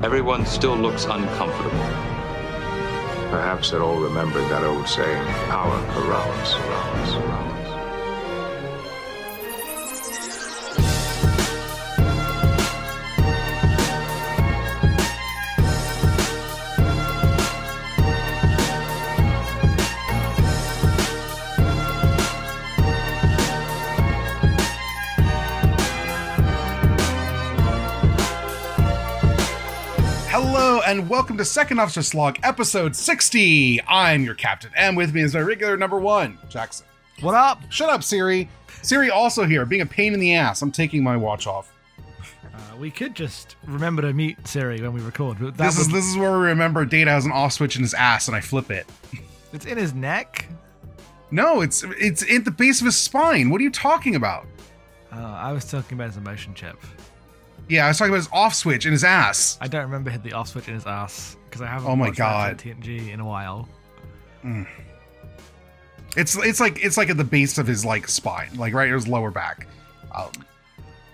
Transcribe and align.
Everyone 0.00 0.46
still 0.46 0.76
looks 0.76 1.06
uncomfortable. 1.06 1.76
Perhaps 3.30 3.72
they're 3.72 3.82
all 3.82 3.98
remembered 3.98 4.44
that 4.44 4.62
old 4.62 4.86
saying, 4.86 5.26
power 5.50 5.76
corrupts. 5.92 6.54
corrupts, 6.54 7.12
corrupts. 7.14 7.57
And 30.88 31.06
welcome 31.06 31.36
to 31.36 31.44
Second 31.44 31.78
Officer 31.78 32.02
Slog, 32.02 32.38
episode 32.42 32.96
60. 32.96 33.78
I'm 33.86 34.24
your 34.24 34.34
captain, 34.34 34.70
and 34.74 34.96
with 34.96 35.12
me 35.12 35.20
is 35.20 35.34
my 35.34 35.40
regular 35.40 35.76
number 35.76 35.98
one, 35.98 36.38
Jackson. 36.48 36.86
What 37.20 37.34
up? 37.34 37.60
Shut 37.68 37.90
up, 37.90 38.02
Siri. 38.02 38.48
Siri 38.80 39.10
also 39.10 39.44
here, 39.44 39.66
being 39.66 39.82
a 39.82 39.86
pain 39.86 40.14
in 40.14 40.20
the 40.20 40.34
ass. 40.34 40.62
I'm 40.62 40.72
taking 40.72 41.02
my 41.04 41.14
watch 41.14 41.46
off. 41.46 41.70
Uh, 42.42 42.76
we 42.78 42.90
could 42.90 43.14
just 43.14 43.56
remember 43.66 44.00
to 44.00 44.14
mute 44.14 44.38
Siri 44.48 44.80
when 44.80 44.94
we 44.94 45.02
record. 45.02 45.36
But 45.38 45.58
This 45.58 45.78
is 45.78 45.88
this 45.88 46.06
is 46.06 46.16
where 46.16 46.32
we 46.32 46.46
remember 46.46 46.86
Data 46.86 47.10
has 47.10 47.26
an 47.26 47.32
off 47.32 47.52
switch 47.52 47.76
in 47.76 47.82
his 47.82 47.92
ass, 47.92 48.26
and 48.26 48.34
I 48.34 48.40
flip 48.40 48.70
it. 48.70 48.86
it's 49.52 49.66
in 49.66 49.76
his 49.76 49.92
neck. 49.92 50.48
No, 51.30 51.60
it's 51.60 51.84
it's 51.98 52.22
at 52.32 52.46
the 52.46 52.50
base 52.50 52.80
of 52.80 52.86
his 52.86 52.96
spine. 52.96 53.50
What 53.50 53.60
are 53.60 53.64
you 53.64 53.70
talking 53.70 54.14
about? 54.14 54.46
Uh, 55.12 55.16
I 55.16 55.52
was 55.52 55.66
talking 55.66 55.98
about 55.98 56.06
his 56.06 56.16
emotion 56.16 56.54
chip. 56.54 56.78
Yeah, 57.68 57.84
I 57.84 57.88
was 57.88 57.98
talking 57.98 58.10
about 58.12 58.18
his 58.18 58.28
off 58.32 58.54
switch 58.54 58.86
in 58.86 58.92
his 58.92 59.04
ass. 59.04 59.58
I 59.60 59.68
don't 59.68 59.82
remember 59.82 60.10
hit 60.10 60.22
the 60.22 60.32
off 60.32 60.48
switch 60.48 60.68
in 60.68 60.74
his 60.74 60.86
ass 60.86 61.36
because 61.44 61.60
I 61.60 61.66
haven't. 61.66 61.88
Oh 61.88 61.96
my 61.96 62.06
watched 62.06 62.18
God. 62.18 62.58
TNG 62.58 63.10
in 63.12 63.20
a 63.20 63.26
while. 63.26 63.68
It's 66.16 66.36
it's 66.36 66.60
like 66.60 66.82
it's 66.84 66.96
like 66.96 67.10
at 67.10 67.16
the 67.16 67.24
base 67.24 67.58
of 67.58 67.66
his 67.66 67.84
like 67.84 68.08
spine, 68.08 68.50
like 68.56 68.72
right 68.74 68.88
at 68.88 68.94
his 68.94 69.06
lower 69.06 69.30
back. 69.30 69.66
Um, 70.14 70.30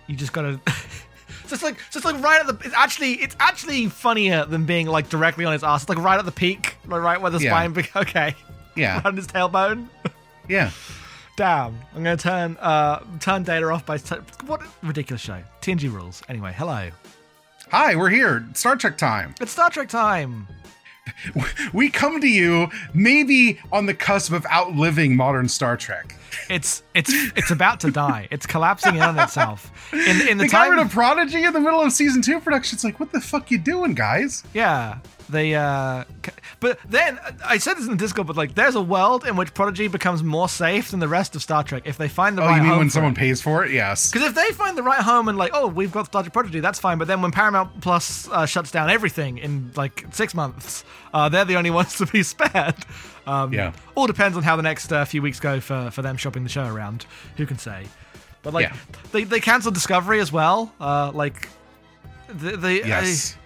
You 0.06 0.14
just 0.16 0.32
gotta. 0.32 0.60
so 1.46 1.54
it's 1.54 1.62
like, 1.62 1.78
so 1.90 1.98
it's 1.98 2.04
like 2.04 2.22
right 2.22 2.40
at 2.40 2.46
the. 2.46 2.64
It's 2.64 2.74
actually, 2.74 3.14
it's 3.14 3.34
actually 3.40 3.86
funnier 3.88 4.44
than 4.44 4.64
being 4.64 4.86
like 4.86 5.08
directly 5.08 5.44
on 5.44 5.52
his 5.52 5.64
ass. 5.64 5.82
It's 5.82 5.88
like 5.88 5.98
right 5.98 6.18
at 6.18 6.24
the 6.24 6.32
peak, 6.32 6.76
like 6.86 7.02
right 7.02 7.20
where 7.20 7.30
the 7.30 7.40
Yeah. 7.40 7.50
spine. 7.50 7.72
Be- 7.72 7.84
okay, 7.96 8.34
yeah, 8.76 9.02
around 9.04 9.16
his 9.16 9.26
tailbone. 9.26 9.88
yeah. 10.48 10.70
Damn, 11.36 11.76
I'm 11.94 12.04
gonna 12.04 12.16
turn 12.16 12.56
uh 12.60 13.00
turn 13.18 13.42
data 13.42 13.68
off 13.68 13.84
by 13.84 13.98
t- 13.98 14.14
what 14.46 14.62
ridiculous 14.82 15.20
show. 15.20 15.42
TNG 15.60 15.92
rules. 15.92 16.22
Anyway, 16.28 16.54
hello. 16.56 16.90
Hi, 17.70 17.96
we're 17.96 18.10
here. 18.10 18.46
Star 18.54 18.76
Trek 18.76 18.96
time. 18.96 19.34
It's 19.40 19.50
Star 19.52 19.70
Trek 19.70 19.88
time. 19.88 20.46
We 21.74 21.90
come 21.90 22.22
to 22.22 22.26
you 22.26 22.68
maybe 22.94 23.58
on 23.72 23.84
the 23.84 23.92
cusp 23.92 24.32
of 24.32 24.46
outliving 24.46 25.14
modern 25.16 25.48
Star 25.50 25.76
Trek. 25.76 26.16
It's 26.48 26.82
it's 26.94 27.12
it's 27.36 27.50
about 27.50 27.80
to 27.80 27.90
die. 27.90 28.26
It's 28.30 28.46
collapsing 28.46 28.94
in 28.96 29.02
on 29.02 29.18
itself. 29.18 29.70
In 29.92 30.00
in 30.28 30.38
the 30.38 30.44
They 30.44 30.48
got 30.48 30.62
time, 30.64 30.70
rid 30.70 30.78
of 30.80 30.90
Prodigy 30.90 31.42
in 31.44 31.52
the 31.52 31.60
middle 31.60 31.80
of 31.82 31.92
season 31.92 32.22
two 32.22 32.40
production. 32.40 32.76
It's 32.76 32.84
like, 32.84 32.98
what 33.00 33.12
the 33.12 33.20
fuck 33.20 33.50
you 33.50 33.58
doing, 33.58 33.92
guys? 33.94 34.44
yeah. 34.54 34.98
They 35.28 35.54
uh, 35.54 36.04
but 36.60 36.78
then 36.88 37.18
I 37.44 37.56
said 37.58 37.74
this 37.78 37.84
in 37.86 37.92
the 37.92 37.96
Discord, 37.96 38.26
but 38.26 38.36
like, 38.36 38.54
there's 38.54 38.74
a 38.74 38.82
world 38.82 39.26
in 39.26 39.36
which 39.36 39.54
Prodigy 39.54 39.88
becomes 39.88 40.22
more 40.22 40.48
safe 40.50 40.90
than 40.90 41.00
the 41.00 41.08
rest 41.08 41.34
of 41.34 41.42
Star 41.42 41.64
Trek 41.64 41.84
if 41.86 41.96
they 41.96 42.08
find 42.08 42.36
the 42.36 42.42
Oh, 42.42 42.46
right 42.46 42.56
you 42.56 42.62
mean 42.62 42.70
home 42.70 42.78
when 42.80 42.90
someone 42.90 43.12
it. 43.12 43.18
pays 43.18 43.40
for 43.40 43.64
it? 43.64 43.72
Yes. 43.72 44.10
Because 44.10 44.28
if 44.28 44.34
they 44.34 44.50
find 44.52 44.76
the 44.76 44.82
right 44.82 45.00
home 45.00 45.28
and 45.28 45.38
like, 45.38 45.52
oh, 45.54 45.66
we've 45.66 45.90
got 45.92 46.06
Star 46.06 46.22
Trek 46.22 46.32
Prodigy, 46.34 46.60
that's 46.60 46.78
fine. 46.78 46.98
But 46.98 47.08
then 47.08 47.22
when 47.22 47.30
Paramount 47.32 47.80
Plus 47.80 48.28
uh, 48.28 48.44
shuts 48.44 48.70
down 48.70 48.90
everything 48.90 49.38
in 49.38 49.70
like 49.76 50.04
six 50.12 50.34
months, 50.34 50.84
uh, 51.14 51.28
they're 51.30 51.46
the 51.46 51.56
only 51.56 51.70
ones 51.80 51.96
to 51.96 52.06
be 52.06 52.22
spared. 52.22 52.76
Um, 53.26 53.52
Yeah. 53.54 53.72
All 53.94 54.06
depends 54.06 54.36
on 54.36 54.42
how 54.42 54.56
the 54.56 54.62
next 54.62 54.92
uh, 54.92 55.06
few 55.06 55.22
weeks 55.22 55.40
go 55.40 55.58
for 55.58 55.90
for 55.90 56.02
them 56.02 56.18
shopping 56.18 56.42
the 56.42 56.50
show 56.50 56.66
around. 56.66 57.06
Who 57.38 57.46
can 57.46 57.56
say? 57.58 57.86
But 58.42 58.52
like, 58.52 58.64
Yeah. 58.68 58.76
they 59.12 59.24
they 59.24 59.40
cancelled 59.40 59.72
Discovery 59.74 60.20
as 60.20 60.30
well. 60.30 60.70
Uh, 60.78 61.10
like, 61.14 61.48
the, 62.28 62.56
the 62.58 62.74
Yes. 62.86 63.36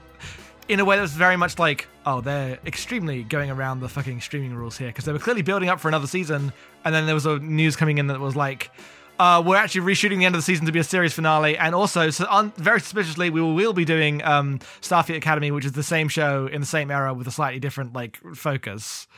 In 0.69 0.81
a 0.81 0.85
way 0.85 0.97
that's 0.97 1.13
very 1.13 1.37
much 1.37 1.59
like, 1.59 1.89
oh, 2.05 2.21
they're 2.21 2.59
extremely 2.67 3.23
going 3.25 3.51
around 3.51 3.81
the 3.81 3.89
fucking 3.89 4.21
streaming 4.21 4.55
rules 4.55 4.77
here 4.77 4.89
because 4.89 5.05
they 5.05 5.13
were 5.13 5.19
clearly 5.19 5.43
building 5.43 5.69
up 5.69 5.81
for 5.81 5.89
another 5.89 6.07
season, 6.07 6.53
and 6.85 6.95
then 6.95 7.07
there 7.07 7.15
was 7.15 7.27
a 7.27 7.39
news 7.39 7.77
coming 7.77 7.99
in 7.99 8.07
that 8.09 8.21
was 8.21 8.37
like, 8.37 8.71
uh, 9.19 9.43
we're 9.45 9.57
actually 9.57 9.81
reshooting 9.81 10.19
the 10.19 10.25
end 10.27 10.35
of 10.35 10.39
the 10.39 10.45
season 10.45 10.67
to 10.67 10.73
be 10.73 10.79
a 10.79 10.85
series 10.85 11.13
finale, 11.13 11.57
and 11.59 11.75
also, 11.75 12.11
so 12.11 12.27
un- 12.31 12.53
very 12.57 12.81
suspiciously, 12.81 13.31
we 13.31 13.41
will, 13.41 13.55
will 13.55 13.73
be 13.73 13.85
doing 13.85 14.23
um, 14.25 14.59
Starfleet 14.81 15.17
Academy, 15.17 15.51
which 15.51 15.65
is 15.65 15.73
the 15.73 15.83
same 15.83 16.09
show 16.09 16.47
in 16.47 16.61
the 16.61 16.67
same 16.67 16.91
era 16.91 17.13
with 17.15 17.27
a 17.27 17.33
slightly 17.33 17.59
different 17.59 17.95
like 17.95 18.17
focus. 18.35 19.09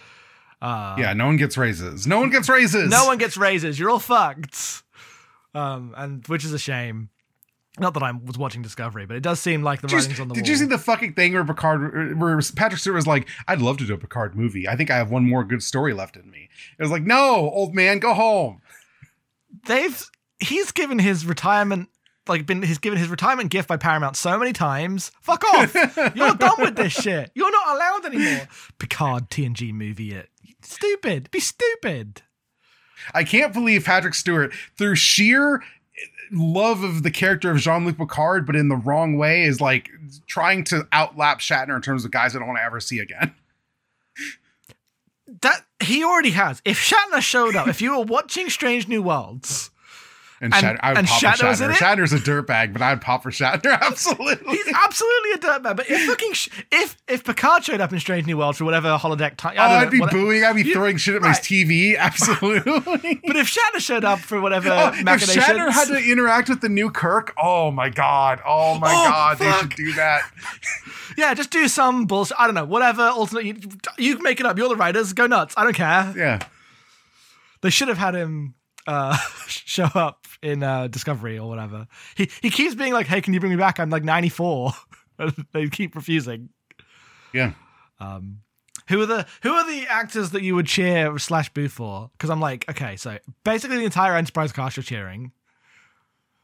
yeah, 0.98 1.12
no 1.14 1.26
one 1.26 1.36
gets 1.36 1.56
raises. 1.56 2.06
No 2.06 2.20
one 2.20 2.30
gets 2.30 2.48
raises. 2.48 2.90
No 2.90 3.06
one 3.06 3.18
gets 3.18 3.36
raises. 3.36 3.78
You're 3.78 3.90
all 3.90 3.98
fucked. 3.98 4.82
Um, 5.54 5.94
and 5.96 6.26
which 6.28 6.44
is 6.44 6.52
a 6.52 6.58
shame. 6.58 7.08
Not 7.78 7.94
that 7.94 8.02
I 8.02 8.10
was 8.10 8.36
watching 8.36 8.62
Discovery, 8.62 9.06
but 9.06 9.16
it 9.16 9.22
does 9.22 9.38
seem 9.40 9.62
like 9.62 9.80
the 9.80 9.86
Did 9.88 9.92
you- 10.16 10.22
on 10.22 10.28
the 10.28 10.34
did 10.34 10.42
wall. 10.42 10.50
you 10.50 10.56
see 10.56 10.64
the 10.66 10.76
fucking 10.78 11.14
thing 11.14 11.32
where 11.34 11.44
Picard, 11.44 12.18
where 12.20 12.38
Patrick 12.56 12.80
Stewart 12.80 12.96
was 12.96 13.06
like, 13.06 13.28
"I'd 13.46 13.62
love 13.62 13.78
to 13.78 13.86
do 13.86 13.94
a 13.94 13.98
Picard 13.98 14.34
movie. 14.34 14.68
I 14.68 14.74
think 14.76 14.90
I 14.90 14.96
have 14.96 15.10
one 15.10 15.24
more 15.28 15.44
good 15.44 15.62
story 15.62 15.92
left 15.94 16.16
in 16.16 16.30
me." 16.30 16.48
It 16.78 16.82
was 16.82 16.90
like, 16.90 17.02
"No, 17.04 17.34
old 17.50 17.74
man, 17.74 17.98
go 18.00 18.12
home." 18.14 18.60
they've 19.66 20.04
he's 20.38 20.70
given 20.72 20.98
his 20.98 21.26
retirement 21.26 21.88
like 22.28 22.46
been 22.46 22.62
he's 22.62 22.78
given 22.78 22.98
his 22.98 23.08
retirement 23.08 23.50
gift 23.50 23.68
by 23.68 23.76
Paramount 23.76 24.16
so 24.16 24.38
many 24.38 24.52
times. 24.52 25.10
Fuck 25.22 25.42
off. 25.44 25.74
You're 26.14 26.34
done 26.34 26.54
with 26.58 26.76
this 26.76 26.92
shit. 26.92 27.30
You're 27.34 27.50
not 27.50 27.76
allowed 27.76 28.04
anymore. 28.14 28.46
Picard 28.78 29.30
TNG 29.30 29.72
movie 29.72 30.12
it. 30.14 30.28
Stupid. 30.62 31.30
Be 31.30 31.40
stupid. 31.40 32.22
I 33.14 33.24
can't 33.24 33.52
believe 33.52 33.84
Patrick 33.84 34.14
Stewart, 34.14 34.52
through 34.76 34.94
sheer 34.96 35.62
love 36.32 36.82
of 36.82 37.02
the 37.02 37.10
character 37.10 37.50
of 37.50 37.58
Jean 37.58 37.84
Luc 37.84 37.98
Picard, 37.98 38.46
but 38.46 38.56
in 38.56 38.68
the 38.68 38.76
wrong 38.76 39.16
way, 39.16 39.42
is 39.42 39.60
like 39.60 39.90
trying 40.26 40.64
to 40.64 40.82
outlap 40.92 41.38
Shatner 41.38 41.76
in 41.76 41.82
terms 41.82 42.04
of 42.04 42.10
guys 42.10 42.34
I 42.34 42.38
don't 42.38 42.48
want 42.48 42.58
to 42.58 42.64
ever 42.64 42.80
see 42.80 42.98
again. 42.98 43.34
That 45.42 45.64
he 45.82 46.04
already 46.04 46.30
has. 46.30 46.60
If 46.64 46.78
Shatner 46.78 47.20
showed 47.20 47.56
up, 47.56 47.68
if 47.68 47.80
you 47.80 47.96
were 47.96 48.04
watching 48.04 48.50
Strange 48.50 48.88
New 48.88 49.02
Worlds, 49.02 49.70
And, 50.42 50.54
And- 50.54 50.64
Shatner, 50.64 50.78
I 50.82 50.88
would 50.90 50.98
and 50.98 51.06
pop 51.06 51.22
Shatner 51.22 51.36
for 51.56 51.64
Shatner. 51.64 51.72
Shatner's 51.74 52.12
a 52.14 52.18
dirtbag, 52.18 52.72
but 52.72 52.80
I'd 52.80 53.02
pop 53.02 53.22
for 53.22 53.30
Shatner 53.30 53.78
absolutely. 53.82 54.56
he's 54.56 54.72
absolutely 54.74 55.32
a 55.32 55.38
dirtbag. 55.38 55.76
But 55.76 55.90
if 55.90 56.06
fucking 56.08 56.32
sh- 56.32 56.48
if 56.72 56.96
if 57.08 57.24
Picard 57.24 57.62
showed 57.64 57.82
up 57.82 57.92
in 57.92 58.00
Strange 58.00 58.26
New 58.26 58.38
Worlds 58.38 58.56
for 58.56 58.64
whatever 58.64 58.96
holodeck 58.96 59.36
time, 59.36 59.56
Oh, 59.58 59.62
I'd 59.62 59.90
be 59.90 60.00
booing. 60.10 60.42
I'd 60.44 60.54
be 60.56 60.62
You- 60.62 60.72
throwing 60.72 60.96
shit 60.96 61.14
at 61.14 61.20
my. 61.22 61.28
TV. 61.32 61.96
Absolutely. 61.98 63.20
But 63.26 63.36
if 63.36 63.54
Shatner 63.54 63.80
showed 63.80 64.04
up 64.04 64.18
for 64.20 64.40
whatever 64.40 64.70
Oh, 64.70 64.88
if 64.94 65.04
Shatner 65.04 65.70
had 65.70 65.88
to 65.88 65.98
interact 65.98 66.48
with 66.48 66.62
the 66.62 66.68
new 66.70 66.90
Kirk, 66.90 67.34
oh 67.36 67.70
my 67.70 67.90
god, 67.90 68.40
oh 68.46 68.78
my 68.78 68.90
Oh, 68.90 69.08
god, 69.08 69.38
they 69.38 69.52
should 69.52 69.74
do 69.76 69.92
that. 69.94 70.22
Yeah, 71.18 71.34
just 71.34 71.50
do 71.50 71.66
some 71.68 72.06
bullshit. 72.06 72.36
I 72.38 72.46
don't 72.46 72.54
know, 72.54 72.64
whatever. 72.64 73.02
Alternate. 73.02 73.44
You, 73.44 73.56
you 73.98 74.18
make 74.22 74.40
it 74.40 74.46
up. 74.46 74.56
You're 74.56 74.68
the 74.68 74.76
writers. 74.76 75.12
Go 75.12 75.26
nuts. 75.26 75.52
I 75.56 75.64
don't 75.64 75.74
care. 75.74 76.14
Yeah, 76.16 76.38
They 77.60 77.68
should 77.68 77.88
have 77.88 77.98
had 77.98 78.14
him 78.14 78.54
uh, 78.86 79.18
show 79.46 79.88
up 79.94 80.26
in 80.42 80.62
uh, 80.62 80.88
Discovery 80.88 81.38
or 81.38 81.48
whatever. 81.48 81.86
He 82.16 82.30
he 82.42 82.50
keeps 82.50 82.74
being 82.74 82.92
like, 82.92 83.06
"Hey, 83.06 83.20
can 83.20 83.34
you 83.34 83.40
bring 83.40 83.50
me 83.50 83.58
back? 83.58 83.78
I'm 83.78 83.90
like 83.90 84.04
94." 84.04 84.72
they 85.52 85.68
keep 85.68 85.94
refusing. 85.94 86.50
yeah. 87.32 87.52
Um, 87.98 88.40
who 88.88 89.00
are 89.02 89.06
the 89.06 89.26
who 89.42 89.52
are 89.52 89.70
the 89.70 89.86
actors 89.88 90.30
that 90.30 90.42
you 90.42 90.54
would 90.54 90.66
cheer 90.66 91.16
slash 91.18 91.52
boo 91.52 91.68
for? 91.68 92.10
Because 92.12 92.30
I'm 92.30 92.40
like, 92.40 92.68
okay, 92.68 92.96
so 92.96 93.18
basically 93.44 93.76
the 93.78 93.84
entire 93.84 94.16
Enterprise 94.16 94.52
cast 94.52 94.76
you're 94.76 94.84
cheering. 94.84 95.32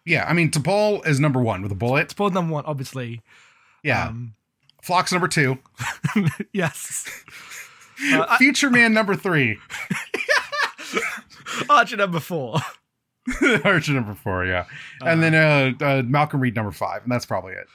Yeah, 0.04 0.24
I 0.28 0.34
mean, 0.34 0.50
T'Pol 0.52 1.04
is 1.06 1.18
number 1.18 1.40
one 1.40 1.62
with 1.62 1.72
a 1.72 1.74
bullet. 1.74 2.10
Spoiled 2.12 2.34
number 2.34 2.52
one, 2.52 2.64
obviously. 2.64 3.22
Yeah. 3.82 4.06
Um, 4.06 4.34
Phlox's 4.80 5.12
number 5.12 5.26
two. 5.26 5.58
yes. 6.52 7.10
Future 8.38 8.70
Man 8.70 8.92
number 8.92 9.16
three. 9.16 9.58
Archer 11.68 11.96
number 11.96 12.20
four. 12.20 12.60
Archer 13.64 13.92
number 13.92 14.14
four, 14.14 14.44
yeah. 14.44 14.66
And 15.00 15.22
then 15.22 15.34
uh, 15.34 15.84
uh, 15.84 16.02
Malcolm 16.02 16.40
Reed 16.40 16.54
number 16.54 16.72
five, 16.72 17.02
and 17.02 17.10
that's 17.10 17.26
probably 17.26 17.54
it. 17.54 17.66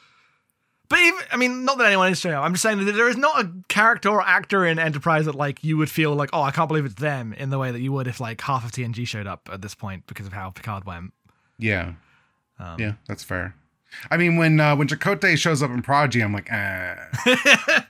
But 0.87 0.99
even, 0.99 1.19
I 1.31 1.37
mean, 1.37 1.63
not 1.63 1.77
that 1.77 1.87
anyone 1.87 2.11
is 2.11 2.19
showing 2.19 2.35
up. 2.35 2.43
I'm 2.43 2.51
just 2.51 2.63
saying 2.63 2.83
that 2.83 2.91
there 2.91 3.07
is 3.07 3.15
not 3.15 3.45
a 3.45 3.51
character 3.69 4.09
or 4.09 4.21
actor 4.21 4.65
in 4.65 4.77
Enterprise 4.77 5.25
that 5.25 5.35
like 5.35 5.63
you 5.63 5.77
would 5.77 5.89
feel 5.89 6.15
like, 6.15 6.29
oh, 6.33 6.41
I 6.41 6.51
can't 6.51 6.67
believe 6.67 6.83
it's 6.83 6.95
them 6.95 7.31
in 7.33 7.49
the 7.49 7.57
way 7.57 7.71
that 7.71 7.79
you 7.79 7.93
would 7.93 8.07
if 8.07 8.19
like 8.19 8.41
half 8.41 8.65
of 8.65 8.71
TNG 8.71 9.07
showed 9.07 9.25
up 9.25 9.49
at 9.51 9.61
this 9.61 9.73
point 9.73 10.05
because 10.07 10.27
of 10.27 10.33
how 10.33 10.49
Picard 10.49 10.83
went. 10.83 11.13
Yeah. 11.57 11.93
Um, 12.59 12.77
yeah, 12.77 12.93
that's 13.07 13.23
fair. 13.23 13.55
I 14.09 14.17
mean, 14.17 14.37
when 14.37 14.59
uh, 14.59 14.75
when 14.75 14.87
Chakotay 14.87 15.37
shows 15.37 15.63
up 15.63 15.71
in 15.71 15.81
Prodigy, 15.81 16.21
I'm 16.21 16.33
like, 16.33 16.51
eh. 16.51 16.95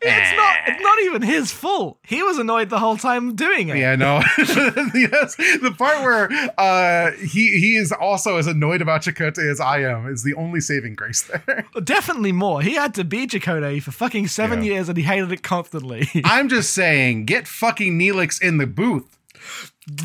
It's 0.00 0.36
not. 0.36 0.56
It's 0.66 0.82
not 0.82 0.98
even 1.02 1.22
his 1.22 1.52
fault. 1.52 1.98
He 2.06 2.22
was 2.22 2.38
annoyed 2.38 2.70
the 2.70 2.78
whole 2.78 2.96
time 2.96 3.34
doing 3.36 3.68
it. 3.68 3.76
Yeah, 3.76 3.96
no. 3.96 4.16
yes, 4.38 5.36
the 5.36 5.74
part 5.76 6.02
where 6.02 6.28
uh, 6.58 7.12
he 7.12 7.58
he 7.58 7.76
is 7.76 7.92
also 7.92 8.36
as 8.36 8.46
annoyed 8.46 8.82
about 8.82 9.02
Chakotay 9.02 9.50
as 9.50 9.60
I 9.60 9.82
am 9.82 10.06
is 10.08 10.22
the 10.22 10.34
only 10.34 10.60
saving 10.60 10.94
grace 10.94 11.22
there. 11.22 11.66
Definitely 11.84 12.32
more. 12.32 12.62
He 12.62 12.74
had 12.74 12.94
to 12.94 13.04
be 13.04 13.26
Chakotay 13.26 13.82
for 13.82 13.90
fucking 13.92 14.28
seven 14.28 14.62
Yeah. 14.62 14.74
years, 14.74 14.88
and 14.88 14.96
he 14.98 15.04
hated 15.04 15.32
it 15.32 15.42
constantly. 15.42 16.08
I'm 16.24 16.48
just 16.48 16.72
saying, 16.74 17.24
get 17.26 17.46
fucking 17.48 17.98
Neelix 17.98 18.40
in 18.42 18.58
the 18.58 18.66
booth. 18.66 19.16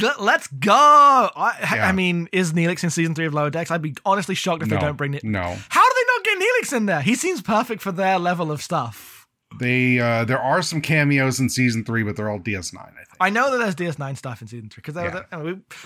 Let- 0.01 0.21
Let's 0.21 0.47
go. 0.47 0.71
I, 0.73 1.53
Yeah. 1.75 1.87
I 1.87 1.91
mean, 1.91 2.29
is 2.31 2.53
Neelix 2.53 2.83
in 2.83 2.89
season 2.89 3.15
three 3.15 3.25
of 3.25 3.33
Lower 3.33 3.49
Decks? 3.49 3.69
I'd 3.71 3.81
be 3.81 3.95
honestly 4.05 4.35
shocked 4.35 4.63
if 4.63 4.69
No, 4.69 4.75
they 4.77 4.81
don't 4.81 4.95
bring 4.95 5.13
it. 5.13 5.23
no. 5.23 5.41
How 5.41 5.83
do 5.89 5.95
they 5.95 6.05
not 6.15 6.23
get 6.23 6.39
Neelix 6.39 6.77
in 6.77 6.85
there? 6.85 7.01
He 7.01 7.15
seems 7.15 7.41
perfect 7.41 7.81
for 7.81 7.91
their 7.91 8.17
level 8.19 8.51
of 8.51 8.61
stuff. 8.61 9.12
They 9.59 9.99
uh, 9.99 10.25
there 10.25 10.39
are 10.39 10.61
some 10.61 10.81
cameos 10.81 11.39
in 11.39 11.49
season 11.49 11.83
three, 11.85 12.03
but 12.03 12.15
they're 12.15 12.29
all 12.29 12.39
DS9. 12.39 12.77
I 12.79 12.85
think. 12.85 13.07
I 13.19 13.29
know 13.29 13.51
that 13.51 13.57
there's 13.75 13.95
DS9 13.95 14.17
stuff 14.17 14.41
in 14.41 14.47
season 14.47 14.69
three 14.69 14.81
because 14.85 14.95
Yeah. 14.95 15.21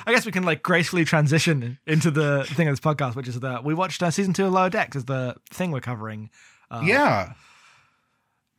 I 0.06 0.12
guess 0.14 0.26
we 0.26 0.32
can 0.32 0.44
like 0.44 0.64
gracefully 0.64 1.04
transition 1.06 1.78
into 1.86 2.10
the 2.10 2.46
thing 2.46 2.68
of 2.68 2.72
this 2.74 2.80
podcast, 2.80 3.16
which 3.16 3.28
is 3.28 3.40
that 3.42 3.64
we 3.64 3.74
watched 3.74 4.02
uh, 4.02 4.10
season 4.12 4.34
two 4.34 4.46
of 4.46 4.54
Lower 4.54 4.70
Decks 4.70 4.96
is 4.96 5.06
the 5.06 5.36
thing 5.52 5.72
we're 5.72 5.82
covering. 5.82 6.30
Uh, 6.72 6.82
yeah, 6.86 7.34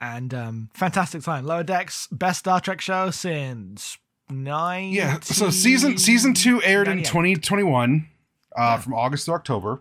and 0.01 0.33
um, 0.35 0.71
fantastic 0.75 1.23
time. 1.23 1.45
Lower 1.45 1.63
Decks, 1.65 2.07
best 2.13 2.41
Star 2.41 2.61
Trek 2.61 2.81
show 2.81 3.11
since 3.11 3.99
nine. 4.31 4.91
yeah. 4.93 5.19
So 5.21 5.51
season 5.51 5.99
season 5.99 6.35
two 6.35 6.63
aired 6.63 6.89
in 6.89 6.99
2021, 6.99 8.09
uh, 8.57 8.77
from 8.79 8.95
August 8.95 9.25
to 9.27 9.33
October. 9.33 9.81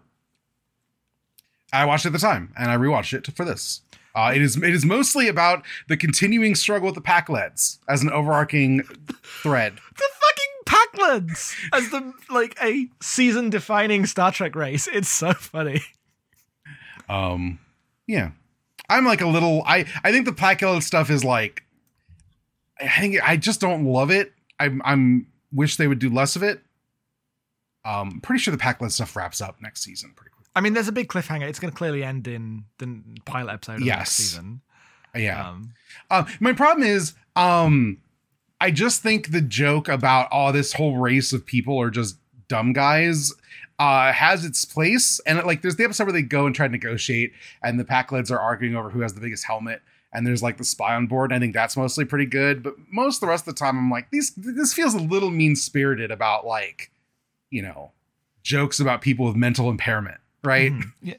I 1.74 1.84
watched 1.86 2.06
it 2.06 2.10
at 2.10 2.14
the 2.14 2.20
time, 2.20 2.54
and 2.58 2.72
I 2.72 2.78
rewatched 2.78 3.14
it 3.14 3.28
for 3.36 3.44
this. 3.44 3.82
Uh, 4.18 4.32
it 4.34 4.42
is 4.42 4.58
it 4.58 4.74
is 4.74 4.84
mostly 4.84 5.28
about 5.28 5.64
the 5.90 5.96
continuing 5.96 6.56
struggle 6.56 6.88
with 6.88 6.96
the 6.96 7.02
Pakleds 7.02 7.78
as 7.88 8.02
an 8.02 8.10
overarching 8.10 8.82
thread. 9.22 9.74
the 9.96 10.10
fucking 10.20 10.48
Pakleds 10.66 11.56
as 11.72 11.92
the 11.92 12.12
like 12.28 12.58
a 12.60 12.90
season 13.00 13.52
defining 13.52 14.08
Star 14.08 14.32
Trek 14.32 14.56
race. 14.56 14.88
It's 14.92 15.08
so 15.08 15.34
funny. 15.34 15.82
Um, 17.08 17.60
yeah, 18.08 18.32
I'm 18.90 19.06
like 19.06 19.22
a 19.22 19.28
little. 19.28 19.62
I 19.68 19.86
I 20.04 20.12
think 20.12 20.26
the 20.26 20.34
Pakled 20.34 20.82
stuff 20.82 21.12
is 21.12 21.24
like. 21.24 21.64
I 22.82 23.00
think 23.00 23.20
I 23.24 23.38
just 23.38 23.62
don't 23.62 23.86
love 23.86 24.10
it. 24.10 24.34
I'm 24.60 24.82
I'm 24.84 25.28
wish 25.52 25.78
they 25.78 25.88
would 25.88 26.00
do 26.00 26.10
less 26.10 26.36
of 26.36 26.42
it. 26.42 26.62
Um, 27.86 28.20
pretty 28.22 28.40
sure 28.40 28.52
the 28.52 28.58
Pakled 28.58 28.92
stuff 28.92 29.16
wraps 29.16 29.42
up 29.42 29.62
next 29.62 29.84
season 29.84 30.14
pretty 30.16 30.32
quick. 30.32 30.37
I 30.58 30.62
mean, 30.62 30.74
there's 30.74 30.88
a 30.88 30.92
big 30.92 31.08
cliffhanger. 31.08 31.48
It's 31.48 31.60
going 31.60 31.72
to 31.72 31.78
clearly 31.78 32.04
end 32.04 32.28
in 32.28 32.64
the 32.80 33.00
pilot 33.26 33.54
episode 33.54 33.74
of 33.74 33.80
the 33.82 33.86
next 33.86 34.00
Yes. 34.00 34.12
season. 34.14 34.62
Yeah. 35.16 35.50
Um, 35.50 35.74
Uh, 36.10 36.26
my 36.40 36.54
problem 36.54 36.86
is, 36.88 37.14
um, 37.36 38.00
I 38.60 38.72
just 38.72 39.04
think 39.04 39.32
the 39.32 39.42
joke 39.42 39.88
about 39.88 40.28
oh, 40.32 40.52
this 40.52 40.74
whole 40.74 40.98
race 40.98 41.32
of 41.32 41.46
people 41.46 41.80
are 41.80 41.92
just 41.92 42.18
dumb 42.48 42.74
guys 42.74 43.34
uh, 43.80 44.12
has 44.12 44.44
its 44.46 44.66
place. 44.66 45.20
And 45.28 45.38
like, 45.46 45.62
there's 45.62 45.76
the 45.76 45.84
episode 45.84 46.06
where 46.06 46.14
they 46.14 46.24
go 46.24 46.48
and 46.48 46.56
try 46.56 46.66
to 46.68 46.72
negotiate, 46.72 47.34
and 47.62 47.80
the 47.80 47.86
Pakleds 47.86 48.32
are 48.32 48.40
arguing 48.40 48.76
over 48.76 48.90
who 48.90 49.02
has 49.02 49.14
the 49.14 49.22
biggest 49.22 49.46
helmet. 49.46 49.82
And 50.14 50.26
there's 50.26 50.42
like 50.42 50.58
the 50.58 50.64
spy 50.64 50.96
on 50.96 51.06
board. 51.06 51.32
And 51.32 51.38
I 51.38 51.40
think 51.40 51.54
that's 51.54 51.78
mostly 51.78 52.04
pretty 52.06 52.26
good. 52.26 52.64
But 52.64 52.74
most 52.92 53.18
of 53.18 53.22
the 53.22 53.28
rest 53.28 53.48
of 53.48 53.54
the 53.54 53.60
time, 53.60 53.78
I'm 53.78 53.92
like, 53.92 54.10
these 54.10 54.32
this 54.36 54.74
feels 54.74 54.96
a 54.96 55.00
little 55.00 55.30
mean 55.30 55.56
spirited 55.56 56.10
about 56.10 56.46
like, 56.48 56.92
you 57.52 57.62
know, 57.62 57.92
jokes 58.42 58.80
about 58.80 59.02
people 59.02 59.26
with 59.28 59.36
mental 59.36 59.70
impairment, 59.70 60.18
right? 60.48 60.72
mhm. 60.72 60.92
Yeah, 61.02 61.16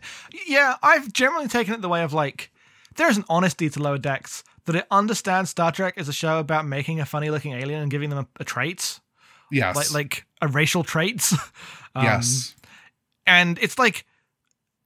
yeah. 0.46 0.76
I've 0.82 1.12
generally 1.12 1.48
taken 1.48 1.74
it 1.74 1.80
the 1.82 1.88
way 1.88 2.02
of 2.02 2.12
like, 2.12 2.50
there's 2.96 3.16
an 3.16 3.24
honesty 3.28 3.68
to 3.70 3.82
Lower 3.82 3.98
Decks 3.98 4.42
that 4.64 4.74
it 4.76 4.86
understands 4.90 5.50
Star 5.50 5.70
Trek 5.72 5.94
is 5.96 6.08
a 6.08 6.12
show 6.12 6.38
about 6.38 6.66
making 6.66 7.00
a 7.00 7.06
funny 7.06 7.30
looking 7.30 7.52
alien 7.52 7.80
and 7.82 7.90
giving 7.90 8.10
them 8.10 8.18
a, 8.18 8.26
a 8.40 8.44
trait, 8.44 9.00
Yes. 9.50 9.76
like 9.76 9.90
like 9.92 10.26
a 10.42 10.48
racial 10.48 10.82
traits. 10.84 11.34
Um, 11.94 12.04
yes. 12.04 12.54
and 13.26 13.58
it's 13.60 13.78
like 13.78 14.04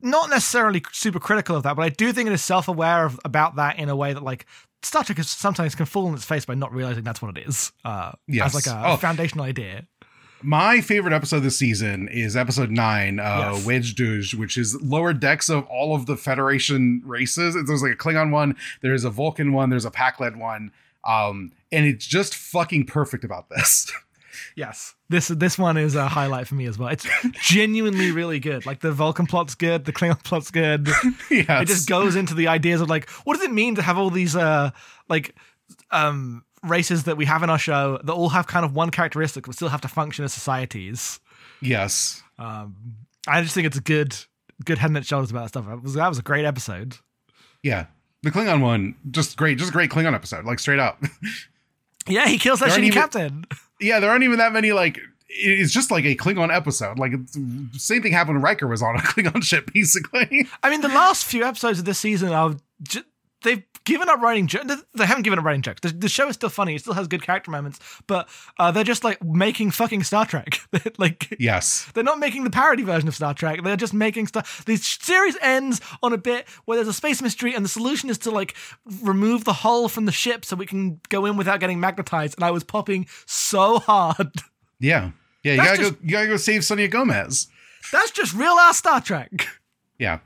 not 0.00 0.30
necessarily 0.30 0.82
super 0.92 1.18
critical 1.18 1.56
of 1.56 1.64
that, 1.64 1.74
but 1.76 1.82
I 1.82 1.88
do 1.88 2.12
think 2.12 2.28
it 2.28 2.32
is 2.32 2.42
self-aware 2.42 3.04
of 3.04 3.20
about 3.24 3.56
that 3.56 3.78
in 3.78 3.88
a 3.88 3.96
way 3.96 4.12
that 4.12 4.22
like 4.22 4.46
Star 4.82 5.02
Trek 5.04 5.18
is 5.18 5.28
sometimes 5.28 5.74
can 5.74 5.84
fall 5.86 6.08
in 6.08 6.14
its 6.14 6.24
face 6.24 6.44
by 6.44 6.54
not 6.54 6.72
realizing 6.72 7.02
that's 7.04 7.20
what 7.20 7.36
it 7.36 7.46
is. 7.46 7.72
Uh, 7.84 8.12
Yes. 8.28 8.46
as 8.46 8.54
like 8.54 8.66
a 8.66 8.82
Oh. 8.92 8.96
foundational 8.96 9.44
idea. 9.44 9.86
My 10.42 10.80
favorite 10.80 11.12
episode 11.14 11.40
this 11.40 11.56
season 11.56 12.08
is 12.08 12.36
episode 12.36 12.70
nine, 12.70 13.18
uh, 13.20 13.52
Yes. 13.54 13.64
wej 13.64 13.94
Duj, 13.94 14.34
which 14.34 14.56
is 14.58 14.80
lower 14.82 15.12
decks 15.12 15.48
of 15.48 15.64
all 15.66 15.94
of 15.94 16.06
the 16.06 16.16
Federation 16.16 17.02
races. 17.04 17.54
There's 17.66 17.82
like 17.82 17.92
a 17.92 17.96
Klingon 17.96 18.30
one, 18.30 18.56
there's 18.80 19.04
a 19.04 19.10
Vulcan 19.10 19.52
one, 19.52 19.70
there's 19.70 19.84
a 19.84 19.90
Pakled 19.90 20.36
one, 20.36 20.72
um, 21.04 21.52
and 21.70 21.86
it's 21.86 22.06
just 22.06 22.34
fucking 22.34 22.86
perfect 22.86 23.24
about 23.24 23.48
this. 23.50 23.90
Yes, 24.56 24.94
this 25.08 25.28
this 25.28 25.58
one 25.58 25.76
is 25.78 25.94
a 25.94 26.08
highlight 26.08 26.46
for 26.46 26.54
me 26.56 26.66
as 26.66 26.78
well. 26.78 26.88
It's 26.90 27.06
genuinely 27.42 28.10
really 28.12 28.38
good. 28.38 28.66
Like 28.66 28.80
the 28.80 28.92
Vulcan 28.92 29.26
plot's 29.26 29.54
good, 29.54 29.84
the 29.86 29.92
Klingon 29.92 30.22
plot's 30.24 30.50
good. 30.50 30.88
yes. 31.30 31.62
It 31.62 31.68
just 31.68 31.88
goes 31.88 32.16
into 32.16 32.34
the 32.34 32.48
ideas 32.48 32.80
of 32.82 32.88
like, 32.90 33.08
what 33.24 33.34
does 33.34 33.44
it 33.44 33.52
mean 33.52 33.76
to 33.76 33.82
have 33.82 33.96
all 33.98 34.10
these 34.10 34.34
uh 34.36 34.70
like 35.08 35.34
um 35.90 36.44
races 36.62 37.04
that 37.04 37.16
we 37.16 37.24
have 37.24 37.42
in 37.42 37.50
our 37.50 37.58
show 37.58 37.98
that 38.04 38.12
all 38.12 38.28
have 38.30 38.46
kind 38.46 38.64
of 38.64 38.74
one 38.74 38.90
characteristic 38.90 39.46
but 39.46 39.54
still 39.54 39.68
have 39.68 39.80
to 39.80 39.88
function 39.88 40.24
as 40.24 40.32
societies. 40.32 41.20
yes. 41.60 42.22
Um, 42.38 42.74
I 43.28 43.40
just 43.42 43.54
think 43.54 43.66
it's 43.66 43.76
a 43.78 43.80
good, 43.82 44.16
good 44.64 44.78
head 44.78 44.90
and 44.90 45.06
shoulders 45.06 45.30
about 45.30 45.42
that 45.44 45.48
stuff. 45.50 45.68
It 45.68 45.82
was, 45.82 45.94
that 45.94 46.08
was 46.08 46.18
a 46.18 46.22
great 46.22 46.44
episode. 46.44 46.96
Yeah. 47.62 47.86
The 48.22 48.30
Klingon 48.30 48.60
one, 48.60 48.94
just 49.10 49.36
great, 49.36 49.58
just 49.58 49.70
a 49.70 49.72
great 49.72 49.90
Klingon 49.90 50.14
episode, 50.14 50.44
like 50.44 50.58
straight 50.58 50.78
up. 50.80 51.02
Yeah, 52.08 52.26
he 52.26 52.36
kills 52.38 52.58
that 52.60 52.70
shitty 52.70 52.78
even- 52.86 52.92
captain. 52.92 53.44
yeah, 53.80 54.00
there 54.00 54.10
aren't 54.10 54.24
even 54.24 54.38
that 54.38 54.52
many 54.52 54.72
like 54.72 54.98
it's 55.28 55.72
just 55.72 55.90
like 55.92 56.04
a 56.04 56.16
Klingon 56.16 56.52
episode. 56.54 56.98
Like 56.98 57.12
same 57.78 58.02
thing 58.02 58.10
happened 58.12 58.38
when 58.38 58.42
Riker 58.42 58.66
was 58.66 58.82
on 58.82 58.96
a 58.96 58.98
Klingon 59.02 59.42
ship, 59.42 59.72
basically. 59.72 60.48
I 60.64 60.70
mean, 60.70 60.80
the 60.80 60.88
last 60.88 61.24
few 61.24 61.44
episodes 61.44 61.78
of 61.78 61.84
this 61.84 62.00
season 62.00 62.30
are 62.32 62.56
ju- 62.82 63.04
they've 63.42 63.62
given 63.84 64.08
up 64.08 64.20
writing 64.20 64.46
jokes. 64.46 64.66
They 64.94 65.06
haven't 65.06 65.22
given 65.24 65.38
up 65.38 65.44
writing 65.44 65.62
jokes. 65.62 65.80
The, 65.80 65.88
the 65.88 66.08
show 66.08 66.28
is 66.28 66.34
still 66.34 66.48
funny. 66.48 66.74
It 66.76 66.80
still 66.82 66.94
has 66.94 67.08
good 67.08 67.22
character 67.22 67.50
moments, 67.50 67.80
but 68.06 68.28
uh, 68.58 68.70
they're 68.70 68.84
just 68.84 69.02
like 69.04 69.22
making 69.24 69.72
fucking 69.72 70.04
Star 70.04 70.24
Trek. 70.24 70.60
like 70.98 71.36
Yes. 71.38 71.90
They're 71.94 72.04
not 72.04 72.18
making 72.18 72.44
the 72.44 72.50
parody 72.50 72.82
version 72.84 73.08
of 73.08 73.14
Star 73.14 73.34
Trek. 73.34 73.62
They're 73.64 73.76
just 73.76 73.94
making 73.94 74.28
stuff. 74.28 74.64
The 74.64 74.76
series 74.76 75.36
ends 75.42 75.80
on 76.02 76.12
a 76.12 76.18
bit 76.18 76.48
where 76.64 76.76
there's 76.76 76.88
a 76.88 76.92
space 76.92 77.20
mystery, 77.22 77.54
and 77.54 77.64
the 77.64 77.68
solution 77.68 78.08
is 78.10 78.18
to 78.18 78.30
like 78.30 78.54
remove 79.02 79.44
the 79.44 79.52
hull 79.52 79.88
from 79.88 80.04
the 80.06 80.12
ship 80.12 80.44
so 80.44 80.54
we 80.56 80.66
can 80.66 81.00
go 81.08 81.26
in 81.26 81.36
without 81.36 81.60
getting 81.60 81.80
magnetized. 81.80 82.36
And 82.36 82.44
I 82.44 82.50
was 82.52 82.64
popping 82.64 83.06
so 83.26 83.78
hard. 83.80 84.30
Yeah. 84.78 85.10
Yeah, 85.44 85.52
you 85.54 85.56
That's 85.58 85.70
gotta 85.70 85.82
just- 85.82 85.92
go 85.94 85.98
you 86.04 86.10
gotta 86.12 86.26
go 86.28 86.36
save 86.36 86.64
Sonya 86.64 86.88
Gomez. 86.88 87.48
That's 87.90 88.12
just 88.12 88.32
real 88.32 88.52
ass 88.52 88.78
Star 88.78 89.00
Trek. 89.00 89.48
Yeah. 89.98 90.20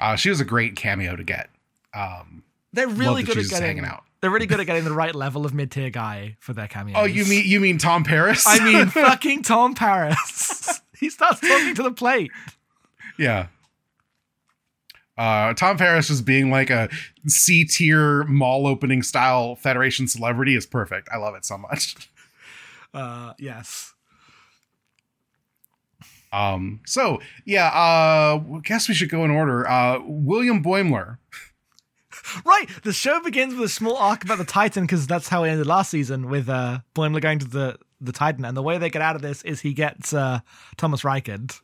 Uh, 0.00 0.16
she 0.16 0.30
was 0.30 0.40
a 0.40 0.44
great 0.44 0.74
cameo 0.74 1.14
to 1.16 1.22
get. 1.22 1.50
Um, 1.94 2.42
They're 2.72 2.88
really 2.88 3.22
good 3.22 3.38
at 3.38 3.48
getting. 3.48 3.84
out. 3.84 4.04
They're 4.20 4.30
really 4.30 4.46
good 4.46 4.60
at 4.60 4.66
getting 4.66 4.84
the 4.84 4.92
right 4.92 5.14
level 5.14 5.44
of 5.44 5.52
mid 5.52 5.70
tier 5.70 5.90
guy 5.90 6.36
for 6.40 6.52
their 6.52 6.68
cameos. 6.68 6.96
oh, 6.98 7.04
you 7.04 7.24
mean 7.24 7.44
you 7.46 7.58
mean 7.60 7.78
Tom 7.78 8.04
Paris? 8.04 8.44
I 8.46 8.62
mean, 8.64 8.86
fucking 8.90 9.42
Tom 9.42 9.74
Paris. 9.74 10.80
he 10.98 11.10
starts 11.10 11.40
talking 11.40 11.74
to 11.74 11.82
the 11.82 11.92
plate. 11.92 12.30
yeah. 13.18 13.48
Uh, 15.18 15.52
Tom 15.54 15.76
Paris 15.76 16.08
just 16.08 16.24
being 16.24 16.50
like 16.50 16.70
a 16.70 16.88
C 17.26 17.64
tier 17.64 18.24
mall 18.24 18.66
opening 18.66 19.02
style 19.02 19.56
Federation 19.56 20.08
celebrity 20.08 20.56
is 20.56 20.64
perfect. 20.66 21.08
I 21.12 21.18
love 21.18 21.34
it 21.34 21.44
so 21.44 21.58
much. 21.58 21.96
Uh, 22.94 23.32
yes. 23.38 23.94
Um, 26.30 26.80
so 26.84 27.20
yeah, 27.46 27.68
uh, 27.68 28.36
guess 28.62 28.86
we 28.86 28.92
should 28.94 29.08
go 29.08 29.24
in 29.24 29.30
order. 29.30 29.66
Uh, 29.66 30.00
William 30.04 30.62
Boimler. 30.62 31.16
Right. 32.44 32.66
The 32.82 32.92
show 32.92 33.20
begins 33.20 33.54
with 33.54 33.64
a 33.64 33.68
small 33.72 33.96
arc 33.96 34.24
about 34.24 34.38
the 34.38 34.44
Titan 34.44 34.84
because 34.84 35.06
that's 35.06 35.28
how 35.28 35.44
it 35.44 35.50
ended 35.50 35.66
last 35.66 35.90
season 35.90 36.28
with 36.28 36.48
uh, 36.48 36.80
Boimler 36.94 37.20
going 37.20 37.38
to 37.40 37.46
the 37.48 37.78
the 38.00 38.12
Titan, 38.12 38.44
and 38.44 38.56
the 38.56 38.62
way 38.62 38.78
they 38.78 38.90
get 38.90 39.00
out 39.02 39.14
of 39.16 39.22
this 39.22 39.42
is 39.42 39.60
he 39.60 39.72
gets 39.72 40.12
uh, 40.12 40.40
Thomas 40.76 41.02
Riker'd. 41.02 41.54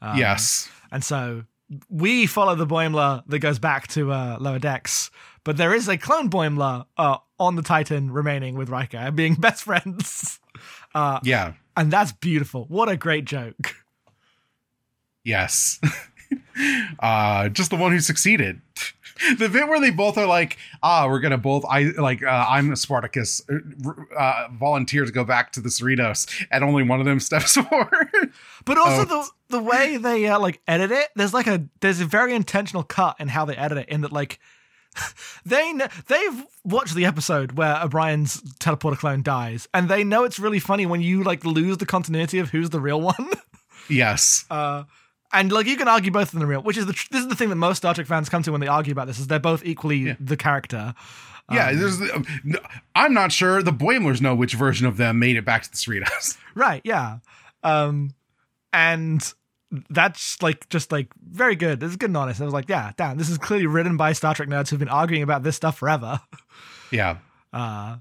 Um, 0.00 0.16
yes. 0.16 0.68
And 0.90 1.04
so 1.04 1.44
we 1.90 2.26
follow 2.26 2.54
the 2.54 2.66
Boimler 2.66 3.22
that 3.26 3.40
goes 3.40 3.58
back 3.58 3.86
to 3.88 4.10
uh, 4.12 4.38
lower 4.40 4.58
decks, 4.58 5.10
but 5.44 5.58
there 5.58 5.74
is 5.74 5.86
a 5.88 5.98
clone 5.98 6.30
Boimler 6.30 6.86
uh, 6.96 7.18
on 7.38 7.56
the 7.56 7.62
Titan 7.62 8.10
remaining 8.10 8.54
with 8.56 8.70
Riker, 8.70 9.10
being 9.14 9.34
best 9.34 9.64
friends. 9.64 10.40
Uh, 10.94 11.20
Yeah. 11.22 11.52
and 11.76 11.92
that's 11.92 12.12
beautiful. 12.12 12.64
What 12.68 12.88
a 12.88 12.96
great 12.96 13.26
joke. 13.26 13.76
Yes. 15.22 15.78
uh 16.98 17.48
just 17.50 17.70
the 17.70 17.76
one 17.76 17.92
who 17.92 18.00
succeeded. 18.00 18.60
the 19.38 19.48
bit 19.48 19.68
where 19.68 19.80
they 19.80 19.90
both 19.90 20.16
are 20.18 20.26
like, 20.26 20.58
ah, 20.82 21.06
we're 21.08 21.20
gonna 21.20 21.38
both 21.38 21.64
I 21.68 21.84
like 21.96 22.22
uh, 22.22 22.46
I'm 22.48 22.72
a 22.72 22.76
Spartacus 22.76 23.42
uh, 23.48 23.90
uh 24.16 24.48
volunteer 24.52 25.04
to 25.04 25.12
go 25.12 25.24
back 25.24 25.52
to 25.52 25.60
the 25.60 25.68
Cerritos, 25.68 26.26
and 26.50 26.64
only 26.64 26.82
one 26.82 27.00
of 27.00 27.06
them 27.06 27.20
steps 27.28 27.54
forward. 27.54 28.32
But 28.64 28.78
also 28.78 29.02
Oh. 29.02 29.04
the 29.04 29.58
the 29.58 29.62
way 29.62 29.96
they 29.96 30.26
uh, 30.26 30.38
like 30.38 30.60
edit 30.68 30.90
it, 30.90 31.08
there's 31.16 31.34
like 31.34 31.46
a 31.46 31.66
there's 31.80 32.00
a 32.00 32.04
very 32.06 32.34
intentional 32.34 32.82
cut 32.82 33.16
in 33.18 33.28
how 33.28 33.44
they 33.44 33.56
edit 33.56 33.78
it. 33.78 33.88
In 33.88 34.02
that 34.02 34.12
like 34.12 34.38
they 35.44 35.72
they've 36.06 36.44
watched 36.64 36.94
the 36.94 37.04
episode 37.04 37.52
where 37.52 37.80
O'Brien's 37.82 38.40
teleporter 38.60 38.98
clone 38.98 39.22
dies, 39.22 39.68
and 39.72 39.88
they 39.88 40.04
know 40.04 40.24
it's 40.24 40.38
really 40.38 40.58
funny 40.60 40.86
when 40.86 41.00
you 41.00 41.22
like 41.22 41.44
lose 41.44 41.78
the 41.78 41.86
continuity 41.86 42.38
of 42.38 42.50
who's 42.50 42.70
the 42.70 42.80
real 42.80 43.00
one. 43.00 43.30
Yes. 43.88 44.44
Uh, 44.50 44.84
and 45.32 45.52
like 45.52 45.66
you 45.66 45.76
can 45.76 45.88
argue 45.88 46.10
both 46.10 46.28
of 46.28 46.32
them 46.32 46.42
are 46.42 46.46
real, 46.46 46.62
which 46.62 46.76
is 46.76 46.86
the 46.86 46.92
tr- 46.92 47.08
this 47.10 47.22
is 47.22 47.28
the 47.28 47.34
thing 47.36 47.48
that 47.50 47.56
most 47.56 47.78
Star 47.78 47.94
Trek 47.94 48.06
fans 48.06 48.28
come 48.28 48.42
to 48.42 48.52
when 48.52 48.60
they 48.60 48.66
argue 48.66 48.92
about 48.92 49.06
this 49.06 49.18
is 49.18 49.26
they're 49.26 49.38
both 49.38 49.64
equally 49.64 50.12
the 50.20 50.36
character. 50.36 50.94
yeah. 51.50 51.72
there's. 51.72 52.00
um, 52.00 52.24
I'm 52.94 53.14
not 53.14 53.32
sure. 53.32 53.62
The 53.62 53.72
Boimlers 53.72 54.20
know 54.20 54.34
which 54.34 54.54
version 54.54 54.86
of 54.86 54.96
them 54.96 55.18
made 55.18 55.36
it 55.36 55.44
back 55.44 55.62
to 55.64 55.70
the 55.70 55.76
Cerritos. 55.76 56.36
Right, 56.54 56.80
yeah. 56.84 57.18
Um 57.62 58.14
and 58.72 59.22
that's 59.90 60.42
like 60.42 60.68
just 60.70 60.90
like 60.90 61.08
very 61.30 61.54
good. 61.54 61.82
It's 61.82 61.94
good 61.94 62.10
and 62.10 62.16
honest. 62.16 62.40
I 62.40 62.44
was 62.44 62.54
like, 62.54 62.68
yeah, 62.68 62.92
damn, 62.96 63.16
this 63.16 63.28
is 63.28 63.38
clearly 63.38 63.66
written 63.66 63.96
by 63.96 64.12
Star 64.12 64.34
Trek 64.34 64.48
nerds 64.48 64.70
who've 64.70 64.78
been 64.78 64.88
arguing 64.88 65.22
about 65.22 65.44
this 65.44 65.54
stuff 65.56 65.78
forever. 65.78 66.20
yeah. 66.90 67.18
Uh 67.52 67.98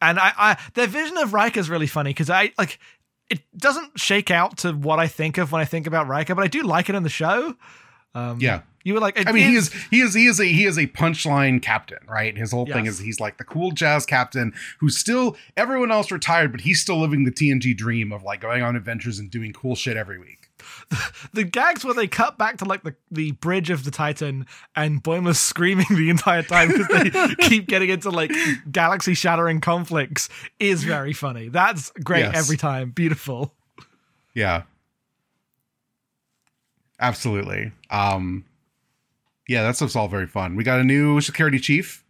and 0.00 0.18
I, 0.18 0.32
I 0.38 0.56
their 0.74 0.86
vision 0.86 1.18
of 1.18 1.34
Riker 1.34 1.60
is 1.60 1.68
really 1.68 1.86
funny 1.88 2.10
because 2.10 2.30
I 2.30 2.52
like 2.56 2.78
it 3.30 3.40
doesn't 3.56 3.98
shake 3.98 4.30
out 4.30 4.58
to 4.58 4.72
what 4.72 4.98
I 4.98 5.06
think 5.06 5.38
of 5.38 5.52
when 5.52 5.60
I 5.60 5.64
think 5.64 5.86
about 5.86 6.08
Riker, 6.08 6.34
but 6.34 6.44
I 6.44 6.48
do 6.48 6.62
like 6.62 6.88
it 6.88 6.94
in 6.94 7.02
the 7.02 7.08
show. 7.08 7.54
Um 8.14 8.38
Yeah. 8.40 8.62
You 8.84 8.94
were 8.94 9.00
like, 9.00 9.28
I 9.28 9.32
mean, 9.32 9.50
he 9.50 9.56
is 9.56 9.70
he 9.90 10.00
is 10.00 10.14
he 10.14 10.26
is 10.26 10.40
a 10.40 10.46
he 10.46 10.64
is 10.64 10.78
a 10.78 10.86
punchline 10.86 11.60
captain, 11.60 11.98
right? 12.08 12.34
His 12.34 12.52
whole 12.52 12.64
thing 12.64 12.86
is 12.86 12.98
he's 12.98 13.20
like 13.20 13.36
the 13.36 13.44
cool 13.44 13.70
jazz 13.70 14.06
captain 14.06 14.54
who's 14.78 14.96
still 14.96 15.36
everyone 15.58 15.90
else 15.90 16.10
retired, 16.10 16.52
but 16.52 16.62
he's 16.62 16.80
still 16.80 16.98
living 16.98 17.24
the 17.24 17.30
TNG 17.30 17.76
dream 17.76 18.12
of 18.12 18.22
like 18.22 18.40
going 18.40 18.62
on 18.62 18.76
adventures 18.76 19.18
and 19.18 19.30
doing 19.30 19.52
cool 19.52 19.74
shit 19.74 19.98
every 19.98 20.18
week. 20.18 20.37
the 21.32 21.44
gags 21.44 21.84
where 21.84 21.94
they 21.94 22.06
cut 22.06 22.38
back 22.38 22.58
to 22.58 22.64
like 22.64 22.82
the, 22.82 22.94
the 23.10 23.32
bridge 23.32 23.70
of 23.70 23.84
the 23.84 23.90
Titan 23.90 24.46
and 24.76 25.02
Boimler's 25.02 25.38
screaming 25.40 25.86
the 25.90 26.10
entire 26.10 26.42
time 26.42 26.68
because 26.68 26.88
they 26.88 27.34
keep 27.48 27.66
getting 27.66 27.90
into 27.90 28.10
like 28.10 28.32
galaxy 28.70 29.14
shattering 29.14 29.60
conflicts 29.60 30.28
is 30.58 30.84
very 30.84 31.12
funny. 31.12 31.48
That's 31.48 31.90
great 32.02 32.20
Yes. 32.20 32.36
every 32.36 32.56
time. 32.56 32.90
Beautiful. 32.90 33.54
Yeah. 34.34 34.62
Absolutely. 37.00 37.72
Um 37.90 38.44
yeah, 39.46 39.62
that 39.62 39.76
stuff's 39.76 39.96
all 39.96 40.08
very 40.08 40.26
fun. 40.26 40.56
We 40.56 40.64
got 40.64 40.80
a 40.80 40.84
new 40.84 41.20
security 41.20 41.58
chief. 41.58 42.04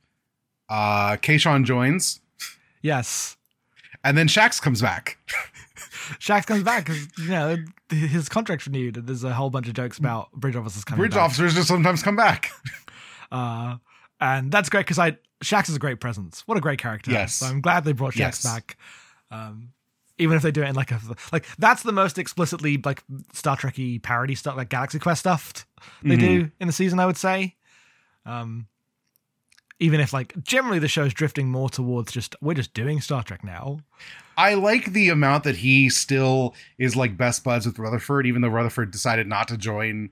Uh 0.69 1.17
Kayshon 1.17 1.65
joins, 1.65 2.21
Yes. 2.83 3.37
and 4.05 4.17
then 4.17 4.29
Shax 4.29 4.61
comes 4.61 4.81
back. 4.83 5.19
Shax 6.19 6.47
comes 6.47 6.63
back 6.63 6.87
because, 6.87 7.07
you 7.19 7.29
know, 7.31 7.57
his 7.91 8.29
contract's 8.29 8.67
renewed 8.67 8.97
and 8.97 9.07
there's 9.07 9.25
a 9.25 9.33
whole 9.35 9.51
bunch 9.51 9.69
of 9.69 9.75
jokes 9.75 9.99
about 9.99 10.33
bridge 10.33 10.57
officers 10.57 10.85
coming 10.85 11.01
Bridge 11.01 11.13
back. 11.15 11.23
officers 11.23 11.55
just 11.55 11.69
sometimes 11.69 12.03
come 12.03 12.17
back. 12.17 12.51
Uh, 13.31 13.77
and 14.23 14.51
that's 14.51 14.71
great 14.71 14.81
because 14.87 14.99
I 14.99 15.19
Shax 15.45 15.69
is 15.69 15.77
a 15.77 15.79
great 15.79 16.01
presence. 16.01 16.43
What 16.47 16.57
a 16.57 16.63
great 16.63 16.79
character. 16.79 17.11
Yes. 17.11 17.35
So 17.35 17.47
I'm 17.47 17.61
glad 17.61 17.85
they 17.85 17.93
brought 17.93 18.15
Shax 18.15 18.19
Yes. 18.19 18.43
back. 18.43 18.79
Um, 19.31 19.73
even 20.17 20.35
if 20.35 20.43
they 20.43 20.51
do 20.51 20.63
it 20.63 20.69
in 20.71 20.75
like 20.75 20.91
a 20.93 20.99
like 21.31 21.45
that's 21.59 21.83
the 21.83 21.93
most 21.93 22.17
explicitly 22.19 22.81
like 22.83 23.05
Star 23.35 23.55
Trekky 23.57 24.03
parody 24.03 24.35
stuff, 24.35 24.57
like 24.57 24.71
Galaxy 24.71 24.99
Quest 24.99 25.21
stuff 25.21 25.67
they 26.03 26.17
Mm-hmm. 26.17 26.27
do 26.27 26.51
in 26.59 26.67
the 26.69 26.73
season, 26.73 26.99
I 26.99 27.05
would 27.05 27.19
say. 27.19 27.55
Um, 28.25 28.67
even 29.81 30.01
if 30.01 30.13
like 30.13 30.35
generally 30.43 30.79
the 30.79 30.89
show's 30.89 31.15
drifting 31.15 31.49
more 31.49 31.69
towards 31.69 32.13
just 32.13 32.35
we're 32.41 32.55
just 32.55 32.75
doing 32.75 33.01
Star 33.01 33.23
Trek 33.23 33.45
now. 33.45 33.81
I 34.37 34.55
like 34.55 34.93
the 34.93 35.09
amount 35.09 35.45
that 35.45 35.57
he 35.57 35.91
still 35.91 36.55
is 36.79 36.95
like 36.95 37.17
best 37.17 37.43
buds 37.43 37.67
with 37.67 37.79
Rutherford, 37.79 38.27
even 38.27 38.43
though 38.43 38.49
Rutherford 38.49 38.91
decided 38.91 39.27
not 39.27 39.49
to 39.49 39.57
join 39.57 40.11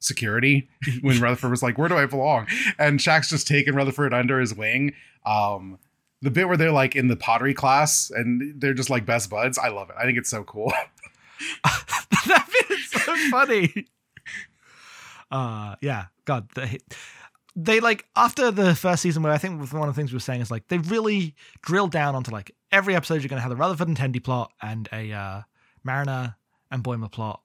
security 0.00 0.68
when 1.02 1.20
Rutherford 1.20 1.50
was 1.50 1.62
like, 1.62 1.78
Where 1.78 1.88
do 1.88 1.96
I 1.96 2.06
belong? 2.06 2.46
And 2.78 2.98
Shaq's 2.98 3.30
just 3.30 3.46
taking 3.46 3.74
Rutherford 3.74 4.12
under 4.12 4.40
his 4.40 4.54
wing. 4.54 4.94
Um, 5.24 5.78
the 6.22 6.30
bit 6.30 6.48
where 6.48 6.56
they're 6.56 6.72
like 6.72 6.96
in 6.96 7.08
the 7.08 7.16
pottery 7.16 7.54
class 7.54 8.10
and 8.10 8.60
they're 8.60 8.74
just 8.74 8.90
like 8.90 9.06
best 9.06 9.30
buds, 9.30 9.56
I 9.56 9.68
love 9.68 9.90
it. 9.90 9.96
I 9.98 10.04
think 10.04 10.18
it's 10.18 10.30
so 10.30 10.44
cool. 10.44 10.72
that 11.64 12.46
bit 12.52 12.78
is 12.78 12.90
so 12.90 13.16
funny. 13.30 13.86
Uh 15.30 15.76
yeah, 15.80 16.06
God, 16.24 16.48
they, 16.54 16.78
they 17.64 17.80
like 17.80 18.06
after 18.16 18.50
the 18.50 18.74
first 18.74 19.02
season 19.02 19.22
where 19.22 19.32
I 19.32 19.38
think 19.38 19.72
one 19.72 19.88
of 19.88 19.94
the 19.94 19.98
things 20.00 20.12
we 20.12 20.16
were 20.16 20.20
saying 20.20 20.40
is 20.40 20.50
like 20.50 20.68
they 20.68 20.78
really 20.78 21.34
drilled 21.62 21.92
down 21.92 22.14
onto 22.14 22.30
like 22.30 22.54
every 22.72 22.94
episode 22.94 23.22
you're 23.22 23.28
gonna 23.28 23.42
have 23.42 23.50
the 23.50 23.56
Rutherford 23.56 23.88
and 23.88 23.96
Tendi 23.96 24.22
plot 24.22 24.52
and 24.62 24.88
a 24.92 25.12
uh 25.12 25.42
Mariner 25.84 26.36
and 26.70 26.82
Boimler 26.82 27.10
plot. 27.10 27.40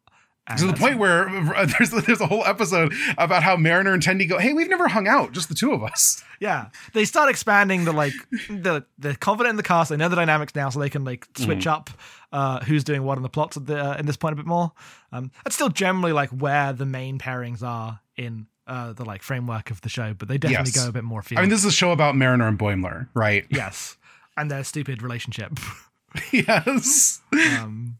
And 0.48 0.60
to 0.60 0.68
the 0.68 0.74
point 0.74 1.00
where 1.00 1.26
there's 1.80 1.90
there's 1.90 2.22
a 2.22 2.28
whole 2.28 2.46
episode 2.46 2.94
about 3.18 3.42
how 3.42 3.58
Mariner 3.58 3.94
and 3.94 4.04
Tendi 4.04 4.30
go, 4.30 4.38
Hey, 4.38 4.54
we've 4.54 4.70
never 4.70 4.88
hung 4.88 5.08
out, 5.08 5.32
just 5.32 5.50
the 5.50 5.56
two 5.56 5.74
of 5.74 5.84
us. 5.84 6.24
Yeah, 6.42 6.68
they 6.92 7.06
start 7.06 7.30
expanding 7.30 7.86
the 7.86 7.94
like 7.94 8.12
the 8.50 8.86
they're 8.98 9.16
confident 9.16 9.52
in 9.52 9.56
the 9.56 9.64
cast. 9.64 9.90
They 9.90 9.96
know 9.96 10.10
the 10.10 10.18
dynamics 10.18 10.54
now, 10.54 10.70
so 10.70 10.82
they 10.82 10.90
can 10.90 11.06
like 11.06 11.26
switch 11.38 11.66
up 11.66 11.90
uh, 12.34 12.60
who's 12.66 12.84
doing 12.84 13.04
what 13.04 13.16
in 13.18 13.24
the 13.24 13.30
plots 13.30 13.56
at 13.56 13.66
the 13.66 13.82
uh, 13.82 13.96
in 13.96 14.06
this 14.06 14.18
point 14.18 14.34
a 14.34 14.36
bit 14.36 14.46
more. 14.46 14.74
Um, 15.14 15.32
that's 15.46 15.56
still 15.56 15.70
generally 15.70 16.12
like 16.12 16.30
where 16.32 16.74
the 16.74 16.86
main 16.86 17.20
pairings 17.20 17.64
are 17.64 18.02
in 18.18 18.48
uh, 18.68 18.94
the 18.94 19.06
like 19.06 19.22
framework 19.24 19.72
of 19.72 19.82
the 19.82 19.90
show, 19.90 20.14
but 20.14 20.28
they 20.28 20.38
definitely 20.38 20.72
Yes. 20.74 20.84
go 20.84 20.90
a 20.90 20.92
bit 20.92 21.04
more 21.04 21.20
afield. 21.22 21.40
I 21.40 21.42
mean, 21.42 21.50
this 21.50 21.60
is 21.60 21.66
a 21.66 21.72
show 21.72 21.92
about 21.92 22.16
Mariner 22.16 22.48
and 22.48 22.58
Boimler, 22.58 23.08
right? 23.14 23.46
yes, 23.50 23.98
and 24.38 24.50
their 24.50 24.64
stupid 24.64 25.02
relationship. 25.02 25.58
yes. 26.32 27.22
um, 27.60 27.98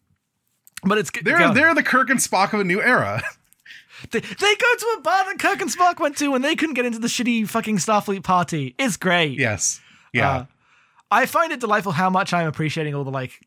but 0.84 0.98
it's 0.98 1.12
They're 1.24 1.38
God. 1.38 1.54
they're 1.56 1.74
the 1.76 1.84
Kirk 1.84 2.10
and 2.10 2.20
Spock 2.20 2.54
of 2.54 2.60
a 2.60 2.64
new 2.64 2.82
era. 2.82 3.22
They, 4.12 4.20
they 4.20 4.56
go 4.56 4.76
to 4.78 4.96
a 4.98 5.02
bar 5.02 5.24
that 5.26 5.40
Kirk 5.40 5.62
and 5.62 5.70
Spock 5.72 6.00
went 6.02 6.18
to, 6.18 6.36
and 6.36 6.44
they 6.44 6.56
couldn't 6.56 6.76
get 6.76 6.86
into 6.86 7.00
the 7.00 7.08
shitty 7.08 7.48
fucking 7.48 7.78
Starfleet 7.78 8.24
party. 8.24 8.76
It's 8.78 8.98
great. 8.98 9.40
Yes. 9.40 9.80
Yeah. 10.14 10.30
Uh, 10.32 10.46
I 11.10 11.26
find 11.26 11.54
it 11.54 11.62
delightful 11.62 11.94
how 11.94 12.10
much 12.10 12.34
I'm 12.34 12.46
appreciating 12.46 12.94
all 12.94 13.06
the 13.06 13.10
like 13.10 13.40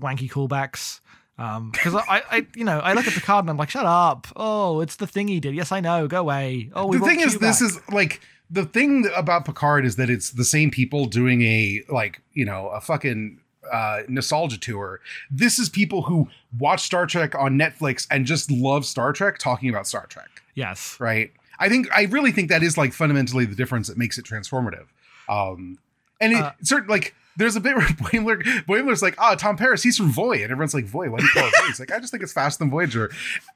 wanky 0.00 0.30
callbacks. 0.30 1.00
Um, 1.38 1.70
because 1.70 1.94
I, 1.94 2.22
I, 2.30 2.46
you 2.56 2.64
know, 2.64 2.80
I 2.80 2.94
look 2.94 3.06
at 3.06 3.14
the 3.14 3.20
card 3.20 3.44
and 3.44 3.50
I'm 3.50 3.56
like, 3.56 3.70
shut 3.70 3.86
up. 3.86 4.26
Oh, 4.34 4.80
it's 4.80 4.96
the 4.96 5.06
thing 5.06 5.28
he 5.28 5.38
did. 5.38 5.54
Yes, 5.54 5.70
I 5.70 5.78
know. 5.78 6.08
Go 6.08 6.20
away. 6.20 6.70
Oh, 6.74 6.86
we 6.86 6.98
the 6.98 7.04
thing 7.04 7.20
is, 7.20 7.38
this 7.38 7.60
back. 7.60 7.68
is 7.68 7.80
like 7.92 8.20
the 8.50 8.64
thing 8.64 9.08
about 9.14 9.44
Picard 9.44 9.84
is 9.86 9.96
that 9.96 10.10
it's 10.10 10.30
the 10.30 10.44
same 10.44 10.70
people 10.70 11.06
doing 11.06 11.42
a 11.42 11.84
like 11.88 12.22
you 12.32 12.44
know 12.44 12.68
a 12.68 12.80
fucking 12.80 13.38
uh 13.70 14.00
nostalgia 14.08 14.58
tour. 14.58 15.00
This 15.30 15.60
is 15.60 15.68
people 15.68 16.02
who 16.02 16.28
watch 16.58 16.82
Star 16.82 17.06
Trek 17.06 17.36
on 17.36 17.56
Netflix 17.56 18.06
and 18.10 18.26
just 18.26 18.50
love 18.50 18.84
Star 18.84 19.12
Trek 19.12 19.38
talking 19.38 19.68
about 19.68 19.86
Star 19.86 20.06
Trek, 20.06 20.42
yes, 20.54 20.98
right? 20.98 21.30
I 21.60 21.68
think 21.68 21.86
I 21.94 22.04
really 22.06 22.32
think 22.32 22.48
that 22.48 22.64
is 22.64 22.76
like 22.76 22.92
fundamentally 22.92 23.44
the 23.44 23.54
difference 23.54 23.86
that 23.86 23.96
makes 23.96 24.18
it 24.18 24.24
transformative. 24.24 24.86
Um, 25.28 25.78
and 26.20 26.32
it 26.32 26.42
Uh, 26.42 26.52
certain 26.62 26.88
like. 26.88 27.14
There's 27.38 27.56
a 27.56 27.60
bit 27.60 27.76
where 27.76 27.86
Boimler, 27.86 28.42
Boimler's 28.66 29.00
like, 29.00 29.14
oh, 29.16 29.34
Tom 29.36 29.56
Paris, 29.56 29.82
he's 29.82 29.96
from 29.96 30.10
Voy. 30.10 30.34
And 30.42 30.50
everyone's 30.50 30.74
like, 30.74 30.84
Voy, 30.84 31.08
why 31.08 31.18
do 31.18 31.24
you 31.24 31.30
call 31.30 31.46
it 31.46 31.54
Voy? 31.60 31.66
He's 31.68 31.80
like, 31.80 31.92
I 31.92 32.00
just 32.00 32.10
think 32.10 32.22
it's 32.22 32.32
faster 32.32 32.58
than 32.58 32.70
Voyager. 32.70 33.10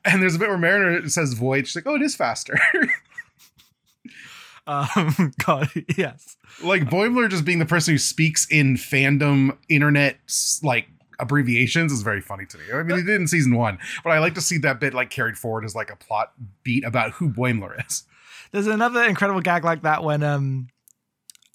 And 0.05 0.23
there's 0.23 0.37
a 0.37 0.39
bit 0.39 0.49
where 0.49 0.57
Mariner 0.57 1.07
says 1.09 1.35
Voy. 1.35 1.63
She's 1.63 1.77
like, 1.77 1.87
oh, 1.87 1.97
it 1.97 2.03
is 2.03 2.15
faster. 2.15 2.59
um, 4.67 5.33
God, 5.45 5.69
yes, 5.97 6.37
like 6.63 6.85
Boimler 6.85 7.29
just 7.29 7.45
being 7.45 7.59
the 7.59 7.67
person 7.67 7.95
who 7.95 7.99
speaks 7.99 8.47
in 8.51 8.77
fandom 8.77 9.57
internet 9.69 10.19
like 10.63 10.87
abbreviations 11.19 11.93
is 11.93 12.03
very 12.03 12.21
funny 12.21 12.47
to 12.47 12.59
me. 12.59 12.65
I 12.73 12.83
mean, 12.83 12.99
he 12.99 13.05
did 13.05 13.21
in 13.21 13.27
season 13.27 13.57
one, 13.57 13.79
but 14.05 14.11
I 14.11 14.19
like 14.21 14.35
to 14.35 14.41
see 14.41 14.59
that 14.59 14.81
bit 14.81 14.95
like 14.95 15.11
carried 15.11 15.37
forward 15.37 15.65
as 15.65 15.75
like 15.75 15.91
a 15.91 15.97
plot 15.97 16.33
beat 16.63 16.85
about 16.85 17.13
who 17.13 17.31
Boimler 17.31 17.85
is. 17.85 18.05
There's 18.53 18.67
another 18.67 19.03
incredible 19.03 19.41
gag 19.41 19.65
like 19.65 19.83
that 19.83 20.05
when 20.05 20.23
um, 20.23 20.69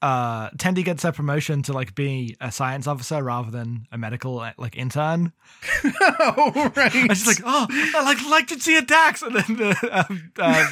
uh, 0.01 0.49
Tendi 0.51 0.83
gets 0.85 1.03
her 1.03 1.11
promotion 1.11 1.63
to 1.63 1.73
like 1.73 1.95
be 1.95 2.35
a 2.39 2.51
science 2.51 2.85
officer 2.87 3.23
rather 3.23 3.49
than 3.49 3.87
a 3.91 3.97
medical 3.97 4.39
uh, 4.39 4.51
like 4.57 4.77
intern. 4.77 5.33
oh, 6.19 6.71
right. 6.75 6.93
And 6.93 7.17
she's 7.17 7.25
like, 7.27 7.41
oh, 7.43 7.67
I 7.69 8.03
like 8.03 8.23
like 8.29 8.47
to 8.47 8.59
see 8.59 8.77
a 8.77 8.81
Dax, 8.81 9.21
and 9.23 9.35
then 9.35 9.57
the 9.57 10.05
um, 10.09 10.31
uh, 10.37 10.67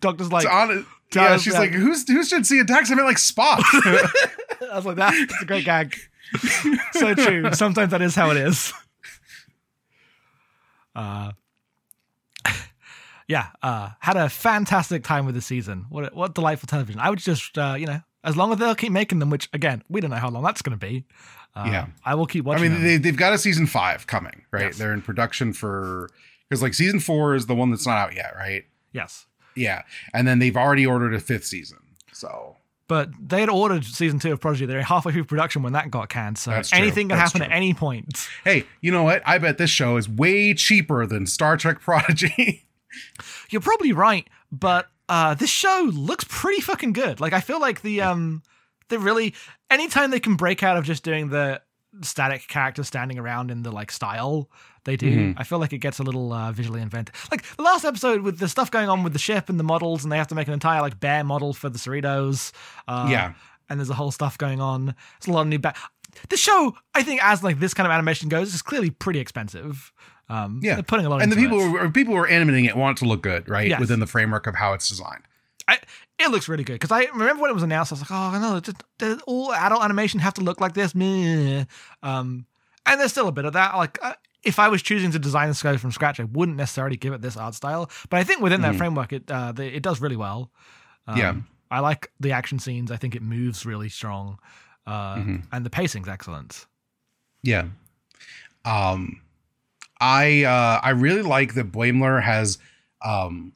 doctor's 0.00 0.32
like, 0.32 0.48
on- 0.50 0.86
Tell 1.10 1.22
yeah, 1.22 1.36
she's 1.36 1.52
that- 1.52 1.60
like, 1.60 1.70
who's 1.72 2.08
who 2.08 2.24
should 2.24 2.46
see 2.46 2.58
attacks? 2.58 2.90
I 2.90 2.94
meant 2.94 3.06
like 3.06 3.18
Spock. 3.18 3.60
I 4.72 4.72
was 4.74 4.86
like, 4.86 4.96
that's 4.96 5.42
a 5.42 5.44
great 5.44 5.64
gag. 5.64 5.94
so 6.92 7.14
true. 7.14 7.52
Sometimes 7.52 7.92
that 7.92 8.02
is 8.02 8.14
how 8.16 8.30
it 8.30 8.36
is. 8.38 8.72
Uh, 10.94 11.30
yeah, 13.28 13.48
uh, 13.62 13.90
had 14.00 14.16
a 14.16 14.28
fantastic 14.28 15.04
time 15.04 15.26
with 15.26 15.34
the 15.34 15.40
season. 15.42 15.86
What 15.90 16.14
what 16.14 16.34
delightful 16.34 16.66
television. 16.68 17.00
I 17.00 17.10
would 17.10 17.18
just, 17.18 17.58
uh, 17.58 17.76
you 17.78 17.86
know, 17.86 18.00
as 18.26 18.36
long 18.36 18.52
as 18.52 18.58
they'll 18.58 18.74
keep 18.74 18.92
making 18.92 19.18
them, 19.20 19.30
which 19.30 19.48
again, 19.54 19.82
we 19.88 20.00
don't 20.02 20.10
know 20.10 20.16
how 20.16 20.28
long 20.28 20.42
that's 20.42 20.60
going 20.60 20.78
to 20.78 20.86
be. 20.86 21.04
Uh, 21.54 21.64
Yeah. 21.66 21.86
I 22.04 22.14
will 22.14 22.26
keep 22.26 22.44
watching. 22.44 22.64
I 22.64 22.68
mean, 22.68 22.74
them. 22.74 22.82
they, 22.84 22.96
they've 22.98 23.16
got 23.16 23.32
a 23.32 23.38
season 23.38 23.66
five 23.66 24.06
coming, 24.06 24.42
right? 24.50 24.64
Yes. 24.66 24.78
They're 24.78 24.92
in 24.92 25.00
production 25.00 25.52
for 25.54 26.10
because 26.48 26.60
like 26.62 26.74
season 26.74 27.00
four 27.00 27.34
is 27.34 27.46
the 27.46 27.54
one 27.54 27.70
that's 27.70 27.86
not 27.86 27.96
out 27.96 28.14
yet, 28.14 28.34
right? 28.36 28.64
yes, 28.92 29.26
Yeah, 29.54 29.82
and 30.12 30.26
then 30.28 30.38
they've 30.38 30.56
already 30.56 30.86
ordered 30.86 31.14
a 31.14 31.20
fifth 31.20 31.44
season. 31.46 31.78
So 32.12 32.56
but 32.88 33.10
they 33.20 33.40
had 33.40 33.48
ordered 33.48 33.84
season 33.84 34.18
two 34.20 34.32
of 34.32 34.40
Prodigy. 34.40 34.64
They're 34.66 34.80
halfway 34.82 35.12
through 35.12 35.24
production 35.24 35.62
when 35.62 35.72
that 35.72 35.90
got 35.90 36.08
canned. 36.08 36.38
So 36.38 36.52
That's 36.52 36.70
true. 36.70 36.78
anything 36.78 37.08
can 37.08 37.18
That's 37.18 37.32
happen 37.32 37.46
true. 37.46 37.52
at 37.52 37.56
any 37.56 37.74
point. 37.74 38.28
hey, 38.44 38.64
you 38.80 38.92
know 38.92 39.02
what? 39.02 39.22
I 39.26 39.38
bet 39.38 39.58
this 39.58 39.70
show 39.70 39.96
is 39.96 40.08
way 40.08 40.54
cheaper 40.54 41.04
than 41.06 41.26
Star 41.26 41.56
Trek 41.56 41.80
Prodigy. 41.80 42.64
You're 43.50 43.60
probably 43.60 43.92
right, 43.92 44.28
but 44.52 44.88
uh, 45.08 45.34
this 45.34 45.50
show 45.50 45.90
looks 45.92 46.24
pretty 46.28 46.60
fucking 46.60 46.92
good. 46.92 47.20
Like 47.20 47.32
I 47.32 47.40
feel 47.40 47.60
like 47.60 47.82
the 47.82 48.00
um, 48.02 48.42
they 48.88 48.96
really 48.96 49.34
anytime 49.70 50.10
they 50.10 50.20
can 50.20 50.36
break 50.36 50.62
out 50.62 50.76
of 50.76 50.84
just 50.84 51.02
doing 51.02 51.28
the 51.30 51.60
static 52.02 52.46
characters 52.48 52.86
standing 52.88 53.18
around 53.18 53.50
in 53.50 53.62
the 53.62 53.70
like 53.72 53.90
style 53.90 54.50
they 54.84 54.96
do. 54.96 55.34
I 55.36 55.42
feel 55.44 55.58
like 55.58 55.72
it 55.72 55.78
gets 55.78 55.98
a 55.98 56.02
little 56.04 56.32
uh, 56.32 56.52
visually 56.52 56.80
inventive. 56.80 57.14
Like 57.30 57.42
the 57.56 57.62
last 57.62 57.84
episode 57.84 58.20
with 58.22 58.38
the 58.38 58.48
stuff 58.48 58.70
going 58.70 58.88
on 58.88 59.02
with 59.02 59.12
the 59.14 59.18
ship 59.18 59.48
and 59.48 59.58
the 59.58 59.64
models, 59.64 60.04
and 60.04 60.12
they 60.12 60.16
have 60.18 60.28
to 60.28 60.34
make 60.36 60.46
an 60.46 60.52
entire 60.54 60.80
like 60.80 61.00
bear 61.00 61.24
model 61.24 61.52
for 61.54 61.68
the 61.68 61.78
Cerritos. 61.78 62.52
Uh, 62.86 63.08
Yeah. 63.10 63.32
and 63.68 63.80
there's 63.80 63.90
a 63.90 63.94
whole 63.94 64.12
stuff 64.12 64.38
going 64.38 64.60
on. 64.60 64.94
It's 65.16 65.26
a 65.26 65.32
lot 65.32 65.40
of 65.42 65.48
new 65.48 65.58
back. 65.58 65.76
The 66.28 66.36
show, 66.36 66.76
I 66.94 67.02
think, 67.02 67.20
as 67.24 67.42
like 67.42 67.58
this 67.58 67.74
kind 67.74 67.86
of 67.86 67.90
animation 67.92 68.28
goes, 68.28 68.54
is 68.54 68.62
clearly 68.62 68.90
pretty 68.90 69.18
expensive. 69.18 69.92
Um, 70.28 70.60
Yeah. 70.62 70.80
putting 70.82 71.06
a 71.06 71.08
lot 71.08 71.22
and 71.22 71.30
the 71.30 71.36
people 71.36 71.60
who 71.60 71.90
people 71.92 72.14
who 72.14 72.20
are 72.20 72.26
animating 72.26 72.64
it 72.64 72.76
want 72.76 72.98
it 72.98 73.04
to 73.04 73.08
look 73.08 73.22
good, 73.22 73.48
right? 73.48 73.68
Yes. 73.68 73.78
Within 73.80 74.00
the 74.00 74.06
framework 74.06 74.46
of 74.46 74.54
how 74.56 74.72
it's 74.72 74.88
designed. 74.88 75.22
I, 75.68 75.78
it 76.18 76.30
looks 76.30 76.48
really 76.48 76.64
good 76.64 76.74
because 76.74 76.92
I 76.92 77.04
remember 77.12 77.42
when 77.42 77.50
it 77.50 77.54
was 77.54 77.62
announced, 77.62 77.92
I 77.92 77.94
was 77.94 78.00
like, 78.02 78.10
oh 78.10 78.38
no, 78.38 78.60
does, 78.60 78.74
does 78.98 79.20
all 79.26 79.52
adult 79.52 79.82
animation 79.82 80.20
have 80.20 80.34
to 80.34 80.40
look 80.40 80.60
like 80.60 80.74
this? 80.74 80.94
Meh. 80.94 81.64
Um, 82.02 82.46
and 82.86 83.00
there's 83.00 83.10
still 83.12 83.28
a 83.28 83.32
bit 83.32 83.44
of 83.44 83.52
that. 83.54 83.76
Like, 83.76 83.98
uh, 84.02 84.14
if 84.44 84.58
I 84.60 84.68
was 84.68 84.80
choosing 84.82 85.10
to 85.10 85.18
design 85.18 85.48
this 85.48 85.58
show 85.60 85.76
from 85.76 85.90
scratch, 85.90 86.20
I 86.20 86.24
wouldn't 86.24 86.56
necessarily 86.56 86.96
give 86.96 87.12
it 87.12 87.20
this 87.20 87.36
art 87.36 87.54
style. 87.54 87.90
But 88.10 88.20
I 88.20 88.24
think 88.24 88.40
within 88.40 88.60
that 88.62 88.76
framework, 88.76 89.12
it 89.12 89.28
uh, 89.30 89.50
the, 89.52 89.64
it 89.76 89.82
does 89.82 90.00
really 90.00 90.14
well. 90.16 90.50
Um, 91.08 91.16
Yeah. 91.18 91.34
I 91.68 91.80
like 91.80 92.12
the 92.20 92.30
action 92.30 92.60
scenes. 92.60 92.92
I 92.92 92.96
think 92.96 93.16
it 93.16 93.22
moves 93.22 93.66
really 93.66 93.88
strong, 93.88 94.38
uh, 94.86 95.20
and 95.50 95.66
the 95.66 95.70
pacing's 95.70 96.06
excellent. 96.08 96.64
Yeah. 97.42 97.66
Um 98.64 99.20
I 100.00 100.44
uh 100.44 100.80
I 100.82 100.90
really 100.90 101.22
like 101.22 101.54
that 101.54 101.72
Boimler 101.72 102.22
has 102.22 102.58
um 103.02 103.52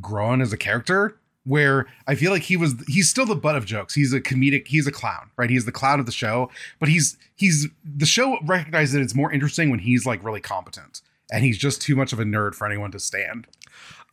grown 0.00 0.40
as 0.40 0.52
a 0.52 0.56
character 0.56 1.16
where 1.44 1.86
I 2.06 2.14
feel 2.14 2.32
like 2.32 2.42
he 2.42 2.56
was 2.56 2.74
he's 2.88 3.08
still 3.08 3.26
the 3.26 3.36
butt 3.36 3.56
of 3.56 3.64
jokes. 3.66 3.94
He's 3.94 4.12
a 4.12 4.20
comedic 4.20 4.66
he's 4.66 4.86
a 4.86 4.92
clown, 4.92 5.30
right? 5.36 5.50
He's 5.50 5.66
the 5.66 5.72
clown 5.72 6.00
of 6.00 6.06
the 6.06 6.12
show, 6.12 6.50
but 6.78 6.88
he's 6.88 7.16
he's 7.36 7.68
the 7.84 8.06
show 8.06 8.38
recognizes 8.42 8.94
that 8.94 9.02
it's 9.02 9.14
more 9.14 9.32
interesting 9.32 9.70
when 9.70 9.80
he's 9.80 10.06
like 10.06 10.24
really 10.24 10.40
competent. 10.40 11.02
And 11.32 11.42
he's 11.42 11.58
just 11.58 11.80
too 11.80 11.96
much 11.96 12.12
of 12.12 12.20
a 12.20 12.24
nerd 12.24 12.54
for 12.54 12.66
anyone 12.66 12.90
to 12.92 13.00
stand. 13.00 13.46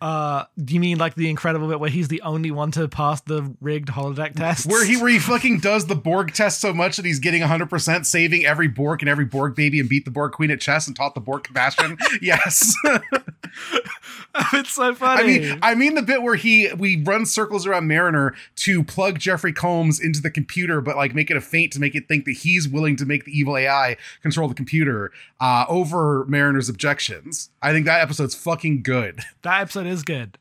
Uh, 0.01 0.45
do 0.57 0.73
you 0.73 0.79
mean 0.79 0.97
like 0.97 1.13
the 1.13 1.29
incredible 1.29 1.67
bit 1.67 1.79
where 1.79 1.89
he's 1.89 2.07
the 2.07 2.23
only 2.23 2.49
one 2.49 2.71
to 2.71 2.87
pass 2.87 3.21
the 3.21 3.53
rigged 3.61 3.89
holodeck 3.89 4.35
test? 4.35 4.65
Where 4.65 4.83
he 4.83 4.97
where 4.97 5.11
he 5.11 5.19
fucking 5.19 5.59
does 5.59 5.85
the 5.85 5.95
Borg 5.95 6.33
test 6.33 6.59
so 6.59 6.73
much 6.73 6.97
that 6.97 7.05
he's 7.05 7.19
getting 7.19 7.43
100% 7.43 8.05
saving 8.07 8.43
every 8.43 8.67
Borg 8.67 9.03
and 9.03 9.09
every 9.09 9.25
Borg 9.25 9.55
baby 9.55 9.79
and 9.79 9.87
beat 9.87 10.05
the 10.05 10.11
Borg 10.11 10.31
queen 10.31 10.49
at 10.49 10.59
chess 10.59 10.87
and 10.87 10.95
taught 10.95 11.13
the 11.13 11.21
Borg 11.21 11.43
compassion. 11.43 11.99
yes. 12.21 12.73
it's 14.53 14.71
so 14.71 14.95
funny. 14.95 15.21
I 15.21 15.25
mean, 15.25 15.59
I 15.61 15.75
mean 15.75 15.93
the 15.93 16.01
bit 16.01 16.23
where 16.23 16.35
he 16.35 16.73
we 16.73 17.03
run 17.03 17.27
circles 17.27 17.67
around 17.67 17.87
Mariner 17.87 18.33
to 18.57 18.83
plug 18.83 19.19
Jeffrey 19.19 19.53
Combs 19.53 19.99
into 19.99 20.19
the 20.19 20.31
computer, 20.31 20.81
but 20.81 20.95
like 20.95 21.13
make 21.13 21.29
it 21.29 21.37
a 21.37 21.41
feint 21.41 21.73
to 21.73 21.79
make 21.79 21.93
it 21.93 22.07
think 22.07 22.25
that 22.25 22.37
he's 22.37 22.67
willing 22.67 22.95
to 22.95 23.05
make 23.05 23.25
the 23.25 23.37
evil 23.37 23.55
AI 23.55 23.97
control 24.23 24.47
the 24.47 24.55
computer 24.55 25.11
uh, 25.39 25.65
over 25.69 26.25
Mariner's 26.25 26.69
objections. 26.69 27.51
I 27.61 27.71
think 27.71 27.85
that 27.85 28.01
episode's 28.01 28.33
fucking 28.33 28.81
good. 28.81 29.19
that 29.43 29.61
episode 29.61 29.90
is 29.91 30.03
good. 30.03 30.37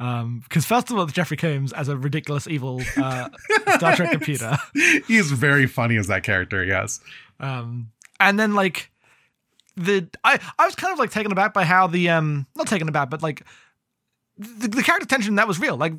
Um, 0.00 0.40
because 0.44 0.64
first 0.66 0.90
of 0.90 0.98
all, 0.98 1.06
Jeffrey 1.06 1.36
Combs 1.36 1.72
as 1.72 1.88
a 1.88 1.96
ridiculous 1.96 2.46
evil 2.48 2.82
uh, 2.96 3.28
Star 3.76 3.94
Trek 3.96 4.10
computer, 4.18 4.56
He's 5.06 5.30
very 5.30 5.66
funny 5.66 5.96
as 5.96 6.08
that 6.08 6.22
character. 6.24 6.64
Yes. 6.64 7.00
um, 7.40 7.90
and 8.20 8.38
then 8.38 8.54
like 8.54 8.90
the 9.76 10.08
I 10.22 10.38
I 10.58 10.66
was 10.66 10.74
kind 10.74 10.92
of 10.92 10.98
like 10.98 11.10
taken 11.10 11.32
aback 11.32 11.52
by 11.54 11.64
how 11.64 11.86
the 11.86 12.08
um 12.10 12.46
not 12.56 12.66
taken 12.66 12.88
aback, 12.88 13.10
but 13.10 13.22
like 13.22 13.44
the, 14.36 14.68
the 14.68 14.82
character 14.82 15.06
tension 15.06 15.34
that 15.36 15.48
was 15.48 15.58
real. 15.60 15.76
Like 15.76 15.94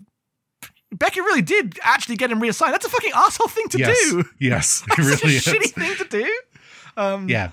Becky 0.92 1.20
really 1.22 1.42
did 1.42 1.77
actually 1.82 2.15
get 2.15 2.32
him 2.32 2.39
reassigned. 2.42 2.74
That's 2.74 2.86
a 2.86 2.89
fucking 2.89 3.12
asshole 3.15 3.48
thing 3.48 3.68
to 3.70 3.80
yes. 3.80 4.10
do. 4.10 4.24
Yes. 4.39 4.84
It 4.84 4.88
That's 4.98 5.24
really 5.24 5.36
a 5.36 5.38
is. 5.38 5.46
shitty 5.46 5.72
thing 5.74 5.96
to 5.98 6.04
do. 6.06 6.39
Um, 6.98 7.27
Yeah. 7.30 7.50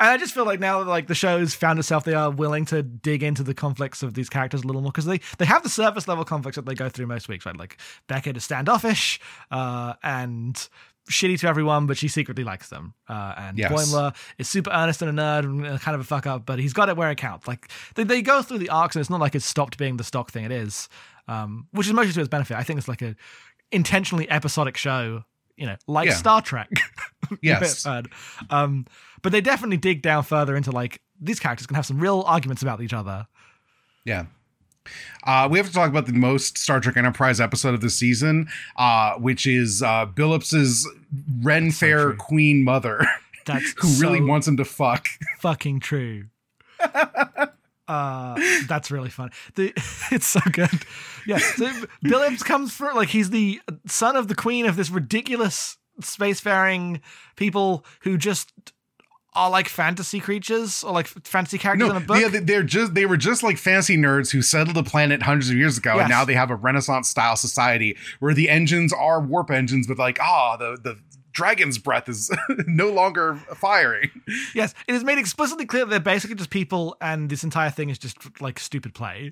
And 0.00 0.08
I 0.08 0.16
just 0.16 0.32
feel 0.34 0.46
like 0.46 0.58
now 0.60 0.78
that 0.82 0.88
like 0.88 1.06
the 1.08 1.14
show's 1.14 1.54
found 1.54 1.78
itself, 1.78 2.04
they 2.04 2.14
are 2.14 2.30
willing 2.30 2.64
to 2.66 2.82
dig 2.82 3.22
into 3.22 3.42
the 3.42 3.52
conflicts 3.54 4.02
of 4.02 4.14
these 4.14 4.28
characters 4.30 4.62
a 4.62 4.66
little 4.66 4.80
more 4.82 4.90
because 4.90 5.04
they 5.04 5.20
they 5.38 5.44
have 5.44 5.62
the 5.62 5.68
surface 5.68 6.08
level 6.08 6.24
conflicts 6.24 6.56
that 6.56 6.64
they 6.66 6.74
go 6.74 6.88
through 6.88 7.06
most 7.06 7.28
weeks, 7.28 7.44
right? 7.44 7.56
Like 7.56 7.78
Beckett 8.08 8.36
is 8.36 8.44
standoffish 8.44 9.20
uh, 9.50 9.94
and 10.02 10.68
shitty 11.10 11.38
to 11.40 11.48
everyone, 11.48 11.86
but 11.86 11.98
she 11.98 12.08
secretly 12.08 12.44
likes 12.44 12.68
them. 12.70 12.94
Uh, 13.08 13.34
and 13.36 13.58
Yes. 13.58 13.70
Boimler 13.72 14.14
is 14.38 14.48
super 14.48 14.70
earnest 14.70 15.02
and 15.02 15.18
a 15.18 15.22
nerd 15.22 15.44
and 15.44 15.66
uh, 15.66 15.78
kind 15.78 15.94
of 15.94 16.00
a 16.00 16.04
fuck 16.04 16.26
up, 16.26 16.46
but 16.46 16.58
he's 16.58 16.72
got 16.72 16.88
it 16.88 16.96
where 16.96 17.10
it 17.10 17.16
counts. 17.18 17.46
Like 17.46 17.68
they, 17.94 18.04
they 18.04 18.22
go 18.22 18.40
through 18.42 18.58
the 18.58 18.70
arcs, 18.70 18.96
and 18.96 19.00
it's 19.00 19.10
not 19.10 19.20
like 19.20 19.34
it's 19.34 19.44
stopped 19.44 19.76
being 19.76 19.96
the 19.98 20.04
stock 20.04 20.30
thing 20.30 20.44
it 20.44 20.52
is, 20.52 20.88
um, 21.28 21.66
which 21.72 21.86
is 21.86 21.92
mostly 21.92 22.12
to 22.14 22.20
its 22.20 22.28
benefit. 22.28 22.56
I 22.56 22.62
think 22.62 22.78
it's 22.78 22.88
like 22.88 23.02
a 23.02 23.16
intentionally 23.70 24.30
episodic 24.30 24.76
show. 24.76 25.24
You 25.56 25.66
know, 25.66 25.76
like 25.86 26.08
Yeah. 26.08 26.14
Star 26.14 26.40
Trek. 26.40 26.70
Yes. 27.42 27.86
Um, 28.50 28.86
but 29.22 29.32
they 29.32 29.40
definitely 29.40 29.76
dig 29.76 30.02
down 30.02 30.22
further 30.22 30.56
into 30.56 30.70
like 30.70 31.00
these 31.20 31.38
characters 31.40 31.66
can 31.66 31.76
have 31.76 31.86
some 31.86 31.98
real 32.00 32.22
arguments 32.26 32.62
about 32.62 32.80
each 32.80 32.92
other. 32.92 33.26
Yeah. 34.04 34.26
Uh, 35.24 35.46
we 35.50 35.58
have 35.58 35.66
to 35.68 35.72
talk 35.72 35.90
about 35.90 36.06
the 36.06 36.12
most 36.12 36.56
Star 36.58 36.80
Trek 36.80 36.96
Enterprise 36.96 37.40
episode 37.40 37.74
of 37.74 37.80
the 37.82 37.90
season, 37.90 38.48
uh, 38.76 39.14
which 39.14 39.46
is 39.46 39.82
uh, 39.82 40.06
Billups's 40.06 40.88
Ren 41.42 41.70
Fair 41.70 42.04
true. 42.04 42.16
queen 42.16 42.64
mother, 42.64 43.06
That's 43.46 43.72
who 43.78 44.00
really 44.00 44.20
wants 44.22 44.48
him 44.48 44.56
to 44.56 44.64
fuck. 44.64 45.06
fucking 45.38 45.80
true. 45.80 46.24
uh, 47.88 48.40
that's 48.66 48.90
really 48.90 49.10
fun. 49.10 49.30
The, 49.54 49.72
it's 50.10 50.26
so 50.26 50.40
good. 50.52 50.70
Yeah, 51.26 51.38
so 51.38 51.66
Billups 52.04 52.44
comes 52.44 52.72
for 52.72 52.92
like 52.94 53.10
he's 53.10 53.30
the 53.30 53.60
son 53.86 54.16
of 54.16 54.28
the 54.28 54.34
queen 54.34 54.64
of 54.66 54.76
this 54.76 54.90
ridiculous 54.90 55.76
spacefaring 56.02 57.00
people 57.36 57.84
who 58.02 58.16
just 58.16 58.52
are 59.34 59.48
like 59.48 59.68
fantasy 59.68 60.18
creatures 60.18 60.82
or 60.82 60.92
like 60.92 61.06
fantasy 61.06 61.56
characters 61.56 61.88
No, 61.88 61.96
in 61.96 62.02
a 62.02 62.04
book. 62.04 62.20
yeah, 62.20 62.28
they- 62.28 62.40
they're 62.40 62.64
just 62.64 62.94
they 62.94 63.06
were 63.06 63.16
just 63.16 63.42
like 63.44 63.58
fancy 63.58 63.96
nerds 63.96 64.32
who 64.32 64.42
settled 64.42 64.74
the 64.74 64.82
planet 64.82 65.22
hundreds 65.22 65.50
of 65.50 65.56
years 65.56 65.78
ago, 65.78 65.94
Yes. 65.94 66.00
and 66.02 66.10
now 66.10 66.24
they 66.24 66.34
have 66.34 66.50
a 66.50 66.56
Renaissance 66.56 67.08
style 67.08 67.36
society 67.36 67.96
where 68.18 68.34
the 68.34 68.48
engines 68.50 68.92
are 68.92 69.20
warp 69.20 69.50
engines, 69.52 69.86
but 69.86 69.98
like 69.98 70.18
ah, 70.20 70.56
the 70.56 70.76
the 70.82 70.98
dragon's 71.32 71.78
breath 71.78 72.08
is 72.08 72.28
no 72.66 72.90
longer 72.90 73.36
firing. 73.54 74.10
Yes, 74.52 74.74
it 74.88 74.96
is 74.96 75.04
made 75.04 75.16
explicitly 75.18 75.64
clear 75.64 75.84
that 75.84 75.90
they're 75.90 76.00
basically 76.00 76.34
just 76.34 76.50
people, 76.50 76.96
and 77.00 77.30
this 77.30 77.44
entire 77.44 77.70
thing 77.70 77.88
is 77.88 77.98
just 77.98 78.18
like 78.40 78.58
stupid 78.58 78.94
play. 78.94 79.30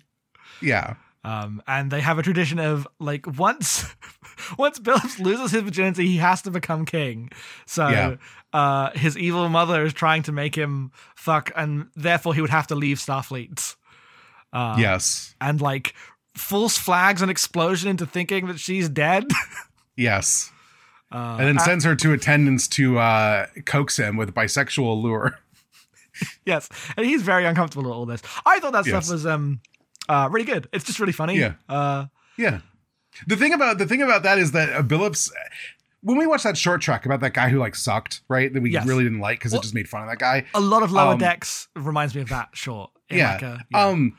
Yeah, 0.63 0.95
Um, 1.29 1.63
and 1.67 1.91
they 1.91 2.01
have 2.01 2.19
a 2.19 2.23
tradition 2.23 2.59
of 2.59 2.87
like 3.01 3.27
once, 3.39 3.85
once 4.59 4.79
Billups 4.79 5.19
loses 5.19 5.51
his 5.51 5.63
virginity, 5.63 6.07
he 6.07 6.17
has 6.19 6.43
to 6.43 6.51
become 6.51 6.85
king. 6.87 7.31
So, 7.67 7.89
Yeah. 7.89 8.15
uh, 8.53 8.91
his 8.97 9.17
evil 9.19 9.49
mother 9.49 9.85
is 9.85 9.93
trying 9.93 10.23
to 10.25 10.33
make 10.33 10.55
him 10.55 10.91
fuck, 11.17 11.51
and 11.57 11.89
therefore 11.97 12.35
he 12.35 12.41
would 12.41 12.51
have 12.51 12.67
to 12.69 12.75
leave 12.75 12.99
Starfleet. 12.99 13.77
Uh, 14.53 14.77
yes, 14.79 15.35
and 15.41 15.61
like 15.61 15.93
false 16.35 16.79
flags 16.79 17.21
and 17.21 17.31
explosion 17.31 17.91
into 17.91 18.07
thinking 18.07 18.47
that 18.47 18.59
she's 18.59 18.89
dead. 18.89 19.25
yes, 19.97 20.51
Uh, 21.13 21.37
and 21.39 21.47
then 21.49 21.59
sends 21.59 21.85
her 21.85 21.95
to 21.97 22.13
attendants 22.13 22.69
to 22.69 22.99
uh, 22.99 23.47
coax 23.67 23.99
him 23.99 24.17
with 24.17 24.33
bisexual 24.35 25.03
lure. 25.03 25.39
yes, 26.47 26.69
and 26.97 27.05
he's 27.05 27.23
very 27.23 27.45
uncomfortable 27.45 27.85
with 27.91 27.93
all 27.93 28.07
this. 28.07 28.23
I 28.47 28.61
thought 28.61 28.73
that 28.73 28.87
Yes. 28.87 29.05
stuff 29.07 29.13
was 29.13 29.27
um, 29.27 29.61
uh, 30.09 30.29
really 30.31 30.47
good. 30.47 30.69
It's 30.73 30.85
just 30.85 30.99
really 31.01 31.13
funny. 31.13 31.37
Yeah. 31.39 31.55
Uh, 31.69 32.07
Yeah. 32.37 32.61
The 33.27 33.37
thing 33.37 33.53
about 33.53 33.79
the 33.79 33.87
thing 33.87 34.01
about 34.03 34.23
that 34.23 34.39
is 34.39 34.53
that 34.53 34.73
uh, 34.73 34.83
Billups 34.83 35.31
when 36.03 36.17
we 36.17 36.27
watched 36.27 36.45
that 36.45 36.57
Short 36.57 36.81
Trek 36.81 37.05
about 37.05 37.19
that 37.21 37.35
guy 37.35 37.49
who 37.49 37.59
like 37.59 37.75
sucked, 37.75 38.21
right? 38.29 38.53
That 38.53 38.63
we 38.63 38.71
Yes. 38.71 38.87
really 38.87 39.03
didn't 39.03 39.19
like 39.21 39.41
because 39.41 39.53
Well- 39.53 39.61
it 39.61 39.65
just 39.65 39.75
made 39.75 39.89
fun 39.89 40.03
of 40.03 40.09
that 40.09 40.19
guy. 40.19 40.45
a 40.55 40.61
lot 40.61 40.83
of 40.85 40.93
lower 40.93 41.13
Um, 41.15 41.19
decks 41.19 41.67
reminds 41.75 42.15
me 42.15 42.21
of 42.23 42.29
that 42.29 42.51
short. 42.53 42.91
Yeah. 43.11 43.33
like 43.33 43.43
a- 43.43 43.67
yeah. 43.73 43.85
Um 43.87 44.17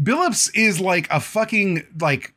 Billups 0.00 0.50
is 0.54 0.78
like 0.80 1.08
a 1.10 1.20
fucking 1.20 1.86
like 2.00 2.34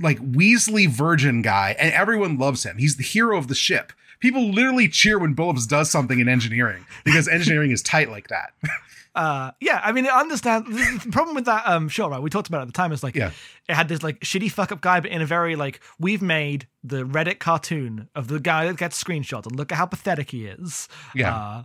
like 0.00 0.18
Weasley 0.18 0.88
virgin 0.88 1.42
guy, 1.42 1.76
and 1.78 1.92
everyone 1.92 2.38
loves 2.38 2.64
him. 2.64 2.78
He's 2.78 2.96
the 2.96 3.02
hero 3.02 3.36
of 3.36 3.48
the 3.48 3.54
ship. 3.54 3.92
People 4.18 4.50
literally 4.50 4.88
cheer 4.88 5.18
when 5.18 5.34
Billups 5.36 5.68
does 5.68 5.90
something 5.90 6.18
in 6.20 6.28
engineering 6.28 6.86
because 7.04 7.28
engineering 7.38 7.70
is 7.70 7.82
tight 7.82 8.08
like 8.10 8.28
that. 8.28 8.52
uh 9.14 9.50
yeah 9.60 9.80
i 9.84 9.92
mean 9.92 10.06
i 10.06 10.20
understand 10.20 10.66
the 10.66 11.08
problem 11.12 11.34
with 11.34 11.44
that 11.44 11.62
um 11.66 11.88
show 11.88 12.08
right 12.08 12.22
we 12.22 12.30
talked 12.30 12.48
about 12.48 12.58
it 12.58 12.62
at 12.62 12.66
the 12.68 12.72
time 12.72 12.92
is 12.92 13.02
like 13.02 13.14
Yeah. 13.14 13.30
it 13.68 13.74
had 13.74 13.88
this 13.88 14.02
like 14.02 14.20
shitty 14.20 14.50
fuck 14.50 14.72
up 14.72 14.80
guy 14.80 15.00
but 15.00 15.10
in 15.10 15.20
a 15.20 15.26
very 15.26 15.54
like 15.56 15.80
we've 15.98 16.22
made 16.22 16.66
the 16.82 17.04
reddit 17.04 17.38
cartoon 17.38 18.08
of 18.14 18.28
the 18.28 18.40
guy 18.40 18.66
that 18.66 18.76
gets 18.78 19.02
screenshots 19.02 19.46
and 19.46 19.54
look 19.56 19.70
at 19.70 19.76
how 19.78 19.86
pathetic 19.86 20.30
he 20.30 20.46
is 20.46 20.88
Yeah. 21.14 21.36
uh, 21.36 21.62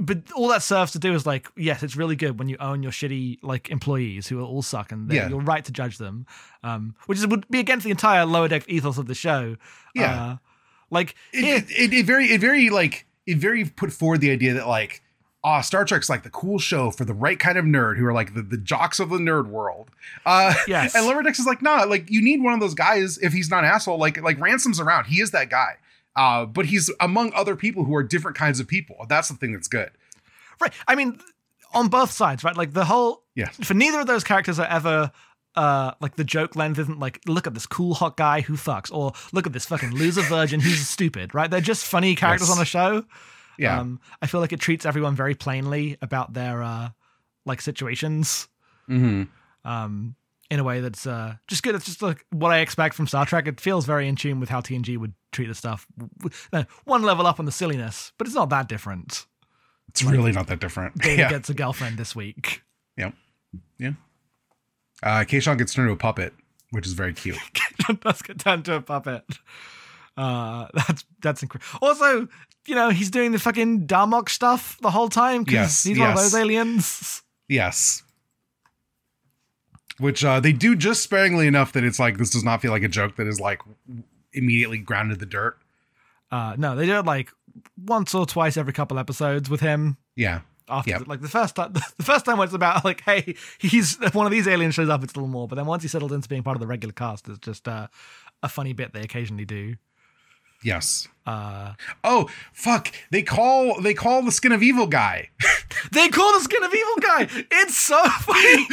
but 0.00 0.18
all 0.34 0.48
that 0.48 0.62
serves 0.62 0.92
to 0.92 0.98
do 0.98 1.12
is 1.12 1.26
like 1.26 1.48
yes 1.56 1.82
it's 1.82 1.96
really 1.96 2.16
good 2.16 2.38
when 2.38 2.48
you 2.48 2.56
own 2.60 2.82
your 2.82 2.92
shitty 2.92 3.38
like 3.42 3.68
employees 3.70 4.28
who 4.28 4.42
all 4.42 4.62
suck 4.62 4.90
and 4.90 5.12
Yeah. 5.12 5.28
you're 5.28 5.40
right 5.40 5.64
to 5.66 5.72
judge 5.72 5.98
them 5.98 6.24
um 6.62 6.94
which 7.06 7.18
is 7.18 7.26
would 7.26 7.46
be 7.48 7.58
against 7.60 7.84
the 7.84 7.90
entire 7.90 8.24
lower 8.24 8.48
deck 8.48 8.64
ethos 8.68 8.96
of 8.96 9.06
the 9.06 9.14
show 9.14 9.56
Yeah. 9.94 10.22
uh, 10.24 10.36
like 10.90 11.14
it, 11.32 11.44
it, 11.44 11.70
it, 11.70 11.92
it 11.92 12.06
very 12.06 12.26
it 12.32 12.40
very 12.40 12.70
like 12.70 13.06
it 13.26 13.36
very 13.36 13.66
put 13.66 13.92
forward 13.92 14.22
the 14.22 14.30
idea 14.30 14.54
that 14.54 14.66
like 14.66 15.02
ah, 15.42 15.60
Star 15.62 15.84
Trek's 15.84 16.08
like 16.10 16.22
the 16.22 16.30
cool 16.30 16.58
show 16.58 16.90
for 16.90 17.04
the 17.04 17.14
right 17.14 17.38
kind 17.38 17.56
of 17.56 17.64
nerd 17.64 17.96
who 17.98 18.04
are 18.06 18.12
like 18.12 18.34
the, 18.34 18.42
the 18.42 18.58
jocks 18.58 19.00
of 19.00 19.08
the 19.10 19.18
nerd 19.18 19.46
world. 19.46 19.90
Uh, 20.26 20.54
Yes. 20.68 20.94
And 20.94 21.06
Lower 21.06 21.22
Decks 21.22 21.38
is 21.38 21.46
like, 21.46 21.62
nah, 21.62 21.84
like 21.84 22.10
you 22.10 22.22
need 22.22 22.42
one 22.42 22.52
of 22.54 22.60
those 22.60 22.74
guys 22.74 23.18
if 23.18 23.32
he's 23.32 23.50
not 23.50 23.64
an 23.64 23.70
asshole. 23.70 23.98
Like 23.98 24.20
like 24.22 24.38
Ransom's 24.38 24.80
around, 24.80 25.06
he 25.06 25.20
is 25.20 25.30
that 25.30 25.48
guy. 25.50 25.76
Uh, 26.16 26.44
but 26.44 26.66
he's 26.66 26.90
among 27.00 27.32
other 27.34 27.54
people 27.56 27.84
who 27.84 27.94
are 27.94 28.02
different 28.02 28.36
kinds 28.36 28.60
of 28.60 28.66
people. 28.68 29.06
That's 29.08 29.28
the 29.28 29.34
thing 29.36 29.52
that's 29.52 29.68
good. 29.68 29.90
Right. 30.60 30.72
I 30.88 30.94
mean, 30.94 31.20
on 31.72 31.88
both 31.88 32.10
sides, 32.10 32.42
right? 32.44 32.56
Like 32.56 32.72
the 32.72 32.84
whole 32.84 33.22
Yes. 33.34 33.56
for 33.62 33.74
neither 33.74 34.00
of 34.00 34.06
those 34.06 34.24
characters 34.24 34.58
are 34.58 34.66
ever 34.66 35.10
uh 35.56 35.92
like 36.00 36.14
the 36.16 36.22
joke 36.24 36.54
length 36.54 36.78
isn't 36.78 37.00
like 37.00 37.20
look 37.26 37.46
at 37.46 37.54
this 37.54 37.66
cool 37.66 37.94
hot 37.94 38.16
guy 38.16 38.40
who 38.40 38.54
fucks 38.54 38.92
or 38.92 39.12
look 39.32 39.46
at 39.48 39.52
this 39.52 39.66
fucking 39.66 39.90
loser 39.92 40.22
virgin 40.22 40.60
who's 40.60 40.86
stupid, 40.86 41.34
right? 41.34 41.50
They're 41.50 41.60
just 41.60 41.84
funny 41.86 42.14
characters 42.14 42.48
Yes. 42.48 42.56
on 42.56 42.62
a 42.62 42.66
show. 42.66 43.04
Yeah. 43.60 43.80
Um 43.80 44.00
I 44.22 44.26
feel 44.26 44.40
like 44.40 44.52
it 44.52 44.60
treats 44.60 44.86
everyone 44.86 45.14
very 45.14 45.34
plainly 45.34 45.96
about 46.02 46.32
their 46.32 46.62
uh 46.62 46.90
like 47.44 47.60
situations. 47.60 48.48
hmm 48.86 49.24
Um 49.64 50.16
in 50.50 50.58
a 50.58 50.64
way 50.64 50.80
that's 50.80 51.06
uh 51.06 51.36
just 51.46 51.62
good. 51.62 51.74
It's 51.74 51.84
just 51.84 52.02
like 52.02 52.24
what 52.30 52.50
I 52.50 52.58
expect 52.58 52.94
from 52.94 53.06
Star 53.06 53.26
Trek. 53.26 53.46
It 53.46 53.60
feels 53.60 53.86
very 53.86 54.08
in 54.08 54.16
tune 54.16 54.40
with 54.40 54.48
how 54.48 54.60
TNG 54.60 54.96
would 54.96 55.12
treat 55.30 55.46
the 55.46 55.54
stuff. 55.54 55.86
One 56.84 57.02
level 57.02 57.26
up 57.26 57.38
on 57.38 57.46
the 57.46 57.52
silliness, 57.52 58.12
but 58.18 58.26
it's 58.26 58.36
not 58.36 58.48
that 58.50 58.68
different. 58.68 59.26
It's 59.90 60.02
really 60.04 60.32
not 60.32 60.46
that 60.46 60.60
different. 60.60 60.96
Data 61.02 61.22
yeah. 61.22 61.30
gets 61.30 61.50
a 61.50 61.54
girlfriend 61.54 61.98
this 61.98 62.14
week. 62.14 62.62
Yep. 62.96 63.14
Yeah. 63.78 63.92
Uh, 65.02 65.24
Kayshon 65.24 65.58
gets 65.58 65.74
turned 65.74 65.88
into 65.88 65.94
a 65.94 65.96
puppet, 65.96 66.32
which 66.70 66.86
is 66.86 66.92
very 66.92 67.12
cute. 67.12 67.38
does 68.00 68.22
get 68.22 68.38
turned 68.38 68.64
to 68.66 68.74
a 68.74 68.80
puppet. 68.80 69.24
Uh, 70.20 70.66
that's 70.74 71.04
that's 71.22 71.42
incredible. 71.42 71.78
Also, 71.88 72.28
you 72.66 72.74
know, 72.74 72.90
he's 72.90 73.10
doing 73.10 73.32
the 73.32 73.38
fucking 73.38 73.86
Darmok 73.86 74.28
stuff 74.28 74.76
the 74.82 74.90
whole 74.90 75.08
time 75.08 75.44
because 75.44 75.54
Yes, 75.54 75.84
he's 75.84 75.98
one 75.98 76.10
of 76.10 76.16
those 76.16 76.34
aliens. 76.34 77.22
Yes. 77.48 78.02
Which 79.98 80.24
uh, 80.24 80.40
they 80.40 80.52
do 80.52 80.76
just 80.76 81.02
sparingly 81.02 81.46
enough 81.46 81.72
that 81.72 81.84
it's 81.84 81.98
like 81.98 82.18
this 82.18 82.30
does 82.30 82.44
not 82.44 82.62
feel 82.62 82.70
like 82.70 82.82
a 82.82 82.88
joke 82.88 83.16
that 83.16 83.26
is 83.26 83.38
like 83.40 83.60
immediately 84.32 84.78
grounded 84.78 85.14
in 85.16 85.20
the 85.20 85.26
dirt. 85.26 85.58
Uh, 86.30 86.54
no, 86.56 86.74
they 86.76 86.86
do 86.86 86.98
it 86.98 87.04
like 87.04 87.30
once 87.76 88.14
or 88.14 88.24
twice 88.24 88.56
every 88.56 88.72
couple 88.72 88.98
episodes 88.98 89.50
with 89.50 89.60
him. 89.60 89.96
Yeah. 90.16 90.40
After 90.68 90.90
Yep. 90.90 91.08
like 91.08 91.20
the 91.20 91.28
first 91.28 91.56
time, 91.56 91.72
the 91.96 92.02
first 92.04 92.24
time 92.24 92.38
was 92.38 92.54
about 92.54 92.84
like, 92.84 93.02
hey, 93.02 93.34
he's 93.58 93.98
if 94.00 94.14
one 94.14 94.26
of 94.26 94.32
these 94.32 94.46
aliens 94.46 94.74
shows 94.74 94.88
up, 94.88 95.02
it's 95.02 95.12
a 95.14 95.16
little 95.16 95.28
more. 95.28 95.48
But 95.48 95.56
then 95.56 95.66
once 95.66 95.82
he 95.82 95.88
settled 95.88 96.12
into 96.12 96.28
being 96.28 96.42
part 96.44 96.56
of 96.56 96.60
the 96.60 96.66
regular 96.66 96.92
cast, 96.92 97.28
it's 97.28 97.38
just 97.38 97.66
uh, 97.68 97.88
a 98.42 98.48
funny 98.48 98.72
bit 98.72 98.92
they 98.94 99.00
occasionally 99.02 99.44
do. 99.44 99.74
Yes. 100.62 101.08
Uh, 101.26 101.74
Oh 102.04 102.28
fuck! 102.52 102.92
They 103.10 103.22
call 103.22 103.80
they 103.80 103.94
call 103.94 104.22
the 104.22 104.32
skin 104.32 104.52
of 104.52 104.62
evil 104.62 104.86
guy. 104.86 105.30
They 105.92 106.08
call 106.08 106.32
the 106.34 106.40
skin 106.40 106.62
of 106.62 106.74
evil 106.74 106.96
guy. 107.00 107.28
It's 107.50 107.76
so 107.76 108.02
funny. 108.04 108.66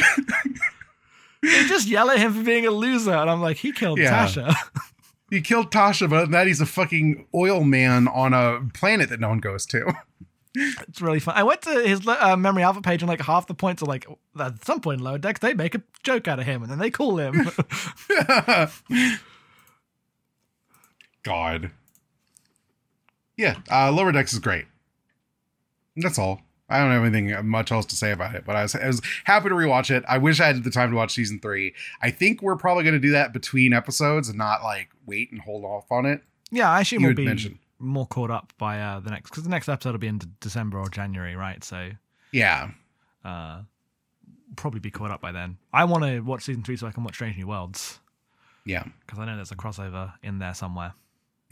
they 1.42 1.66
just 1.68 1.86
yell 1.88 2.10
at 2.10 2.18
him 2.18 2.34
for 2.34 2.42
being 2.42 2.66
a 2.66 2.70
loser, 2.70 3.12
and 3.14 3.30
I'm 3.30 3.40
like, 3.40 3.56
he 3.56 3.72
killed 3.72 3.98
Yeah. 3.98 4.26
Tasha. 4.26 4.54
He 5.30 5.42
killed 5.42 5.70
Tasha, 5.70 6.08
but 6.08 6.30
that 6.30 6.46
he's 6.46 6.60
a 6.62 6.66
fucking 6.66 7.26
oil 7.34 7.62
man 7.62 8.08
on 8.08 8.32
a 8.32 8.60
planet 8.72 9.10
that 9.10 9.20
no 9.20 9.28
one 9.28 9.38
goes 9.40 9.66
to. 9.66 9.92
it's 10.54 11.02
really 11.02 11.20
fun. 11.20 11.34
I 11.36 11.42
went 11.42 11.60
to 11.62 11.82
his 11.82 12.06
uh, 12.08 12.34
memory 12.36 12.62
alpha 12.62 12.80
page, 12.80 13.02
and 13.02 13.08
like 13.10 13.20
half 13.20 13.46
the 13.46 13.52
points 13.54 13.82
are 13.82 13.86
like 13.86 14.06
at 14.40 14.64
some 14.64 14.80
point 14.80 15.00
in 15.00 15.04
lower 15.04 15.18
decks 15.18 15.40
they 15.40 15.52
make 15.52 15.74
a 15.74 15.82
joke 16.02 16.28
out 16.28 16.38
of 16.40 16.46
him, 16.46 16.62
and 16.62 16.70
then 16.70 16.78
they 16.78 16.90
call 16.90 17.18
him. 17.18 17.46
God. 21.22 21.70
Yeah, 23.38 23.56
uh, 23.72 23.90
Lower 23.90 24.12
Decks 24.12 24.34
is 24.34 24.38
great. 24.40 24.66
That's 25.96 26.18
all. 26.18 26.42
I 26.68 26.78
don't 26.78 26.90
have 26.90 27.02
anything 27.02 27.46
much 27.48 27.72
else 27.72 27.86
to 27.86 27.96
say 27.96 28.10
about 28.12 28.34
it, 28.34 28.44
but 28.44 28.54
I 28.54 28.62
was, 28.62 28.74
I 28.74 28.86
was 28.86 29.00
happy 29.24 29.48
to 29.48 29.54
rewatch 29.54 29.90
it. 29.90 30.04
I 30.06 30.18
wish 30.18 30.38
I 30.38 30.48
had 30.48 30.62
the 30.64 30.70
time 30.70 30.90
to 30.90 30.96
watch 30.96 31.14
season 31.14 31.40
three. 31.40 31.74
I 32.02 32.10
think 32.10 32.42
we're 32.42 32.56
probably 32.56 32.84
going 32.84 32.94
to 32.94 33.00
do 33.00 33.12
that 33.12 33.32
between 33.32 33.72
episodes 33.72 34.28
and 34.28 34.36
not 34.36 34.62
like 34.62 34.90
wait 35.06 35.32
and 35.32 35.40
hold 35.40 35.64
off 35.64 35.90
on 35.90 36.04
it. 36.04 36.20
yeah, 36.50 36.68
I 36.68 36.80
assume 36.82 37.00
You 37.00 37.06
we'll 37.08 37.16
be 37.16 37.24
mentioned. 37.24 37.58
more 37.78 38.06
caught 38.06 38.30
up 38.30 38.52
by 38.58 38.80
uh, 38.82 39.00
the 39.00 39.10
next 39.10 39.30
because 39.30 39.44
the 39.44 39.48
next 39.50 39.66
episode 39.68 39.92
will 39.92 39.98
be 39.98 40.08
in 40.08 40.20
December 40.40 40.78
or 40.78 40.90
January, 40.90 41.34
right? 41.36 41.64
So 41.64 41.90
Yeah. 42.32 42.72
uh, 43.24 43.62
probably 44.56 44.80
be 44.80 44.90
caught 44.90 45.10
up 45.10 45.22
by 45.22 45.32
then. 45.32 45.56
I 45.72 45.84
want 45.84 46.04
to 46.04 46.20
watch 46.20 46.42
season 46.42 46.64
three 46.64 46.76
so 46.76 46.86
I 46.86 46.90
can 46.92 47.02
watch 47.02 47.14
Strange 47.14 47.38
New 47.38 47.46
Worlds 47.46 47.98
Yeah. 48.66 48.84
because 49.06 49.18
I 49.18 49.24
know 49.24 49.36
there's 49.36 49.52
a 49.52 49.56
crossover 49.56 50.12
in 50.22 50.38
there 50.38 50.52
somewhere. 50.52 50.92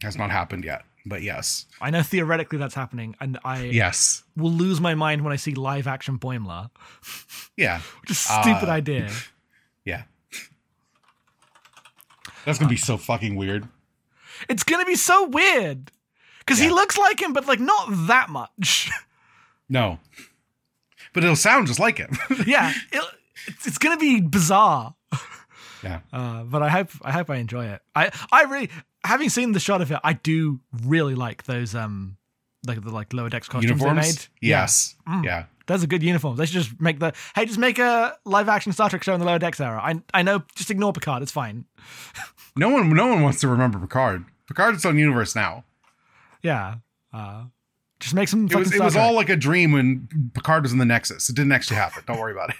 Has 0.02 0.18
not 0.18 0.30
happened 0.30 0.64
yet, 0.64 0.84
but 1.06 1.22
yes. 1.22 1.64
I 1.80 1.90
know 1.90 2.02
theoretically 2.02 2.58
that's 2.58 2.74
happening, 2.74 3.14
and 3.20 3.38
I 3.44 3.64
Yes. 3.64 4.24
will 4.36 4.50
lose 4.52 4.80
my 4.80 4.94
mind 4.94 5.22
when 5.22 5.32
I 5.32 5.36
see 5.36 5.54
live 5.54 5.86
action 5.86 6.18
Boimler. 6.18 6.68
Yeah. 7.56 7.80
Which 8.02 8.10
is 8.10 8.18
stupid 8.18 8.68
Uh, 8.68 8.72
idea. 8.72 9.10
Yeah. 9.84 10.02
That's 12.44 12.58
going 12.58 12.68
to 12.68 12.72
be 12.74 12.76
so 12.76 12.96
fucking 12.96 13.36
weird. 13.36 13.68
It's 14.48 14.64
gonna 14.64 14.84
be 14.84 14.96
so 14.96 15.26
weird 15.28 15.90
because 16.40 16.58
he 16.58 16.68
looks 16.68 16.98
like 16.98 17.22
him, 17.22 17.32
but 17.32 17.46
like 17.46 17.60
not 17.60 17.86
that 18.08 18.28
much. 18.28 18.90
No. 19.68 19.98
But 21.12 21.24
it'll 21.24 21.34
sound 21.34 21.66
just 21.66 21.80
like 21.80 21.98
him. 21.98 22.16
yeah, 22.46 22.72
it, 22.92 23.02
it's, 23.48 23.66
it's 23.66 23.78
gonna 23.78 23.96
be 23.96 24.20
bizarre. 24.20 24.94
yeah. 25.82 26.00
Uh, 26.12 26.44
but 26.44 26.62
I 26.62 26.68
hope 26.68 26.90
I 27.02 27.10
hope 27.10 27.30
I 27.30 27.36
enjoy 27.36 27.66
it. 27.66 27.80
I 27.94 28.12
I 28.30 28.42
really 28.44 28.70
having 29.06 29.28
seen 29.28 29.52
the 29.52 29.60
shot 29.60 29.80
of 29.82 29.90
it, 29.90 29.98
I 30.04 30.12
do 30.14 30.60
really 30.84 31.14
like 31.14 31.44
those 31.44 31.74
um 31.74 32.16
like 32.66 32.82
the 32.82 32.90
like 32.90 33.12
lower 33.12 33.28
decks 33.30 33.48
costumes 33.48 33.80
they 33.80 33.86
Uniforms? 33.86 34.06
made. 34.06 34.26
Yeah. 34.46 34.60
Yes. 34.60 34.94
Mm. 35.08 35.24
Yeah. 35.24 35.44
Those 35.66 35.82
are 35.82 35.88
good 35.88 36.02
uniforms. 36.02 36.38
They 36.38 36.46
should 36.46 36.62
just 36.62 36.80
make 36.80 37.00
the 37.00 37.12
hey, 37.34 37.44
just 37.44 37.58
make 37.58 37.78
a 37.80 38.16
live 38.24 38.48
action 38.48 38.72
Star 38.72 38.88
Trek 38.88 39.02
show 39.02 39.14
in 39.14 39.20
the 39.20 39.26
lower 39.26 39.38
decks 39.38 39.60
era. 39.60 39.80
I 39.82 40.00
I 40.14 40.22
know, 40.22 40.42
just 40.54 40.70
ignore 40.70 40.92
Picard. 40.92 41.22
It's 41.22 41.32
fine. 41.32 41.64
No 42.58 42.70
one 42.70 42.88
no 42.88 43.06
one 43.08 43.22
wants 43.22 43.40
to 43.40 43.48
remember 43.48 43.78
Picard. 43.78 44.24
Picard's 44.48 44.86
own 44.86 44.96
universe 44.98 45.36
now. 45.36 45.64
Yeah. 46.42 46.76
Uh, 47.12 47.44
just 48.00 48.14
make 48.14 48.28
some. 48.28 48.46
It 48.46 48.54
was 48.54 48.72
it 48.74 48.80
was 48.80 48.96
all 48.96 49.12
like 49.12 49.28
a 49.28 49.36
dream 49.36 49.72
when 49.72 50.08
Picard 50.32 50.62
was 50.62 50.72
in 50.72 50.78
the 50.78 50.86
Nexus. 50.86 51.28
It 51.28 51.36
didn't 51.36 51.52
actually 51.52 51.76
happen. 51.76 52.02
Don't 52.06 52.18
worry 52.18 52.32
about 52.32 52.48
it. 52.50 52.56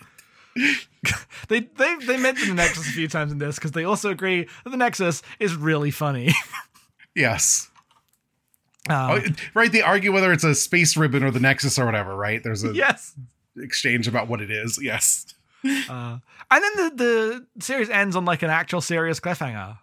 They 1.48 1.60
they 1.60 1.94
they 1.96 2.16
mention 2.16 2.48
the 2.48 2.54
Nexus 2.54 2.88
a 2.88 2.92
few 2.92 3.06
times 3.08 3.30
in 3.30 3.38
this 3.38 3.56
because 3.56 3.72
they 3.72 3.84
also 3.84 4.10
agree 4.10 4.48
that 4.64 4.70
the 4.70 4.76
Nexus 4.76 5.22
is 5.38 5.54
really 5.54 5.90
funny. 5.90 6.32
Yes. 7.16 7.70
Uh, 8.90 9.20
Oh, 9.24 9.30
right, 9.54 9.72
they 9.72 9.80
argue 9.80 10.12
whether 10.12 10.32
it's 10.32 10.44
a 10.44 10.54
space 10.54 10.96
ribbon 10.96 11.24
or 11.24 11.30
the 11.30 11.40
Nexus 11.40 11.78
or 11.78 11.86
whatever, 11.86 12.14
right? 12.14 12.42
There's 12.44 12.62
a 12.62 12.72
yes. 12.74 13.14
exchange 13.56 14.06
about 14.06 14.28
what 14.28 14.40
it 14.40 14.50
is. 14.50 14.78
Yes. 14.80 15.34
Uh, 15.64 16.18
and 16.50 16.62
then 16.62 16.72
the 16.76 16.92
the 16.94 17.64
series 17.64 17.90
ends 17.90 18.14
on 18.14 18.24
like 18.24 18.42
an 18.42 18.50
actual 18.50 18.80
serious 18.80 19.18
cliffhanger. 19.18 19.78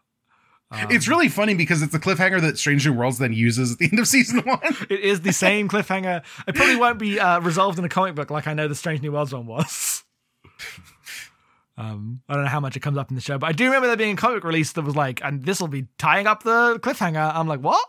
Um, 0.71 0.88
it's 0.89 1.07
really 1.07 1.27
funny 1.27 1.53
because 1.53 1.81
it's 1.81 1.91
the 1.91 1.99
cliffhanger 1.99 2.41
that 2.41 2.57
Strange 2.57 2.88
New 2.88 2.93
Worlds 2.93 3.19
then 3.19 3.31
uses 3.33 3.73
at 3.73 3.77
the 3.77 3.89
end 3.91 3.99
of 3.99 4.07
season 4.07 4.39
one. 4.45 4.59
it 4.89 5.01
is 5.01 5.21
the 5.21 5.33
same 5.33 5.67
cliffhanger. 5.67 6.23
It 6.47 6.55
probably 6.55 6.77
won't 6.77 6.97
be 6.97 7.19
uh, 7.19 7.41
resolved 7.41 7.77
in 7.77 7.86
a 7.86 7.89
comic 7.89 8.15
book 8.15 8.31
like 8.31 8.47
I 8.47 8.53
know 8.53 8.67
the 8.67 8.75
Strange 8.75 9.01
New 9.01 9.12
Worlds 9.12 9.33
one 9.33 9.45
was. 9.45 9.92
Um, 11.77 12.21
I 12.29 12.36
don't 12.36 12.43
know 12.43 12.49
how 12.49 12.59
much 12.59 12.75
it 12.75 12.81
comes 12.81 12.97
up 12.97 13.09
in 13.09 13.15
the 13.15 13.21
show, 13.21 13.38
but 13.38 13.47
I 13.47 13.51
do 13.51 13.65
remember 13.65 13.88
there 13.88 13.97
being 13.97 14.13
a 14.13 14.17
comic 14.17 14.43
release 14.43 14.73
that 14.73 14.83
was 14.83 14.95
like, 14.95 15.23
and 15.23 15.43
this 15.43 15.59
will 15.59 15.67
be 15.67 15.88
tying 15.97 16.27
up 16.27 16.43
the 16.43 16.79
cliffhanger. 16.79 17.33
I'm 17.33 17.47
like, 17.47 17.62
what? 17.62 17.83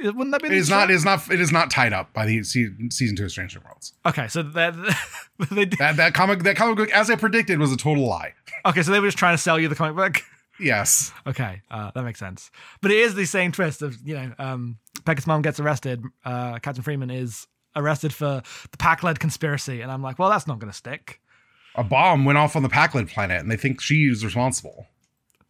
Wouldn't 0.00 0.30
that 0.32 0.42
be? 0.42 0.48
It 0.48 0.54
is 0.54 0.68
show? 0.68 0.76
not. 0.76 0.90
It 0.90 0.94
is 0.94 1.04
not. 1.04 1.30
It 1.30 1.40
is 1.40 1.52
not 1.52 1.70
tied 1.70 1.92
up 1.92 2.12
by 2.12 2.26
the 2.26 2.42
season, 2.44 2.90
season 2.90 3.16
two 3.16 3.24
of 3.24 3.30
Stranger 3.30 3.60
Worlds. 3.64 3.94
Okay, 4.06 4.28
so 4.28 4.42
that 4.42 4.74
they 5.50 5.64
did, 5.64 5.78
That 5.78 5.96
that 5.96 6.14
comic 6.14 6.44
that 6.44 6.56
comic 6.56 6.76
book, 6.76 6.90
as 6.90 7.10
I 7.10 7.16
predicted, 7.16 7.58
was 7.58 7.72
a 7.72 7.76
total 7.76 8.06
lie. 8.06 8.34
okay, 8.66 8.82
so 8.82 8.92
they 8.92 9.00
were 9.00 9.08
just 9.08 9.18
trying 9.18 9.34
to 9.34 9.42
sell 9.42 9.58
you 9.58 9.68
the 9.68 9.74
comic 9.74 9.96
book. 9.96 10.22
Yes. 10.60 11.12
Okay, 11.26 11.62
uh, 11.70 11.90
that 11.94 12.02
makes 12.02 12.18
sense. 12.18 12.50
But 12.80 12.90
it 12.90 12.98
is 12.98 13.14
the 13.14 13.24
same 13.24 13.52
twist 13.52 13.82
of 13.82 13.96
you 14.04 14.14
know, 14.14 14.32
um, 14.38 14.78
mom 15.26 15.42
gets 15.42 15.60
arrested. 15.60 16.04
Uh, 16.24 16.58
Captain 16.58 16.82
Freeman 16.82 17.10
is 17.10 17.46
arrested 17.76 18.12
for 18.12 18.42
the 18.70 18.76
Pakled 18.76 19.18
conspiracy, 19.18 19.80
and 19.80 19.90
I'm 19.90 20.02
like, 20.02 20.18
well, 20.18 20.30
that's 20.30 20.46
not 20.46 20.58
going 20.58 20.70
to 20.70 20.76
stick. 20.76 21.20
A 21.78 21.84
bomb 21.84 22.24
went 22.26 22.36
off 22.36 22.56
on 22.56 22.62
the 22.62 22.68
Pakled 22.68 23.08
planet, 23.08 23.40
and 23.40 23.50
they 23.50 23.56
think 23.56 23.80
she's 23.80 24.24
responsible. 24.24 24.86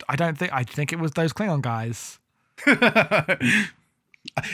I 0.08 0.14
don't 0.14 0.38
think. 0.38 0.52
I 0.52 0.62
think 0.62 0.92
it 0.92 0.98
was 1.00 1.12
those 1.12 1.32
Klingon 1.32 1.62
guys. 1.62 2.18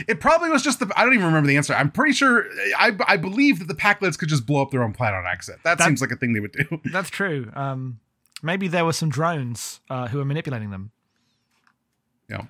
it 0.09 0.21
probably 0.21 0.51
was 0.51 0.63
just 0.63 0.79
the. 0.81 0.91
I 0.97 1.05
don't 1.05 1.15
even 1.15 1.27
remember 1.27 1.49
the 1.49 1.57
answer. 1.57 1.75
I'm 1.75 1.91
pretty 1.91 2.13
sure. 2.13 2.47
I 2.79 2.97
I 3.07 3.17
believe 3.17 3.59
that 3.59 3.69
the 3.69 3.75
Pakleds 3.75 4.17
could 4.19 4.29
just 4.29 4.47
blow 4.47 4.63
up 4.63 4.71
their 4.71 4.83
own 4.83 4.93
planet 4.93 5.19
on 5.19 5.27
exit. 5.27 5.57
That, 5.65 5.79
That- 5.79 5.85
seems 5.87 6.01
like 6.01 6.11
a 6.13 6.17
thing 6.17 6.33
they 6.33 6.41
would 6.41 6.53
do. 6.53 6.81
That's 6.93 7.11
true. 7.11 7.51
Um, 7.55 7.99
maybe 8.43 8.69
there 8.69 8.85
were 8.85 8.93
some 8.93 9.11
drones 9.11 9.81
uh, 9.91 10.09
who 10.09 10.19
were 10.19 10.25
manipulating 10.25 10.71
them. 10.71 10.93
yeah. 12.31 12.43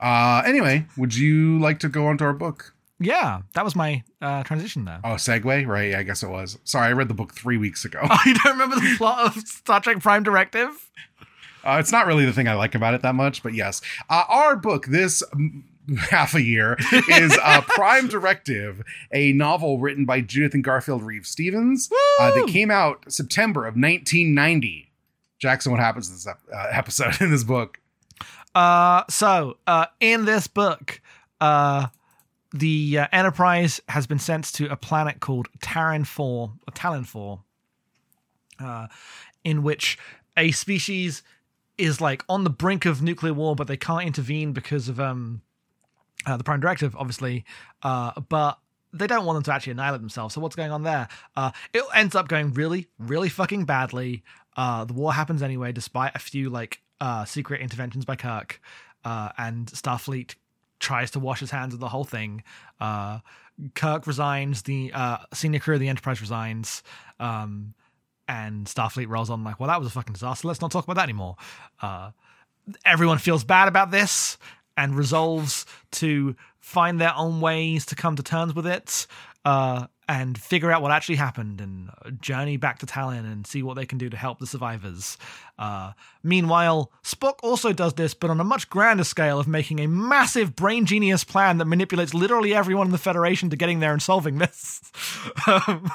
Uh. 0.00 0.42
Anyway, 0.46 0.86
would 0.96 1.16
you 1.16 1.58
like 1.58 1.80
to 1.80 1.88
go 1.88 2.06
on 2.06 2.18
to 2.18 2.24
our 2.24 2.32
book? 2.32 2.74
Yeah, 3.00 3.42
that 3.54 3.64
was 3.64 3.76
my 3.76 4.02
uh, 4.20 4.42
transition 4.42 4.84
there. 4.84 5.00
Oh, 5.04 5.10
segue, 5.10 5.66
right? 5.66 5.90
Yeah, 5.90 5.98
I 6.00 6.02
guess 6.02 6.22
it 6.22 6.28
was. 6.28 6.58
Sorry, 6.64 6.88
I 6.88 6.92
read 6.92 7.08
the 7.08 7.14
book 7.14 7.32
three 7.34 7.56
weeks 7.56 7.84
ago. 7.84 8.00
Oh, 8.10 8.18
you 8.26 8.34
don't 8.34 8.52
remember 8.58 8.76
the 8.76 8.94
plot 8.96 9.36
of 9.36 9.46
Star 9.46 9.80
Trek 9.80 10.00
Prime 10.00 10.22
Directive? 10.24 10.90
Uh, 11.64 11.76
it's 11.78 11.92
not 11.92 12.06
really 12.06 12.24
the 12.24 12.32
thing 12.32 12.48
I 12.48 12.54
like 12.54 12.74
about 12.74 12.94
it 12.94 13.02
that 13.02 13.14
much, 13.14 13.42
but 13.42 13.54
yes. 13.54 13.80
Uh, 14.10 14.24
our 14.28 14.56
book, 14.56 14.86
this 14.86 15.22
half 16.10 16.34
a 16.34 16.42
year 16.42 16.76
is 17.08 17.38
uh, 17.42 17.60
Prime 17.68 18.08
Directive, 18.08 18.82
a 19.12 19.32
novel 19.32 19.78
written 19.78 20.04
by 20.04 20.20
Judith 20.20 20.54
and 20.54 20.64
Garfield 20.64 21.02
Reeves-Stevens 21.02 21.90
uh, 22.20 22.30
that 22.32 22.48
came 22.48 22.70
out 22.70 23.04
September 23.12 23.60
of 23.62 23.74
1990. 23.74 24.90
Jackson, 25.38 25.70
what 25.70 25.80
happens 25.80 26.08
in 26.08 26.14
this 26.14 26.26
ep- 26.26 26.40
uh, 26.52 26.66
episode 26.72 27.20
in 27.20 27.30
this 27.30 27.44
book? 27.44 27.80
Uh, 28.54 29.04
so 29.08 29.56
uh, 29.66 29.86
in 30.00 30.24
this 30.24 30.46
book, 30.48 31.00
uh, 31.40 31.86
the 32.52 32.98
uh, 32.98 33.06
Enterprise 33.12 33.80
has 33.88 34.06
been 34.06 34.18
sent 34.18 34.44
to 34.54 34.70
a 34.70 34.76
planet 34.76 35.20
called 35.20 35.48
Taran 35.60 36.06
Four, 36.06 36.52
or 36.66 36.72
Talon 36.74 37.04
Four, 37.04 37.42
uh, 38.58 38.88
in 39.44 39.62
which 39.62 39.98
a 40.36 40.50
species 40.52 41.22
is 41.76 42.00
like 42.00 42.24
on 42.28 42.44
the 42.44 42.50
brink 42.50 42.86
of 42.86 43.02
nuclear 43.02 43.34
war, 43.34 43.54
but 43.54 43.66
they 43.66 43.76
can't 43.76 44.06
intervene 44.06 44.52
because 44.52 44.88
of 44.88 44.98
um 44.98 45.42
uh, 46.26 46.36
the 46.36 46.44
Prime 46.44 46.60
Directive, 46.60 46.96
obviously. 46.96 47.44
Uh, 47.82 48.20
but 48.28 48.58
they 48.92 49.06
don't 49.06 49.24
want 49.24 49.36
them 49.36 49.42
to 49.44 49.52
actually 49.52 49.72
annihilate 49.72 50.00
themselves. 50.00 50.34
So 50.34 50.40
what's 50.40 50.56
going 50.56 50.72
on 50.72 50.82
there? 50.82 51.08
Uh, 51.36 51.50
it 51.72 51.84
ends 51.94 52.14
up 52.14 52.28
going 52.28 52.54
really, 52.54 52.88
really 52.98 53.28
fucking 53.28 53.64
badly. 53.64 54.22
Uh, 54.56 54.84
the 54.84 54.94
war 54.94 55.12
happens 55.12 55.42
anyway, 55.42 55.72
despite 55.72 56.14
a 56.14 56.18
few 56.18 56.50
like 56.50 56.80
uh, 57.00 57.24
secret 57.24 57.60
interventions 57.60 58.04
by 58.04 58.16
Kirk, 58.16 58.60
uh, 59.04 59.30
and 59.38 59.66
Starfleet 59.66 60.34
tries 60.80 61.10
to 61.12 61.20
wash 61.20 61.40
his 61.40 61.50
hands 61.50 61.74
of 61.74 61.80
the 61.80 61.88
whole 61.88 62.04
thing. 62.04 62.42
Uh, 62.80 63.20
Kirk 63.74 64.06
resigns. 64.06 64.62
The 64.62 64.92
uh, 64.94 65.18
senior 65.32 65.60
crew 65.60 65.74
of 65.74 65.80
the 65.80 65.88
Enterprise 65.88 66.20
resigns. 66.20 66.82
Um, 67.18 67.74
and 68.28 68.66
Starfleet 68.66 69.08
rolls 69.08 69.30
on 69.30 69.42
like, 69.42 69.58
well, 69.58 69.68
that 69.68 69.78
was 69.78 69.88
a 69.88 69.92
fucking 69.92 70.12
disaster. 70.12 70.46
Let's 70.46 70.60
not 70.60 70.70
talk 70.70 70.84
about 70.84 70.96
that 70.96 71.04
anymore. 71.04 71.36
Uh, 71.80 72.10
everyone 72.84 73.18
feels 73.18 73.42
bad 73.42 73.68
about 73.68 73.90
this 73.90 74.36
and 74.76 74.94
resolves 74.94 75.64
to 75.92 76.36
find 76.60 77.00
their 77.00 77.14
own 77.16 77.40
ways 77.40 77.86
to 77.86 77.94
come 77.94 78.16
to 78.16 78.22
terms 78.22 78.54
with 78.54 78.66
it 78.66 79.06
uh, 79.44 79.86
and 80.08 80.38
figure 80.38 80.72
out 80.72 80.80
what 80.80 80.90
actually 80.90 81.16
happened 81.16 81.60
and 81.60 81.90
journey 82.20 82.56
back 82.56 82.78
to 82.78 82.86
Talon 82.86 83.26
and 83.26 83.46
see 83.46 83.62
what 83.62 83.74
they 83.74 83.84
can 83.84 83.98
do 83.98 84.08
to 84.08 84.16
help 84.16 84.38
the 84.38 84.46
survivors. 84.46 85.18
Uh, 85.58 85.92
meanwhile, 86.22 86.90
Spock 87.04 87.34
also 87.42 87.74
does 87.74 87.92
this, 87.94 88.14
but 88.14 88.30
on 88.30 88.40
a 88.40 88.44
much 88.44 88.70
grander 88.70 89.04
scale 89.04 89.38
of 89.38 89.46
making 89.46 89.80
a 89.80 89.86
massive 89.86 90.56
brain 90.56 90.86
genius 90.86 91.24
plan 91.24 91.58
that 91.58 91.66
manipulates 91.66 92.14
literally 92.14 92.54
everyone 92.54 92.86
in 92.86 92.92
the 92.92 92.98
Federation 92.98 93.50
to 93.50 93.56
getting 93.56 93.80
there 93.80 93.92
and 93.92 94.02
solving 94.02 94.38
this. 94.38 94.80
Um, 95.46 95.90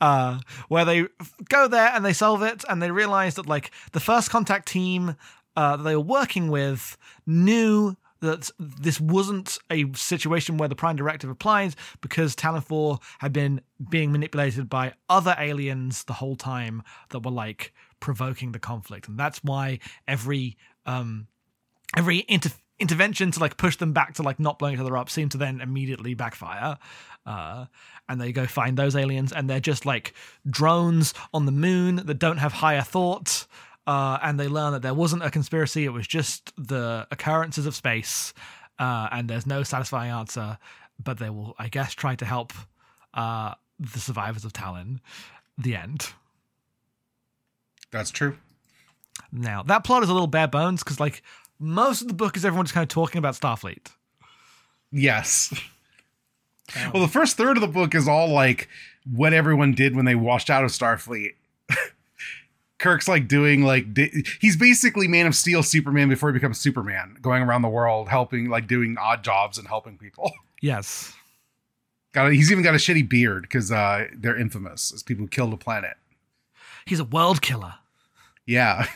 uh, 0.00 0.40
where 0.68 0.84
they 0.84 1.06
go 1.48 1.68
there 1.68 1.90
and 1.92 2.04
they 2.04 2.12
solve 2.12 2.42
it, 2.42 2.64
and 2.68 2.80
they 2.82 2.90
realize 2.90 3.34
that 3.34 3.46
like 3.46 3.70
the 3.92 4.00
first 4.00 4.30
contact 4.30 4.68
team 4.68 5.16
uh, 5.56 5.76
that 5.76 5.82
they 5.82 5.96
were 5.96 6.02
working 6.02 6.48
with 6.48 6.96
knew 7.26 7.96
that 8.20 8.50
this 8.58 9.00
wasn't 9.00 9.58
a 9.70 9.92
situation 9.94 10.56
where 10.56 10.68
the 10.68 10.74
Prime 10.74 10.96
Directive 10.96 11.30
applies 11.30 11.76
because 12.00 12.34
Talon 12.34 12.60
4 12.60 12.98
had 13.18 13.32
been 13.32 13.60
being 13.88 14.12
manipulated 14.12 14.68
by 14.68 14.94
other 15.08 15.34
aliens 15.38 16.04
the 16.04 16.14
whole 16.14 16.36
time 16.36 16.82
that 17.10 17.20
were 17.20 17.30
like 17.30 17.72
provoking 18.00 18.52
the 18.52 18.58
conflict, 18.58 19.08
and 19.08 19.18
that's 19.18 19.42
why 19.42 19.78
every 20.06 20.56
um 20.86 21.26
every 21.96 22.24
inter- 22.28 22.50
intervention 22.78 23.30
to 23.32 23.40
like 23.40 23.56
push 23.56 23.76
them 23.76 23.92
back 23.92 24.14
to 24.14 24.22
like 24.22 24.38
not 24.38 24.58
blowing 24.58 24.74
each 24.74 24.80
other 24.80 24.96
up 24.96 25.10
seemed 25.10 25.32
to 25.32 25.38
then 25.38 25.60
immediately 25.60 26.14
backfire. 26.14 26.78
Uh, 27.26 27.66
and 28.08 28.20
they 28.20 28.32
go 28.32 28.46
find 28.46 28.76
those 28.76 28.96
aliens, 28.96 29.32
and 29.32 29.50
they're 29.50 29.60
just 29.60 29.84
like 29.84 30.14
drones 30.48 31.12
on 31.34 31.44
the 31.44 31.52
moon 31.52 31.96
that 31.96 32.18
don't 32.18 32.38
have 32.38 32.54
higher 32.54 32.82
thought. 32.82 33.46
Uh, 33.88 34.18
and 34.22 34.38
they 34.38 34.48
learn 34.48 34.74
that 34.74 34.82
there 34.82 34.92
wasn't 34.92 35.22
a 35.22 35.30
conspiracy; 35.30 35.86
it 35.86 35.92
was 35.94 36.06
just 36.06 36.52
the 36.58 37.06
occurrences 37.10 37.64
of 37.64 37.74
space, 37.74 38.34
uh, 38.78 39.08
and 39.10 39.30
there's 39.30 39.46
no 39.46 39.62
satisfying 39.62 40.10
answer. 40.10 40.58
But 41.02 41.18
they 41.18 41.30
will, 41.30 41.54
I 41.58 41.68
guess, 41.68 41.94
try 41.94 42.14
to 42.16 42.26
help 42.26 42.52
uh, 43.14 43.54
the 43.80 43.98
survivors 43.98 44.44
of 44.44 44.52
Talon. 44.52 45.00
The 45.56 45.74
end. 45.74 46.12
That's 47.90 48.10
true. 48.10 48.36
Now 49.32 49.62
that 49.62 49.84
plot 49.84 50.02
is 50.02 50.10
a 50.10 50.12
little 50.12 50.26
bare 50.26 50.48
bones 50.48 50.84
because, 50.84 51.00
like, 51.00 51.22
most 51.58 52.02
of 52.02 52.08
the 52.08 52.14
book 52.14 52.36
is 52.36 52.44
everyone 52.44 52.66
just 52.66 52.74
kind 52.74 52.84
of 52.84 52.90
talking 52.90 53.18
about 53.18 53.36
Starfleet. 53.36 53.86
Yes. 54.92 55.58
Well, 56.92 57.00
the 57.02 57.08
first 57.08 57.38
third 57.38 57.56
of 57.56 57.62
the 57.62 57.66
book 57.66 57.94
is 57.94 58.06
all 58.06 58.28
like 58.28 58.68
what 59.10 59.32
everyone 59.32 59.72
did 59.72 59.96
when 59.96 60.04
they 60.04 60.14
washed 60.14 60.50
out 60.50 60.64
of 60.64 60.70
Starfleet. 60.70 61.36
Kirk's 62.78 63.08
like 63.08 63.26
doing 63.26 63.62
like 63.62 63.86
he's 64.40 64.56
basically 64.56 65.08
Man 65.08 65.26
of 65.26 65.34
Steel 65.34 65.62
Superman 65.62 66.08
before 66.08 66.30
he 66.30 66.32
becomes 66.32 66.58
Superman, 66.58 67.16
going 67.20 67.42
around 67.42 67.62
the 67.62 67.68
world 67.68 68.08
helping 68.08 68.48
like 68.48 68.66
doing 68.66 68.96
odd 68.98 69.24
jobs 69.24 69.58
and 69.58 69.66
helping 69.68 69.98
people. 69.98 70.32
Yes. 70.60 71.14
Got 72.10 72.26
a, 72.26 72.34
he's 72.34 72.50
even 72.50 72.64
got 72.64 72.74
a 72.74 72.78
shitty 72.78 73.08
beard 73.08 73.42
because 73.42 73.70
uh, 73.70 74.08
they're 74.12 74.36
infamous 74.36 74.92
as 74.92 75.04
people 75.04 75.26
who 75.26 75.28
killed 75.28 75.52
the 75.52 75.56
planet. 75.56 75.96
He's 76.84 76.98
a 76.98 77.04
world 77.04 77.40
killer. 77.40 77.74
Yeah. 78.44 78.88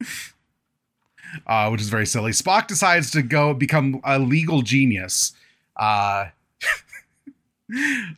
uh, 1.46 1.68
which 1.68 1.80
is 1.80 1.88
very 1.88 2.06
silly. 2.06 2.32
Spock 2.32 2.66
decides 2.66 3.12
to 3.12 3.22
go 3.22 3.54
become 3.54 4.00
a 4.02 4.18
legal 4.18 4.62
genius. 4.62 5.32
Uh, 5.76 6.26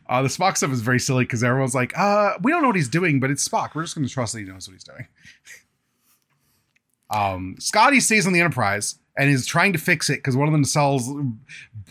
uh, 0.09 0.21
the 0.21 0.27
Spock 0.27 0.57
stuff 0.57 0.71
is 0.71 0.81
very 0.81 0.99
silly 0.99 1.23
because 1.23 1.43
everyone's 1.43 1.75
like, 1.75 1.97
uh, 1.97 2.33
we 2.41 2.51
don't 2.51 2.61
know 2.61 2.67
what 2.69 2.75
he's 2.75 2.89
doing, 2.89 3.19
but 3.19 3.31
it's 3.31 3.47
Spock. 3.47 3.75
We're 3.75 3.83
just 3.83 3.95
going 3.95 4.07
to 4.07 4.13
trust 4.13 4.33
that 4.33 4.39
he 4.39 4.45
knows 4.45 4.67
what 4.67 4.73
he's 4.73 4.83
doing. 4.83 5.07
um, 7.09 7.55
Scotty 7.59 7.99
stays 7.99 8.27
on 8.27 8.33
the 8.33 8.39
Enterprise 8.39 8.99
and 9.17 9.29
is 9.29 9.45
trying 9.45 9.73
to 9.73 9.79
fix 9.79 10.09
it 10.09 10.17
because 10.17 10.35
one 10.35 10.47
of 10.47 10.51
the 10.53 10.59
nacelles 10.59 11.35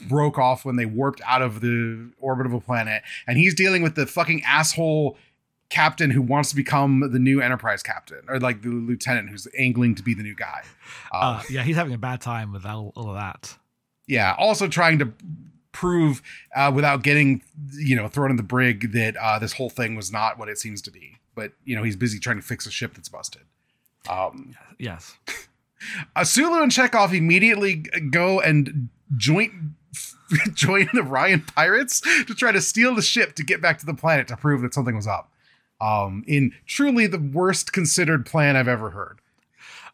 broke 0.08 0.38
off 0.38 0.64
when 0.64 0.76
they 0.76 0.86
warped 0.86 1.20
out 1.26 1.42
of 1.42 1.60
the 1.60 2.10
orbit 2.18 2.46
of 2.46 2.52
a 2.52 2.60
planet. 2.60 3.02
And 3.26 3.38
he's 3.38 3.54
dealing 3.54 3.82
with 3.82 3.94
the 3.94 4.06
fucking 4.06 4.42
asshole 4.46 5.16
captain 5.68 6.10
who 6.10 6.22
wants 6.22 6.50
to 6.50 6.56
become 6.56 7.10
the 7.12 7.18
new 7.18 7.40
Enterprise 7.40 7.82
captain, 7.82 8.20
or 8.28 8.38
like 8.38 8.62
the 8.62 8.68
lieutenant 8.68 9.30
who's 9.30 9.48
angling 9.58 9.96
to 9.96 10.02
be 10.02 10.14
the 10.14 10.22
new 10.22 10.36
guy. 10.36 10.62
Uh, 11.12 11.16
Uh, 11.16 11.42
yeah, 11.50 11.62
he's 11.62 11.74
having 11.74 11.92
a 11.94 11.98
bad 11.98 12.20
time 12.20 12.52
with 12.52 12.64
all, 12.64 12.92
all 12.94 13.08
of 13.08 13.16
that. 13.16 13.56
yeah, 14.06 14.36
also 14.38 14.68
trying 14.68 15.00
to 15.00 15.12
prove 15.76 16.22
uh, 16.54 16.72
without 16.74 17.02
getting 17.02 17.42
you 17.74 17.94
know 17.94 18.08
thrown 18.08 18.30
in 18.30 18.36
the 18.36 18.42
brig 18.42 18.92
that 18.92 19.14
uh, 19.16 19.38
this 19.38 19.52
whole 19.52 19.68
thing 19.68 19.94
was 19.94 20.10
not 20.10 20.38
what 20.38 20.48
it 20.48 20.58
seems 20.58 20.80
to 20.82 20.90
be. 20.90 21.18
But 21.34 21.52
you 21.64 21.76
know 21.76 21.82
he's 21.82 21.96
busy 21.96 22.18
trying 22.18 22.36
to 22.36 22.42
fix 22.42 22.66
a 22.66 22.70
ship 22.70 22.94
that's 22.94 23.10
busted. 23.10 23.42
Um, 24.08 24.56
Yes. 24.78 25.16
uh, 26.16 26.24
Sulu 26.24 26.62
and 26.62 26.72
Chekov 26.72 27.16
immediately 27.16 27.84
go 28.10 28.40
and 28.40 28.88
joint 29.16 29.52
join 30.54 30.88
the 30.92 31.02
Orion 31.02 31.42
pirates 31.42 32.00
to 32.00 32.34
try 32.34 32.52
to 32.52 32.60
steal 32.60 32.94
the 32.94 33.02
ship 33.02 33.34
to 33.34 33.44
get 33.44 33.60
back 33.62 33.78
to 33.78 33.86
the 33.86 33.94
planet 33.94 34.28
to 34.28 34.36
prove 34.36 34.62
that 34.62 34.74
something 34.74 34.96
was 34.96 35.06
up. 35.06 35.30
Um, 35.80 36.24
in 36.26 36.52
truly 36.66 37.06
the 37.06 37.18
worst 37.18 37.72
considered 37.72 38.24
plan 38.24 38.56
I've 38.56 38.68
ever 38.68 38.90
heard. 38.90 39.20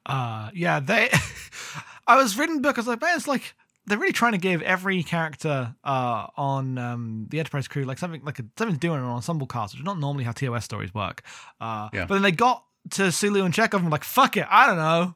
Uh, 0.06 0.50
yeah, 0.54 0.80
they. 0.80 1.10
I 2.06 2.16
was 2.16 2.38
reading 2.38 2.56
the 2.56 2.62
book. 2.62 2.78
I 2.78 2.80
was 2.80 2.86
like, 2.88 3.00
man, 3.00 3.16
it's 3.16 3.28
like 3.28 3.54
they're 3.86 3.98
really 3.98 4.12
trying 4.12 4.32
to 4.32 4.38
give 4.38 4.62
every 4.62 5.02
character 5.02 5.74
uh, 5.82 6.26
on 6.36 6.78
um, 6.78 7.26
the 7.30 7.38
Enterprise 7.40 7.66
crew 7.68 7.84
like 7.84 7.98
something 7.98 8.22
like 8.24 8.38
a, 8.38 8.44
something 8.56 8.76
to 8.76 8.80
do 8.80 8.94
in 8.94 9.00
an 9.00 9.06
ensemble 9.06 9.46
cast, 9.46 9.74
which 9.74 9.80
is 9.80 9.84
not 9.84 9.98
normally 9.98 10.24
how 10.24 10.32
TOS 10.32 10.64
stories 10.64 10.94
work. 10.94 11.22
Uh, 11.60 11.88
Yeah. 11.92 12.06
But 12.06 12.14
then 12.14 12.22
they 12.22 12.32
got 12.32 12.64
to 12.90 13.12
Sulu 13.12 13.44
and 13.44 13.54
Chekov 13.54 13.74
and 13.80 13.90
like, 13.90 14.04
fuck 14.04 14.36
it, 14.36 14.46
I 14.48 14.66
don't 14.66 14.76
know. 14.76 15.14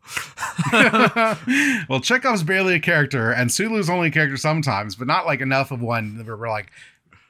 well, 1.88 2.00
Chekov's 2.00 2.42
barely 2.42 2.74
a 2.74 2.81
character, 2.81 3.31
and 3.33 3.50
Sulu's 3.50 3.90
only 3.90 4.09
a 4.09 4.11
character 4.11 4.37
sometimes, 4.37 4.96
but 4.96 5.07
not 5.07 5.26
like 5.26 5.40
enough 5.40 5.70
of 5.70 5.81
one 5.81 6.16
that 6.18 6.26
we're 6.26 6.48
like, 6.48 6.70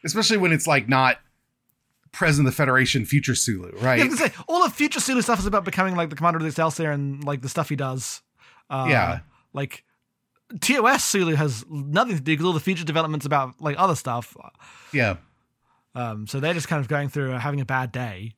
especially 0.05 0.37
when 0.37 0.53
it's 0.53 0.67
like 0.67 0.89
not 0.89 1.19
present 2.13 2.47
the 2.47 2.53
Federation 2.53 3.05
future 3.05 3.35
Sulu, 3.35 3.73
right? 3.81 3.99
Yeah, 3.99 4.05
I 4.05 4.09
was 4.09 4.19
gonna 4.19 4.31
say 4.31 4.37
all 4.49 4.63
the 4.65 4.71
future 4.71 5.01
Sulu 5.01 5.23
stuff 5.23 5.39
is 5.39 5.47
about 5.47 5.65
becoming 5.65 5.97
like 5.97 6.11
the 6.11 6.17
commander 6.17 6.39
of 6.39 6.43
the 6.43 6.49
Excelsior 6.49 6.91
and 6.91 7.23
like 7.25 7.43
the 7.43 7.49
stuff 7.49 7.69
he 7.69 7.77
does. 7.77 8.23
Uh, 8.71 8.87
Yeah. 8.89 9.21
Like 9.53 9.85
TOS 10.61 11.05
Sulu 11.05 11.35
has 11.35 11.65
nothing 11.69 12.17
to 12.17 12.23
do 12.23 12.33
because 12.33 12.47
all 12.47 12.53
the 12.53 12.61
future 12.61 12.85
developments 12.85 13.27
about 13.27 13.61
like 13.61 13.77
other 13.79 13.97
stuff. 13.97 14.37
yeah. 14.93 15.17
Um, 15.95 16.27
so 16.27 16.41
they're 16.41 16.55
just 16.55 16.69
kind 16.69 16.81
of 16.81 16.89
going 16.89 17.09
through 17.09 17.33
uh, 17.33 17.39
having 17.39 17.61
a 17.61 17.65
bad 17.65 17.91
day. 17.91 18.35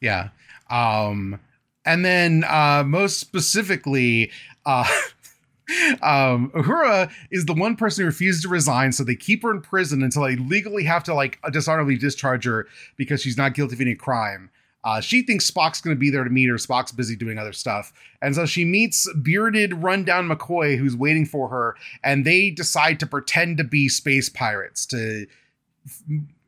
Yeah. 0.00 0.28
Um 0.70 1.40
and 1.84 2.04
then 2.04 2.44
uh 2.44 2.82
most 2.86 3.18
specifically 3.18 4.30
uh 4.64 4.88
um 6.02 6.50
Uhura 6.54 7.10
is 7.30 7.46
the 7.46 7.54
one 7.54 7.76
person 7.76 8.02
who 8.02 8.06
refused 8.06 8.42
to 8.42 8.48
resign 8.48 8.92
so 8.92 9.02
they 9.02 9.16
keep 9.16 9.42
her 9.42 9.50
in 9.50 9.60
prison 9.60 10.02
until 10.02 10.22
they 10.22 10.36
legally 10.36 10.84
have 10.84 11.04
to 11.04 11.14
like 11.14 11.38
dishonorably 11.52 11.96
discharge 11.96 12.44
her 12.44 12.66
because 12.96 13.20
she's 13.20 13.36
not 13.36 13.54
guilty 13.54 13.74
of 13.74 13.80
any 13.80 13.94
crime. 13.94 14.50
Uh, 14.84 15.00
she 15.00 15.22
thinks 15.22 15.50
Spock's 15.50 15.80
going 15.80 15.96
to 15.96 15.98
be 15.98 16.10
there 16.10 16.24
to 16.24 16.30
meet 16.30 16.48
her. 16.48 16.56
Spock's 16.56 16.92
busy 16.92 17.16
doing 17.16 17.38
other 17.38 17.52
stuff. 17.52 17.92
And 18.20 18.34
so 18.34 18.44
she 18.44 18.64
meets 18.64 19.10
bearded, 19.14 19.82
rundown 19.82 20.28
McCoy 20.28 20.76
who's 20.76 20.94
waiting 20.94 21.24
for 21.24 21.48
her. 21.48 21.74
And 22.04 22.26
they 22.26 22.50
decide 22.50 23.00
to 23.00 23.06
pretend 23.06 23.56
to 23.56 23.64
be 23.64 23.88
space 23.88 24.28
pirates 24.28 24.84
to 24.86 25.26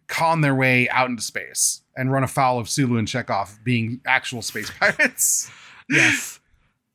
con 0.06 0.42
their 0.42 0.54
way 0.54 0.88
out 0.90 1.08
into 1.08 1.22
space 1.22 1.80
and 1.96 2.12
run 2.12 2.22
afoul 2.22 2.58
of 2.58 2.68
Sulu 2.68 2.98
and 2.98 3.08
Chekov 3.08 3.62
being 3.64 4.00
actual 4.06 4.42
space 4.42 4.70
pirates. 4.80 5.50
Yes. 5.88 6.38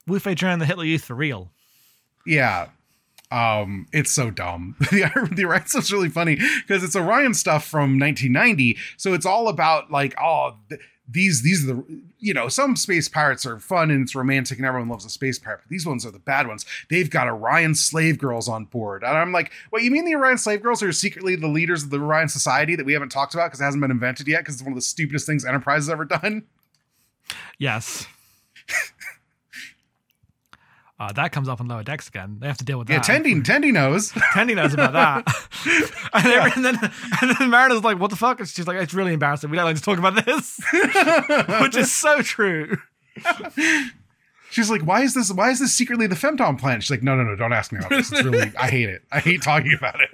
Wu 0.08 0.19
Fei 0.19 0.36
and 0.41 0.62
the 0.62 0.65
Hitler 0.65 0.86
Youth 0.86 1.06
for 1.06 1.15
real. 1.15 1.51
yeah. 2.25 2.69
Um, 3.32 3.88
it's 3.93 4.12
so 4.12 4.30
dumb. 4.30 4.75
the 4.91 5.30
the 5.32 5.45
Orion 5.45 5.65
stuff's 5.65 5.89
really 5.89 6.10
funny 6.10 6.36
because 6.36 6.84
it's 6.84 6.97
Orion 6.97 7.34
stuff 7.34 7.65
from 7.65 7.97
1990, 7.97 8.77
so 8.97 9.13
it's 9.13 9.25
all 9.25 9.47
about 9.47 9.89
like 9.89 10.13
oh. 10.21 10.58
Th- 10.67 10.82
these 11.10 11.42
these 11.42 11.64
are 11.64 11.74
the 11.74 12.02
you 12.20 12.34
know 12.34 12.48
some 12.48 12.76
space 12.76 13.10
pirates 13.10 13.46
are 13.46 13.60
fun 13.60 13.92
and 13.92 14.04
it's 14.04 14.16
romantic 14.16 14.58
and 14.58 14.66
everyone 14.66 14.90
loves 14.90 15.04
a 15.04 15.10
space 15.10 15.40
pirate 15.40 15.60
but 15.64 15.70
these 15.70 15.86
ones 15.86 16.06
are 16.06 16.12
the 16.12 16.20
bad 16.20 16.48
ones. 16.48 16.66
They've 16.90 17.10
got 17.10 17.28
orion 17.28 17.76
slave 17.76 18.18
girls 18.18 18.48
on 18.48 18.66
board. 18.66 19.04
And 19.04 19.18
i'm 19.18 19.32
like 19.32 19.52
what 19.72 19.84
you 19.84 19.92
mean 19.92 20.06
the 20.06 20.16
orion 20.16 20.38
slave 20.38 20.62
girls 20.62 20.84
are 20.84 20.92
secretly 20.92 21.36
the 21.36 21.48
leaders 21.48 21.84
of 21.84 21.90
the 21.90 22.00
orion 22.00 22.30
society 22.30 22.76
that 22.76 22.86
we 22.86 22.94
haven't 22.94 23.10
talked 23.10 23.34
about 23.34 23.48
because 23.48 23.62
it 23.62 23.66
hasn't 23.66 23.82
been 23.82 23.92
invented 23.92 24.28
yet 24.28 24.40
because 24.40 24.56
it's 24.56 24.64
one 24.64 24.74
of 24.74 24.78
the 24.78 24.82
stupidest 24.82 25.26
things 25.26 25.46
enterprise 25.46 25.84
has 25.84 25.90
ever 25.90 26.06
done? 26.06 26.44
Yes. 27.58 28.08
Uh, 31.02 31.12
that 31.14 31.32
comes 31.32 31.50
up 31.50 31.60
on 31.60 31.68
lower 31.68 31.82
decks 31.82 32.08
again. 32.08 32.38
They 32.40 32.46
have 32.46 32.58
to 32.60 32.66
deal 32.66 32.78
with 32.78 32.88
yeah 32.88 33.00
that. 33.00 33.06
tendi 33.24 33.42
tendi 33.44 33.74
knows 33.74 34.12
Tendi 34.12 34.56
knows 34.56 34.74
about 34.76 34.94
that. 34.94 35.26
and, 36.14 36.26
every- 36.28 36.52
and 36.56 36.64
then 36.64 36.76
and 37.22 37.36
then 37.40 37.50
Mariner's 37.50 37.84
like, 37.84 37.98
"What 37.98 38.12
the 38.12 38.16
fuck?" 38.16 38.40
And 38.40 38.48
she's 38.48 38.68
like, 38.68 38.78
"It's 38.78 38.94
really 38.94 39.14
embarrassing. 39.14 39.50
We 39.50 39.58
don't 39.58 39.66
like 39.66 39.78
to 39.78 39.82
talk 39.82 39.98
about 39.98 40.24
this," 40.24 40.60
which 41.62 41.76
is 41.76 41.92
so 41.92 42.22
true. 42.22 42.78
she's 44.52 44.70
like 44.70 44.82
why 44.84 45.02
is 45.02 45.14
this 45.14 45.32
why 45.34 45.50
is 45.50 45.60
this 45.60 45.74
secretly 45.74 46.08
the 46.08 46.16
femtom 46.16 46.60
planet 46.60 46.84
she's 46.84 46.92
like 46.92 47.04
no 47.04 47.16
no 47.16 47.24
no 47.24 47.36
don't 47.36 47.54
ask 47.54 47.72
me 47.72 47.80
about 47.80 47.90
this 47.90 48.12
it's 48.12 48.24
really 48.24 48.52
i 48.60 48.70
hate 48.70 48.90
it 48.90 49.02
i 49.12 49.20
hate 49.20 49.42
talking 49.42 49.74
about 49.74 49.96
it 50.00 50.10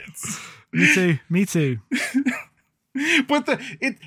Me 0.73 0.93
too. 0.93 1.19
Me 1.29 1.45
too. 1.45 1.79
but 3.27 3.45
the 3.45 3.59
it 3.81 3.97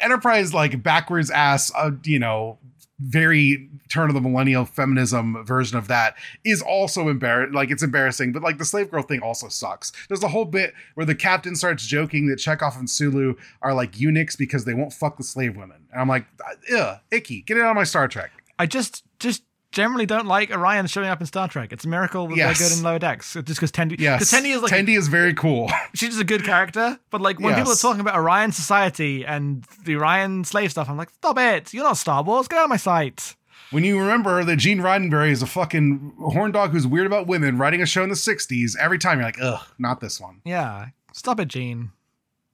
enterprise 0.00 0.52
like 0.54 0.82
backwards 0.82 1.30
ass 1.30 1.70
uh, 1.76 1.90
you 2.04 2.18
know 2.18 2.58
very 3.00 3.68
turn 3.88 4.08
of 4.10 4.14
the 4.14 4.20
millennial 4.20 4.64
feminism 4.64 5.44
version 5.44 5.78
of 5.78 5.88
that 5.88 6.16
is 6.44 6.60
also 6.60 7.08
embarrassing 7.08 7.54
like 7.54 7.70
it's 7.70 7.82
embarrassing 7.82 8.32
but 8.32 8.42
like 8.42 8.58
the 8.58 8.64
slave 8.64 8.90
girl 8.90 9.02
thing 9.02 9.20
also 9.20 9.48
sucks. 9.48 9.92
There's 10.08 10.22
a 10.22 10.28
whole 10.28 10.44
bit 10.44 10.74
where 10.94 11.06
the 11.06 11.14
captain 11.14 11.54
starts 11.54 11.86
joking 11.86 12.26
that 12.28 12.38
Chekov 12.38 12.78
and 12.78 12.90
sulu 12.90 13.34
are 13.62 13.74
like 13.74 14.00
eunuchs 14.00 14.36
because 14.36 14.64
they 14.64 14.74
won't 14.74 14.92
fuck 14.92 15.16
the 15.16 15.24
slave 15.24 15.56
women. 15.56 15.78
And 15.92 16.00
i'm 16.00 16.08
like 16.08 16.26
ugh 16.74 16.98
icky. 17.10 17.42
Get 17.42 17.56
it 17.56 17.62
out 17.62 17.70
of 17.70 17.76
my 17.76 17.84
star 17.84 18.08
trek. 18.08 18.30
I 18.58 18.66
just 18.66 19.04
just 19.18 19.42
generally 19.70 20.06
don't 20.06 20.26
like 20.26 20.50
Orion 20.50 20.86
showing 20.86 21.08
up 21.08 21.20
in 21.20 21.26
Star 21.26 21.46
Trek. 21.48 21.72
It's 21.72 21.84
a 21.84 21.88
miracle 21.88 22.26
that 22.28 22.36
Yes. 22.36 22.58
they're 22.58 22.68
good 22.68 22.78
in 22.78 22.82
lower 22.84 22.98
decks. 22.98 23.36
Uh, 23.36 23.42
just 23.42 23.60
because 23.60 23.70
Tendi, 23.72 23.98
yes 23.98 24.32
Tendi 24.32 24.54
is 24.54 24.62
like 24.62 24.72
tendi 24.72 24.96
is 24.96 25.08
very 25.08 25.34
cool 25.34 25.68
she's 25.94 26.08
just 26.10 26.20
a 26.20 26.24
good 26.24 26.44
character. 26.44 26.98
But 27.10 27.20
like 27.20 27.38
when 27.40 27.54
people 27.54 27.72
are 27.72 27.76
talking 27.76 28.00
about 28.00 28.16
Orion 28.16 28.52
Society 28.52 29.24
and 29.26 29.64
the 29.84 29.96
Orion 29.96 30.44
slave 30.44 30.70
stuff, 30.70 30.88
I'm 30.88 30.96
like, 30.96 31.10
stop 31.10 31.38
it! 31.38 31.72
You're 31.74 31.84
not 31.84 31.96
Star 31.98 32.22
Wars. 32.22 32.48
Get 32.48 32.58
out 32.58 32.64
of 32.64 32.70
my 32.70 32.76
sight. 32.76 33.36
when 33.70 33.84
you 33.84 33.98
remember 34.00 34.42
that 34.44 34.56
Gene 34.56 34.78
Roddenberry 34.78 35.30
is 35.30 35.42
a 35.42 35.46
fucking 35.46 36.14
horn 36.18 36.52
dog 36.52 36.70
who's 36.70 36.86
weird 36.86 37.06
about 37.06 37.26
women 37.26 37.58
writing 37.58 37.82
a 37.82 37.86
show 37.86 38.02
in 38.02 38.08
the 38.08 38.14
60s, 38.14 38.74
every 38.80 38.98
time 38.98 39.18
you're 39.18 39.26
like, 39.28 39.36
ugh, 39.42 39.60
not 39.78 40.00
this 40.00 40.18
one. 40.20 40.40
Yeah, 40.44 40.86
stop 41.12 41.38
it, 41.40 41.48
Gene. 41.48 41.90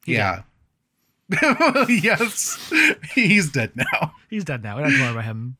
He 0.04 0.14
yeah. 0.14 0.42
yes. 1.88 2.72
He's 3.14 3.50
dead 3.50 3.72
now. 3.76 4.14
He's 4.28 4.44
dead 4.44 4.62
now. 4.62 4.76
We 4.76 4.82
don't 4.82 4.90
have 4.90 4.98
to 4.98 5.04
worry 5.04 5.12
about 5.12 5.24
him. 5.24 5.56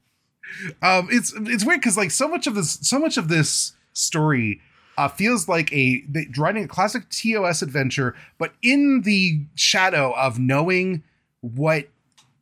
Um, 0.83 1.09
it's 1.11 1.33
it's 1.37 1.64
weird 1.64 1.80
because 1.80 1.96
like 1.96 2.11
so 2.11 2.28
much 2.28 2.46
of 2.46 2.54
this 2.54 2.78
so 2.83 2.98
much 2.98 3.16
of 3.16 3.28
this 3.28 3.72
story 3.92 4.61
uh, 4.96 5.09
feels 5.09 5.48
like 5.48 5.72
a 5.72 6.02
they, 6.09 6.28
writing 6.37 6.64
a 6.64 6.68
classic 6.68 7.04
TOS 7.11 7.62
adventure, 7.62 8.14
but 8.38 8.52
in 8.62 9.02
the 9.02 9.44
shadow 9.54 10.14
of 10.16 10.38
knowing 10.38 11.02
what 11.40 11.88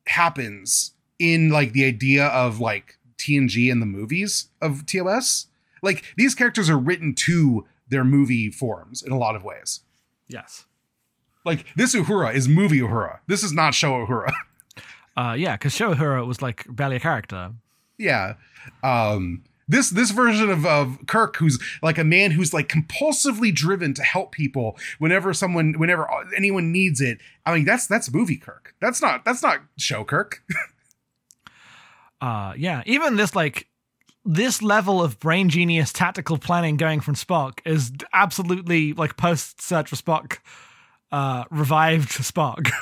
happens 0.07 0.93
in 1.19 1.51
like 1.51 1.73
the 1.73 1.85
idea 1.85 2.27
of 2.27 2.61
like 2.61 2.99
TNG 3.19 3.71
and 3.71 3.81
the 3.81 3.87
movies 3.87 4.49
of 4.61 4.85
TOS. 4.87 5.47
Like 5.83 6.05
these 6.17 6.35
characters 6.35 6.69
are 6.71 6.79
written 6.79 7.15
to 7.15 7.67
their 7.88 8.05
movie 8.05 8.51
forms 8.51 9.03
in 9.03 9.12
a 9.12 9.19
lot 9.19 9.37
of 9.37 9.45
ways. 9.45 9.81
Yes. 10.29 10.67
Like 11.45 11.67
this 11.77 11.95
Uhura 11.95 12.35
is 12.35 12.49
movie 12.49 12.81
Uhura. 12.81 13.19
This 13.27 13.43
is 13.43 13.53
not 13.53 13.75
show 13.75 13.93
Uhura. 13.93 14.33
Uh, 15.15 15.35
yeah, 15.35 15.57
because 15.57 15.75
show 15.75 15.95
Uhura 15.95 16.27
was 16.27 16.41
like 16.41 16.65
barely 16.71 16.97
a 16.97 17.01
character. 17.01 17.53
Yeah. 17.98 18.35
Um 18.83 19.44
this 19.68 19.90
this 19.90 20.11
version 20.11 20.50
of, 20.50 20.66
of 20.66 20.98
Kirk, 21.07 21.37
who's 21.37 21.59
like 21.83 21.98
a 21.98 22.05
man 22.05 22.33
who's 22.33 22.52
like 22.52 22.68
compulsively 22.68 23.55
driven 23.55 23.94
to 23.94 24.02
help 24.02 24.33
people 24.33 24.76
whenever 24.98 25.33
someone 25.33 25.74
whenever 25.78 26.09
anyone 26.37 26.72
needs 26.72 27.00
it. 27.00 27.18
I 27.46 27.55
mean, 27.55 27.64
that's 27.64 27.87
that's 27.87 28.12
movie 28.12 28.37
Kirk. 28.37 28.74
That's 28.81 29.00
not 29.00 29.24
that's 29.24 29.42
not 29.42 29.61
show 29.78 30.05
Kirk. 30.05 30.42
Uh, 32.22 32.55
yeah, 32.57 32.85
even 32.87 33.16
this 33.16 33.35
like 33.35 33.66
this 34.24 34.62
level 34.62 35.02
of 35.02 35.18
brain 35.18 35.48
genius 35.48 35.92
tactical 35.92 36.38
planning 36.38 36.76
going 36.76 37.00
from 37.00 37.16
Spock 37.16 37.59
is 37.64 37.90
absolutely 38.12 38.92
like 38.92 39.16
post 39.16 39.61
search 39.61 39.88
for 39.88 39.96
Spock, 39.96 40.38
uh, 41.11 41.44
revived 41.50 42.11
Spock. 42.11 42.70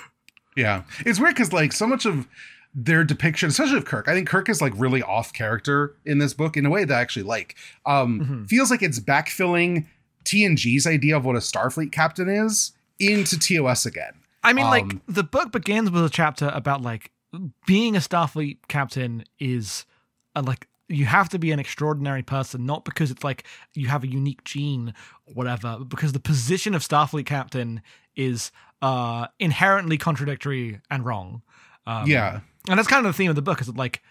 Yeah, 0.57 0.83
it's 1.07 1.21
weird 1.21 1.37
because 1.37 1.53
like 1.53 1.73
so 1.73 1.87
much 1.87 2.05
of 2.05 2.27
their 2.75 3.03
depiction, 3.05 3.49
especially 3.49 3.79
of 3.79 3.85
Kirk, 3.85 4.07
I 4.09 4.15
think 4.15 4.29
Kirk 4.29 4.49
is 4.49 4.61
like 4.61 4.73
really 4.77 5.03
off 5.03 5.33
character 5.33 5.97
in 6.05 6.19
this 6.19 6.35
book 6.35 6.57
in 6.57 6.65
a 6.67 6.71
way 6.71 6.85
that 6.85 6.97
I 6.97 7.01
actually 7.01 7.25
like. 7.25 7.57
Um, 7.85 8.21
Mhm. 8.21 8.49
Feels 8.49 8.71
like 8.71 8.83
it's 8.83 9.01
backfilling 9.01 9.87
TNG's 10.25 10.87
idea 10.87 11.17
of 11.17 11.25
what 11.25 11.35
a 11.37 11.41
Starfleet 11.41 11.91
captain 11.93 12.29
is 12.29 12.73
into 12.99 13.39
TOS 13.39 13.87
again. 13.87 14.13
I 14.45 14.53
mean, 14.53 14.67
like 14.67 14.85
Um, 14.85 15.03
the 15.09 15.23
book 15.25 15.51
begins 15.53 15.91
with 15.91 16.05
a 16.05 16.11
chapter 16.11 16.49
about 16.55 16.81
like 16.83 17.11
being 17.67 17.97
a 17.97 18.01
Starfleet 18.01 18.59
captain 18.69 19.25
is 19.39 19.85
a, 20.37 20.43
like 20.43 20.69
you 20.89 21.07
have 21.07 21.29
to 21.31 21.39
be 21.39 21.53
an 21.53 21.59
extraordinary 21.61 22.23
person, 22.23 22.67
not 22.67 22.85
because 22.85 23.11
it's 23.11 23.23
like 23.25 23.45
you 23.75 23.89
have 23.89 24.03
a 24.05 24.09
unique 24.09 24.43
gene 24.45 24.93
or 25.27 25.35
whatever, 25.35 25.77
but 25.79 25.89
because 25.89 26.13
the 26.13 26.21
position 26.21 26.75
of 26.75 26.83
Starfleet 26.83 27.27
captain 27.27 27.83
is 28.15 28.53
uh 28.83 29.27
inherently 29.39 29.99
contradictory 29.99 30.81
and 30.91 31.05
wrong. 31.05 31.43
Um, 31.87 32.07
yeah, 32.07 32.41
and 32.69 32.79
that's 32.79 32.89
kind 32.89 33.05
of 33.07 33.13
the 33.13 33.17
theme 33.17 33.31
of 33.31 33.37
the 33.37 33.43
book 33.43 33.61
is 33.61 33.67
that 33.67 33.77
like 33.77 34.03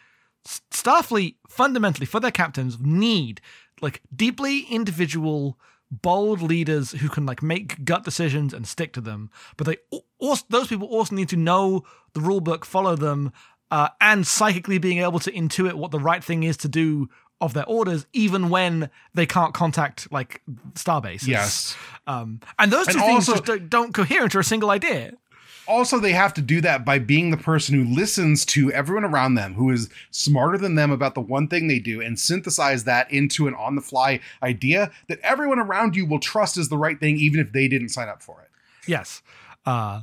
starfleet 0.48 1.36
fundamentally 1.48 2.06
for 2.06 2.20
their 2.20 2.32
captains 2.32 2.78
need 2.80 3.42
like 3.82 4.02
deeply 4.16 4.62
individual 4.70 5.58
bold 5.92 6.42
leaders 6.42 6.92
who 6.92 7.10
can 7.10 7.26
like 7.26 7.42
make 7.42 7.84
gut 7.84 8.04
decisions 8.04 8.54
and 8.54 8.68
stick 8.68 8.94
to 8.94 9.02
them. 9.02 9.30
But 9.58 9.68
they 9.68 9.78
also 10.20 10.46
those 10.50 10.68
people 10.68 10.88
also 10.88 11.16
need 11.16 11.30
to 11.30 11.38
know 11.38 11.84
the 12.14 12.22
rule 12.22 12.42
book 12.42 12.66
follow 12.66 12.96
them 12.96 13.32
uh, 13.72 13.90
and 14.02 14.26
psychically 14.26 14.78
being 14.78 15.00
able 15.00 15.20
to 15.20 15.32
intuit 15.32 15.74
what 15.74 15.92
the 15.92 16.00
right 16.00 16.24
thing 16.24 16.44
is 16.44 16.58
to 16.58 16.68
do 16.68 17.10
of 17.42 17.54
their 17.54 17.66
orders 17.66 18.06
even 18.12 18.50
when 18.50 18.90
they 19.14 19.26
can't 19.26 19.54
contact 19.54 20.12
like 20.12 20.42
starbase. 20.74 21.26
Yes. 21.26 21.76
um 22.06 22.42
and 22.58 22.72
those 22.72 22.88
And 22.88 22.96
two 22.98 23.02
things 23.02 23.30
also- 23.30 23.34
just 23.34 23.46
don't, 23.46 23.70
don't 23.70 23.94
cohere 23.94 24.24
into 24.24 24.40
a 24.40 24.44
single 24.44 24.70
idea 24.72 25.14
also 25.70 26.00
they 26.00 26.12
have 26.12 26.34
to 26.34 26.42
do 26.42 26.60
that 26.60 26.84
by 26.84 27.00
being 27.00 27.32
the 27.32 27.38
person 27.38 27.76
who 27.76 27.94
listens 27.94 28.44
to 28.44 28.72
everyone 28.74 29.06
around 29.06 29.36
them 29.36 29.54
who 29.54 29.70
is 29.70 29.90
smarter 30.12 30.58
than 30.58 30.76
them 30.76 30.92
about 30.92 31.16
the 31.16 31.22
one 31.22 31.48
thing 31.48 31.68
they 31.68 31.80
do 31.80 32.02
and 32.02 32.20
synthesize 32.20 32.84
that 32.84 33.10
into 33.12 33.48
an 33.48 33.54
on 33.54 33.76
the 33.76 33.82
fly 33.82 34.20
idea 34.44 34.92
that 35.08 35.20
everyone 35.22 35.60
around 35.60 35.96
you 35.96 36.06
will 36.06 36.20
trust 36.20 36.58
is 36.58 36.70
the 36.70 36.78
right 36.78 37.00
thing 37.00 37.16
even 37.18 37.40
if 37.40 37.54
they 37.54 37.68
didn't 37.68 37.90
sign 37.90 38.10
up 38.10 38.22
for 38.22 38.42
it 38.42 38.50
Yes. 38.90 39.22
Uh, 39.66 40.02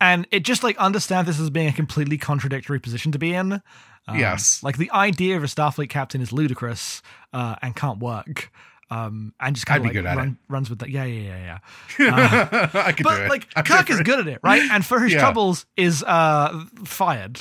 and 0.00 0.26
it 0.30 0.44
just 0.44 0.62
like 0.62 0.78
understand 0.78 1.26
this 1.26 1.40
as 1.40 1.50
being 1.50 1.68
a 1.68 1.72
completely 1.72 2.16
contradictory 2.16 2.78
position 2.78 3.12
to 3.12 3.18
be 3.18 3.34
in. 3.34 3.60
Um, 4.06 4.18
Yes. 4.18 4.62
Like 4.62 4.78
the 4.78 4.90
idea 4.92 5.36
of 5.36 5.42
a 5.42 5.46
Starfleet 5.46 5.90
captain 5.90 6.22
is 6.22 6.32
ludicrous 6.32 7.02
uh, 7.32 7.56
and 7.60 7.76
can't 7.76 7.98
work. 7.98 8.50
Um, 8.90 9.32
and 9.38 9.54
just 9.54 9.66
kind 9.66 9.86
of 9.86 9.94
like 9.94 10.04
run, 10.16 10.36
runs 10.48 10.68
with 10.68 10.80
that. 10.80 10.90
Yeah, 10.90 11.04
yeah, 11.04 11.28
yeah, 11.28 11.58
yeah. 11.98 12.70
i 12.74 12.92
could 12.92 13.06
do 13.06 13.12
it 13.12 13.28
like 13.28 13.46
I'm 13.54 13.64
Kirk 13.64 13.88
is 13.88 14.00
good 14.00 14.18
at 14.20 14.26
it, 14.26 14.40
right? 14.42 14.62
And 14.70 14.84
for 14.84 14.98
his 15.00 15.12
Yeah. 15.12 15.20
troubles 15.20 15.64
is 15.76 16.02
uh, 16.02 16.64
fired. 16.84 17.40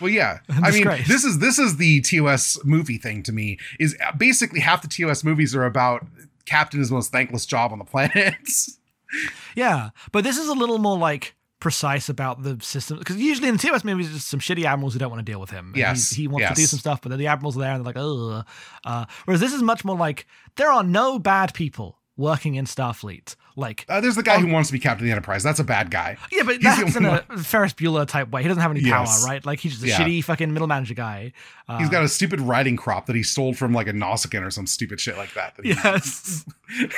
well 0.00 0.08
yeah 0.10 0.38
i 0.62 0.70
mean 0.70 0.84
this 1.06 1.24
is 1.24 1.38
this 1.38 1.58
is 1.58 1.76
the 1.76 2.00
tos 2.00 2.58
movie 2.64 2.96
thing 2.98 3.22
to 3.22 3.32
me 3.32 3.58
is 3.78 3.94
basically 4.16 4.60
half 4.60 4.80
the 4.82 4.88
tos 4.88 5.22
movies 5.22 5.54
are 5.54 5.64
about 5.66 6.06
captain 6.46 6.80
is 6.80 6.88
the 6.88 6.94
most 6.94 7.12
thankless 7.12 7.44
job 7.46 7.70
on 7.72 7.78
the 7.78 7.84
planet 7.84 8.34
Yeah, 9.54 9.90
but 10.10 10.24
this 10.24 10.38
is 10.38 10.48
a 10.48 10.54
little 10.54 10.78
more 10.78 10.96
like 10.96 11.34
precise 11.62 12.08
about 12.08 12.42
the 12.42 12.58
system 12.60 12.98
because 12.98 13.16
usually 13.16 13.48
in 13.48 13.56
the 13.56 13.62
TOS 13.62 13.84
movies, 13.84 14.06
it's 14.06 14.16
just 14.16 14.28
some 14.28 14.40
shitty 14.40 14.64
admirals 14.64 14.94
who 14.94 14.98
don't 14.98 15.12
want 15.12 15.24
to 15.24 15.30
deal 15.30 15.40
with 15.40 15.50
him. 15.50 15.72
Yes, 15.76 16.10
he, 16.10 16.22
he 16.22 16.28
wants 16.28 16.48
to 16.48 16.54
do 16.54 16.66
some 16.66 16.80
stuff, 16.80 17.00
but 17.00 17.10
then 17.10 17.20
the 17.20 17.28
admirals 17.28 17.56
are 17.56 17.60
there 17.60 17.72
and 17.72 17.86
they're 17.86 17.94
like, 17.94 17.96
ugh. 17.96 18.44
Uh, 18.84 19.04
whereas 19.26 19.40
this 19.40 19.52
is 19.52 19.62
much 19.62 19.84
more 19.84 19.96
like 19.96 20.26
there 20.56 20.72
are 20.72 20.82
no 20.82 21.20
bad 21.20 21.54
people 21.54 22.00
working 22.16 22.54
in 22.56 22.64
Starfleet. 22.66 23.36
Like, 23.54 23.84
uh, 23.88 24.00
there's 24.00 24.16
the 24.16 24.22
guy 24.22 24.38
who 24.38 24.46
wants 24.50 24.68
to 24.70 24.72
be 24.72 24.78
captain 24.78 25.04
of 25.04 25.06
the 25.06 25.12
enterprise 25.12 25.42
that's 25.42 25.60
a 25.60 25.64
bad 25.64 25.90
guy 25.90 26.16
yeah, 26.30 26.42
but 26.42 26.54
He's 26.54 26.62
that's 26.62 26.96
in 26.96 27.04
a 27.04 27.20
Ferris 27.36 27.74
Bueller 27.74 28.06
type 28.08 28.30
way. 28.30 28.40
He 28.40 28.48
doesn't 28.48 28.62
have 28.62 28.70
any 28.70 28.82
power, 28.82 29.04
Yes. 29.04 29.24
right? 29.26 29.44
Like 29.44 29.60
he's 29.60 29.72
just 29.72 29.84
a 29.84 29.88
Yeah. 29.88 29.98
shitty 29.98 30.24
fucking 30.24 30.52
middle 30.54 30.66
manager 30.68 30.94
guy. 30.94 31.32
Uh, 31.68 31.78
He's 31.78 31.90
got 31.90 32.02
a 32.02 32.08
stupid 32.08 32.40
riding 32.40 32.76
crop 32.78 33.04
that 33.06 33.16
he 33.16 33.22
stole 33.22 33.52
from 33.52 33.74
like 33.74 33.88
a 33.88 33.92
Nausicaan 33.92 34.42
or 34.42 34.50
some 34.50 34.66
stupid 34.66 35.00
shit 35.00 35.18
like 35.18 35.34
that. 35.34 35.54
that 35.56 35.64
yes. 35.66 36.46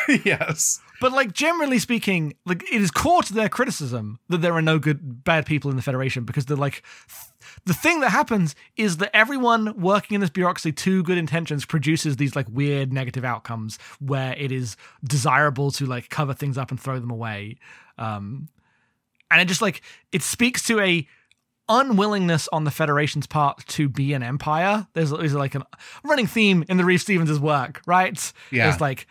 yes. 0.25 0.81
But 1.01 1.13
like 1.13 1.33
generally 1.33 1.79
speaking, 1.81 2.35
like 2.47 2.63
it 2.73 2.81
is 2.81 2.91
core 2.93 3.23
to 3.25 3.35
their 3.35 3.49
criticism 3.49 4.21
that 4.29 4.41
there 4.41 4.55
are 4.55 4.63
no 4.63 4.79
good 4.79 5.25
bad 5.25 5.47
people 5.47 5.71
in 5.71 5.77
the 5.77 5.83
Federation 5.83 6.25
because 6.25 6.47
they're 6.47 6.57
like 6.57 6.83
the 7.65 7.75
thing 7.75 8.01
that 8.01 8.11
happens 8.11 8.55
is 8.77 8.99
that 8.99 9.15
everyone 9.15 9.81
working 9.81 10.15
in 10.15 10.21
this 10.21 10.31
bureaucracy 10.31 10.73
to 10.73 11.03
good 11.03 11.19
intentions 11.19 11.65
produces 11.65 12.17
these 12.17 12.37
like 12.37 12.47
weird 12.51 12.93
negative 12.93 13.25
outcomes 13.25 13.79
where 14.01 14.35
it 14.37 14.53
is 14.53 14.77
desirable 15.03 15.71
to 15.73 15.87
like 15.87 16.09
cover 16.09 16.35
things 16.35 16.59
up 16.59 16.71
and 16.71 16.81
throw 16.81 16.99
them 16.99 17.11
away. 17.11 17.57
Um, 17.99 18.49
and 19.31 19.41
it 19.41 19.47
just 19.47 19.63
like 19.63 19.83
it 20.13 20.23
speaks 20.23 20.67
to 20.67 20.81
a 20.81 21.07
unwillingness 21.69 22.49
on 22.53 22.65
the 22.65 22.71
Federation's 22.71 23.27
part 23.27 23.67
to 23.67 23.89
be 23.89 24.13
an 24.13 24.23
empire. 24.23 24.87
There's, 24.93 25.11
there's 25.11 25.35
like 25.35 25.55
a 25.55 25.67
running 26.03 26.27
theme 26.27 26.65
in 26.69 26.77
the 26.77 26.85
Reeves-Stevens' 26.85 27.41
work, 27.41 27.81
right? 27.87 28.33
Yeah. 28.51 28.71
It's 28.71 28.81
like 28.81 29.07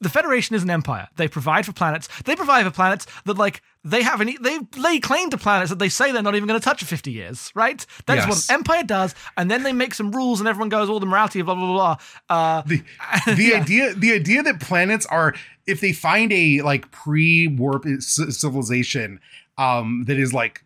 the 0.00 0.08
Federation 0.08 0.56
is 0.56 0.62
an 0.62 0.70
empire. 0.70 1.08
They 1.16 1.28
provide 1.28 1.66
for 1.66 1.72
planets. 1.72 2.08
They 2.24 2.36
provide 2.36 2.64
for 2.64 2.70
planets 2.70 3.06
that 3.26 3.36
like 3.36 3.62
they 3.82 4.02
have 4.02 4.20
any 4.20 4.36
they 4.40 4.58
lay 4.76 5.00
claim 5.00 5.30
to 5.30 5.38
planets 5.38 5.70
that 5.70 5.78
they 5.78 5.88
say 5.88 6.12
they're 6.12 6.22
not 6.22 6.34
even 6.34 6.46
going 6.46 6.60
to 6.60 6.64
touch 6.64 6.80
for 6.80 6.86
50 6.86 7.10
years, 7.12 7.50
right? 7.54 7.84
That 8.06 8.18
is 8.18 8.26
Yes. 8.26 8.28
what 8.28 8.48
an 8.54 8.60
empire 8.60 8.82
does, 8.82 9.14
and 9.36 9.50
then 9.50 9.62
they 9.62 9.72
make 9.72 9.94
some 9.94 10.10
rules 10.12 10.40
and 10.40 10.48
everyone 10.48 10.68
goes, 10.68 10.88
all 10.90 11.00
the 11.00 11.06
morality, 11.06 11.40
blah 11.42 11.54
blah 11.54 11.66
blah 11.66 11.96
blah. 12.28 12.36
Uh 12.58 12.62
the 12.66 12.82
the 13.34 13.42
Yeah. 13.44 13.60
idea 13.62 13.94
the 13.94 14.12
idea 14.12 14.42
that 14.42 14.60
planets 14.60 15.06
are 15.06 15.34
if 15.66 15.80
they 15.80 15.92
find 15.92 16.32
a 16.32 16.60
like 16.62 16.90
pre-warp 16.90 17.84
c- 18.00 18.30
civilization 18.30 19.18
um 19.56 20.04
that 20.06 20.18
is 20.18 20.32
like 20.34 20.62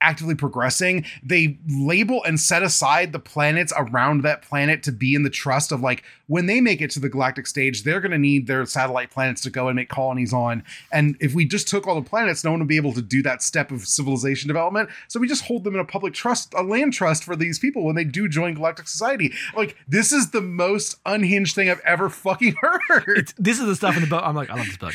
actively 0.00 0.34
progressing 0.34 1.04
they 1.22 1.58
label 1.68 2.22
and 2.24 2.40
set 2.40 2.62
aside 2.62 3.12
the 3.12 3.18
planets 3.18 3.72
around 3.76 4.22
that 4.22 4.42
planet 4.42 4.82
to 4.82 4.92
be 4.92 5.14
in 5.14 5.22
the 5.22 5.30
trust 5.30 5.72
of 5.72 5.80
like 5.80 6.02
when 6.26 6.46
they 6.46 6.60
make 6.60 6.80
it 6.80 6.90
to 6.90 7.00
the 7.00 7.08
galactic 7.08 7.46
stage 7.46 7.82
they're 7.82 8.00
going 8.00 8.10
to 8.10 8.18
need 8.18 8.46
their 8.46 8.64
satellite 8.66 9.10
planets 9.10 9.40
to 9.40 9.50
go 9.50 9.68
and 9.68 9.76
make 9.76 9.88
colonies 9.88 10.32
on 10.32 10.62
and 10.92 11.16
if 11.20 11.34
we 11.34 11.44
just 11.44 11.68
took 11.68 11.86
all 11.86 11.94
the 11.94 12.08
planets 12.08 12.44
no 12.44 12.50
one 12.50 12.60
would 12.60 12.68
be 12.68 12.76
able 12.76 12.92
to 12.92 13.02
do 13.02 13.22
that 13.22 13.42
step 13.42 13.70
of 13.70 13.86
civilization 13.86 14.48
development 14.48 14.88
so 15.08 15.20
we 15.20 15.28
just 15.28 15.44
hold 15.44 15.64
them 15.64 15.74
in 15.74 15.80
a 15.80 15.84
public 15.84 16.14
trust 16.14 16.52
a 16.54 16.62
land 16.62 16.92
trust 16.92 17.24
for 17.24 17.36
these 17.36 17.58
people 17.58 17.84
when 17.84 17.96
they 17.96 18.04
do 18.04 18.28
join 18.28 18.54
galactic 18.54 18.88
society 18.88 19.32
like 19.56 19.76
this 19.88 20.12
is 20.12 20.30
the 20.30 20.40
most 20.40 20.96
unhinged 21.06 21.54
thing 21.54 21.70
i've 21.70 21.80
ever 21.80 22.08
fucking 22.08 22.54
heard 22.62 23.20
it's, 23.20 23.34
this 23.38 23.58
is 23.60 23.66
the 23.66 23.76
stuff 23.76 23.96
in 23.96 24.02
the 24.02 24.08
book. 24.08 24.22
I'm 24.24 24.34
like, 24.34 24.50
I 24.50 24.56
love 24.56 24.66
this 24.66 24.76
book. 24.76 24.94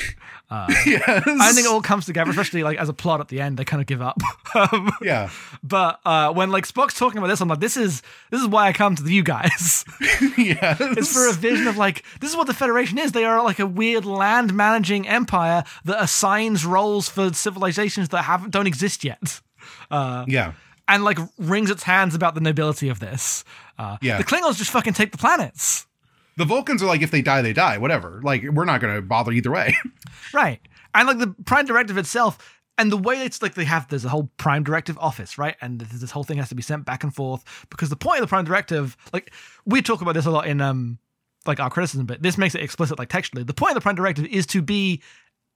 Uh, 0.49 0.67
yes. 0.85 1.23
I 1.25 1.51
think 1.53 1.65
it 1.65 1.71
all 1.71 1.81
comes 1.81 2.05
together, 2.05 2.29
especially 2.29 2.63
like 2.63 2.77
as 2.77 2.89
a 2.89 2.93
plot 2.93 3.19
at 3.19 3.27
the 3.29 3.41
end. 3.41 3.57
They 3.57 3.65
kind 3.65 3.81
of 3.81 3.87
give 3.87 4.01
up. 4.01 4.19
Um, 4.55 4.89
yeah 5.01 5.29
but 5.63 5.99
uh, 6.05 6.31
when 6.33 6.51
like 6.51 6.67
Spock's 6.67 6.93
talking 6.97 7.17
about 7.17 7.27
this, 7.27 7.41
I'm 7.41 7.47
like, 7.47 7.59
this 7.59 7.77
is 7.77 8.01
this 8.31 8.41
is 8.41 8.47
why 8.47 8.67
I 8.67 8.73
come 8.73 8.95
to 8.95 9.03
you 9.03 9.23
guys. 9.23 9.85
yes 10.37 10.77
It's 10.97 11.13
for 11.13 11.27
a 11.29 11.33
vision 11.33 11.67
of 11.67 11.77
like 11.77 12.03
this 12.19 12.29
is 12.31 12.37
what 12.37 12.47
the 12.47 12.53
Federation 12.53 12.97
is. 12.97 13.11
They 13.11 13.25
are 13.25 13.43
like 13.43 13.59
a 13.59 13.65
weird 13.67 14.05
land 14.05 14.53
managing 14.53 15.07
empire 15.07 15.63
that 15.85 16.01
assigns 16.01 16.65
roles 16.65 17.09
for 17.09 17.33
civilizations 17.33 18.09
that 18.09 18.23
haven't 18.23 18.51
don't 18.51 18.67
exist 18.67 19.03
yet. 19.03 19.41
Uh, 19.91 20.25
yeah 20.27 20.53
and 20.87 21.03
like 21.03 21.17
wrings 21.39 21.71
its 21.71 21.81
hands 21.83 22.13
about 22.13 22.35
the 22.35 22.41
nobility 22.41 22.89
of 22.89 22.99
this. 22.99 23.43
Uh, 23.79 23.97
Yeah. 24.01 24.17
the 24.19 24.23
Klingons 24.23 24.57
just 24.57 24.69
fucking 24.69 24.93
take 24.93 25.11
the 25.11 25.17
planets, 25.17 25.87
the 26.37 26.45
vulcans 26.45 26.83
are 26.83 26.85
like 26.85 27.01
if 27.01 27.09
they 27.11 27.21
die 27.23 27.41
they 27.41 27.53
die 27.53 27.77
whatever 27.77 28.21
like 28.23 28.43
we're 28.43 28.65
not 28.65 28.81
going 28.81 28.93
to 28.95 29.01
bother 29.01 29.31
either 29.31 29.49
way 29.51 29.75
right? 30.33 30.59
And 30.93 31.07
like 31.07 31.17
the 31.17 31.35
Prime 31.45 31.65
Directive 31.65 31.97
itself, 31.97 32.37
and 32.77 32.91
the 32.91 32.97
way 32.97 33.23
it's 33.23 33.41
like 33.41 33.53
they 33.55 33.63
have 33.63 33.87
there's 33.87 34.05
a 34.05 34.09
whole 34.09 34.29
Prime 34.37 34.63
Directive 34.63 34.97
office, 34.99 35.37
right? 35.37 35.55
And 35.61 35.79
this, 35.79 36.01
this 36.01 36.11
whole 36.11 36.23
thing 36.23 36.37
has 36.37 36.49
to 36.49 36.55
be 36.55 36.61
sent 36.61 36.85
back 36.85 37.03
and 37.03 37.13
forth 37.13 37.43
because 37.69 37.89
the 37.89 37.95
point 37.95 38.19
of 38.19 38.23
the 38.23 38.29
Prime 38.29 38.45
Directive, 38.45 38.97
like 39.13 39.31
we 39.65 39.81
talk 39.81 40.01
about 40.01 40.13
this 40.13 40.25
a 40.25 40.31
lot 40.31 40.47
in 40.47 40.61
um 40.61 40.99
like 41.45 41.59
our 41.59 41.69
criticism, 41.69 42.05
but 42.05 42.21
this 42.21 42.37
makes 42.37 42.55
it 42.55 42.61
explicit 42.61 42.97
like 42.99 43.09
textually. 43.09 43.43
The 43.43 43.53
point 43.53 43.71
of 43.71 43.75
the 43.75 43.81
Prime 43.81 43.95
Directive 43.95 44.25
is 44.25 44.45
to 44.47 44.61
be 44.61 45.01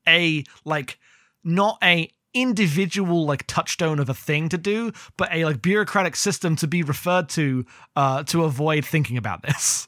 a 0.08 0.44
like 0.66 1.00
not 1.44 1.78
a 1.84 2.12
individual 2.34 3.26
like 3.26 3.46
touchstone 3.48 4.00
of 4.00 4.08
a 4.08 4.14
thing 4.14 4.50
to 4.50 4.58
do, 4.58 4.92
but 5.18 5.30
a 5.34 5.46
like 5.46 5.62
bureaucratic 5.62 6.16
system 6.16 6.56
to 6.58 6.68
be 6.68 6.84
referred 6.84 7.28
to 7.30 7.66
uh 7.96 8.24
to 8.24 8.44
avoid 8.44 8.86
thinking 8.86 9.18
about 9.18 9.42
this. 9.42 9.88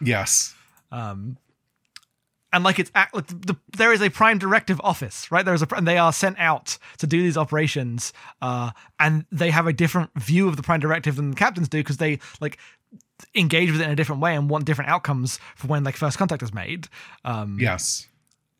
yes 0.00 0.54
Um 0.92 1.38
and 2.52 2.64
like 2.64 2.78
it's 2.78 2.90
act 2.94 3.14
like 3.14 3.26
the, 3.26 3.56
there 3.76 3.92
is 3.92 4.00
a 4.00 4.10
prime 4.10 4.38
directive 4.38 4.80
office, 4.82 5.30
right? 5.30 5.44
There's 5.44 5.62
a 5.62 5.68
and 5.76 5.86
they 5.86 5.98
are 5.98 6.12
sent 6.12 6.38
out 6.38 6.78
to 6.98 7.06
do 7.06 7.22
these 7.22 7.36
operations, 7.36 8.12
uh, 8.40 8.70
and 8.98 9.26
they 9.30 9.50
have 9.50 9.66
a 9.66 9.72
different 9.72 10.10
view 10.16 10.48
of 10.48 10.56
the 10.56 10.62
prime 10.62 10.80
directive 10.80 11.16
than 11.16 11.30
the 11.30 11.36
captains 11.36 11.68
do 11.68 11.78
because 11.78 11.96
they 11.96 12.18
like 12.40 12.58
engage 13.34 13.70
with 13.70 13.80
it 13.80 13.84
in 13.84 13.90
a 13.90 13.96
different 13.96 14.20
way 14.20 14.34
and 14.34 14.50
want 14.50 14.64
different 14.64 14.90
outcomes 14.90 15.38
for 15.54 15.66
when 15.68 15.84
like 15.84 15.96
first 15.96 16.18
contact 16.18 16.42
is 16.42 16.52
made. 16.52 16.88
Um, 17.24 17.58
yes 17.60 18.06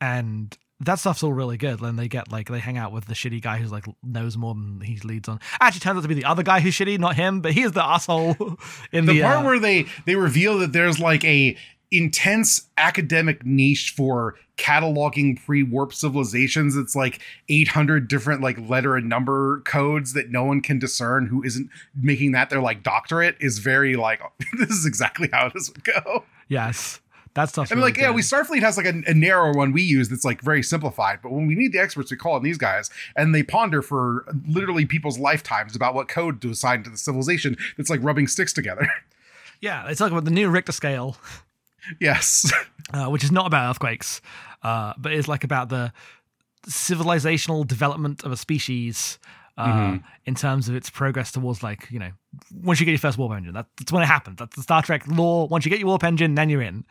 and 0.00 0.56
that 0.80 0.98
stuff's 0.98 1.22
all 1.22 1.32
really 1.32 1.56
good. 1.56 1.80
Then 1.80 1.96
they 1.96 2.08
get 2.08 2.30
like 2.30 2.48
they 2.48 2.58
hang 2.58 2.76
out 2.76 2.92
with 2.92 3.06
the 3.06 3.14
shitty 3.14 3.40
guy 3.40 3.56
who's 3.56 3.72
like 3.72 3.86
knows 4.02 4.36
more 4.36 4.54
than 4.54 4.80
he 4.80 4.98
leads 4.98 5.28
on. 5.28 5.40
Actually, 5.60 5.80
turns 5.80 5.98
out 5.98 6.02
to 6.02 6.08
be 6.08 6.14
the 6.14 6.26
other 6.26 6.42
guy 6.42 6.60
who's 6.60 6.74
shitty, 6.74 6.98
not 6.98 7.16
him, 7.16 7.40
but 7.40 7.52
he 7.52 7.62
is 7.62 7.72
the 7.72 7.84
asshole 7.84 8.36
in 8.92 9.06
the 9.06 9.14
the, 9.14 9.22
part 9.22 9.38
uh, 9.38 9.46
where 9.46 9.58
they 9.58 9.86
they 10.04 10.16
reveal 10.16 10.58
that 10.58 10.72
there's 10.72 11.00
like 11.00 11.24
a 11.24 11.56
intense 11.90 12.68
academic 12.76 13.44
niche 13.44 13.92
for 13.96 14.34
cataloging 14.56 15.38
pre-warp 15.44 15.92
civilizations 15.92 16.76
it's 16.76 16.96
like 16.96 17.20
800 17.48 18.08
different 18.08 18.40
like 18.40 18.58
letter 18.68 18.96
and 18.96 19.08
number 19.08 19.60
codes 19.60 20.14
that 20.14 20.30
no 20.30 20.44
one 20.44 20.60
can 20.62 20.78
discern 20.78 21.26
who 21.26 21.42
isn't 21.44 21.70
making 21.94 22.32
that 22.32 22.50
their 22.50 22.60
like 22.60 22.82
doctorate 22.82 23.36
is 23.38 23.58
very 23.58 23.96
like 23.96 24.20
this 24.58 24.70
is 24.70 24.86
exactly 24.86 25.28
how 25.32 25.48
this 25.50 25.70
would 25.70 25.84
go 25.84 26.24
yes. 26.48 27.00
That 27.36 27.50
stuff. 27.50 27.70
I 27.70 27.74
mean, 27.74 27.82
really 27.82 27.92
like, 27.92 28.00
yeah, 28.00 28.06
good. 28.06 28.16
we 28.16 28.22
Starfleet 28.22 28.60
has 28.60 28.78
like 28.78 28.86
a, 28.86 29.02
a 29.06 29.12
narrow 29.12 29.54
one 29.54 29.70
we 29.72 29.82
use 29.82 30.08
that's 30.08 30.24
like 30.24 30.40
very 30.40 30.62
simplified, 30.62 31.18
but 31.22 31.32
when 31.32 31.46
we 31.46 31.54
need 31.54 31.70
the 31.70 31.78
experts, 31.78 32.10
we 32.10 32.16
call 32.16 32.32
on 32.32 32.42
these 32.42 32.56
guys, 32.56 32.88
and 33.14 33.34
they 33.34 33.42
ponder 33.42 33.82
for 33.82 34.24
literally 34.48 34.86
people's 34.86 35.18
lifetimes 35.18 35.76
about 35.76 35.94
what 35.94 36.08
code 36.08 36.40
to 36.40 36.50
assign 36.50 36.82
to 36.84 36.88
the 36.88 36.96
civilization 36.96 37.54
that's 37.76 37.90
like 37.90 38.02
rubbing 38.02 38.26
sticks 38.26 38.54
together. 38.54 38.88
Yeah, 39.60 39.86
they 39.86 39.94
talk 39.94 40.12
about 40.12 40.26
the 40.26 40.30
new 40.30 40.50
Richter 40.50 40.72
scale, 40.72 41.16
yes, 42.00 42.52
uh, 42.92 43.06
which 43.06 43.24
is 43.24 43.32
not 43.32 43.46
about 43.46 43.70
earthquakes, 43.70 44.20
uh, 44.62 44.92
but 44.98 45.12
is 45.12 45.28
like 45.28 45.44
about 45.44 45.68
the 45.68 45.92
civilizational 46.66 47.66
development 47.66 48.24
of 48.24 48.32
a 48.32 48.36
species 48.36 49.18
uh, 49.56 49.98
in 50.26 50.34
terms 50.34 50.68
of 50.68 50.74
its 50.74 50.90
progress 50.90 51.32
towards 51.32 51.62
like 51.62 51.88
you 51.90 51.98
know 51.98 52.10
once 52.62 52.78
you 52.80 52.86
get 52.86 52.92
your 52.92 52.98
first 52.98 53.18
warp 53.18 53.32
engine. 53.32 53.54
That, 53.54 53.66
that's 53.78 53.92
when 53.92 54.02
it 54.02 54.06
happens. 54.06 54.38
That's 54.38 54.54
the 54.56 54.62
Star 54.62 54.82
Trek 54.82 55.06
law. 55.06 55.46
Once 55.46 55.64
you 55.64 55.70
get 55.70 55.78
your 55.78 55.88
warp 55.88 56.04
engine, 56.04 56.34
then 56.34 56.50
you're 56.50 56.62
in. 56.62 56.84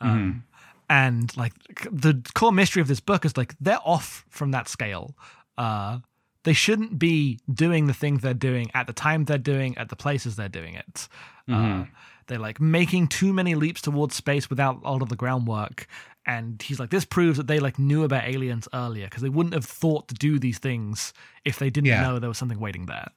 Um, 0.00 0.44
And 0.88 1.36
like 1.36 1.52
the 1.90 2.22
core 2.34 2.52
mystery 2.52 2.80
of 2.82 2.86
this 2.88 3.00
book 3.00 3.24
is 3.24 3.36
like 3.36 3.54
they're 3.60 3.80
off 3.84 4.24
from 4.28 4.50
that 4.52 4.68
scale. 4.68 5.16
Uh, 5.58 5.98
they 6.44 6.52
shouldn't 6.52 6.96
be 6.98 7.40
doing 7.52 7.86
the 7.88 7.94
things 7.94 8.22
they're 8.22 8.34
doing 8.34 8.70
at 8.74 8.86
the 8.86 8.92
time 8.92 9.24
they're 9.24 9.36
doing 9.38 9.76
at 9.78 9.88
the 9.88 9.96
places 9.96 10.36
they're 10.36 10.48
doing 10.48 10.74
it. 10.74 11.08
Uh, 11.50 11.84
they're 12.26 12.38
like 12.38 12.60
making 12.60 13.08
too 13.08 13.32
many 13.32 13.54
leaps 13.54 13.80
towards 13.82 14.14
space 14.14 14.48
without 14.50 14.80
all 14.84 15.02
of 15.02 15.08
the 15.08 15.16
groundwork. 15.16 15.86
And 16.26 16.60
he's 16.60 16.80
like, 16.80 16.90
this 16.90 17.04
proves 17.04 17.36
that 17.38 17.46
they 17.46 17.60
like 17.60 17.78
knew 17.78 18.02
about 18.02 18.24
aliens 18.24 18.66
earlier 18.74 19.04
because 19.06 19.22
they 19.22 19.28
wouldn't 19.28 19.54
have 19.54 19.64
thought 19.64 20.08
to 20.08 20.14
do 20.14 20.38
these 20.38 20.58
things 20.58 21.12
if 21.44 21.58
they 21.58 21.70
didn't 21.70 21.86
Yeah. 21.86 22.02
know 22.02 22.18
there 22.18 22.28
was 22.28 22.38
something 22.38 22.58
waiting 22.60 22.86
there. 22.86 23.08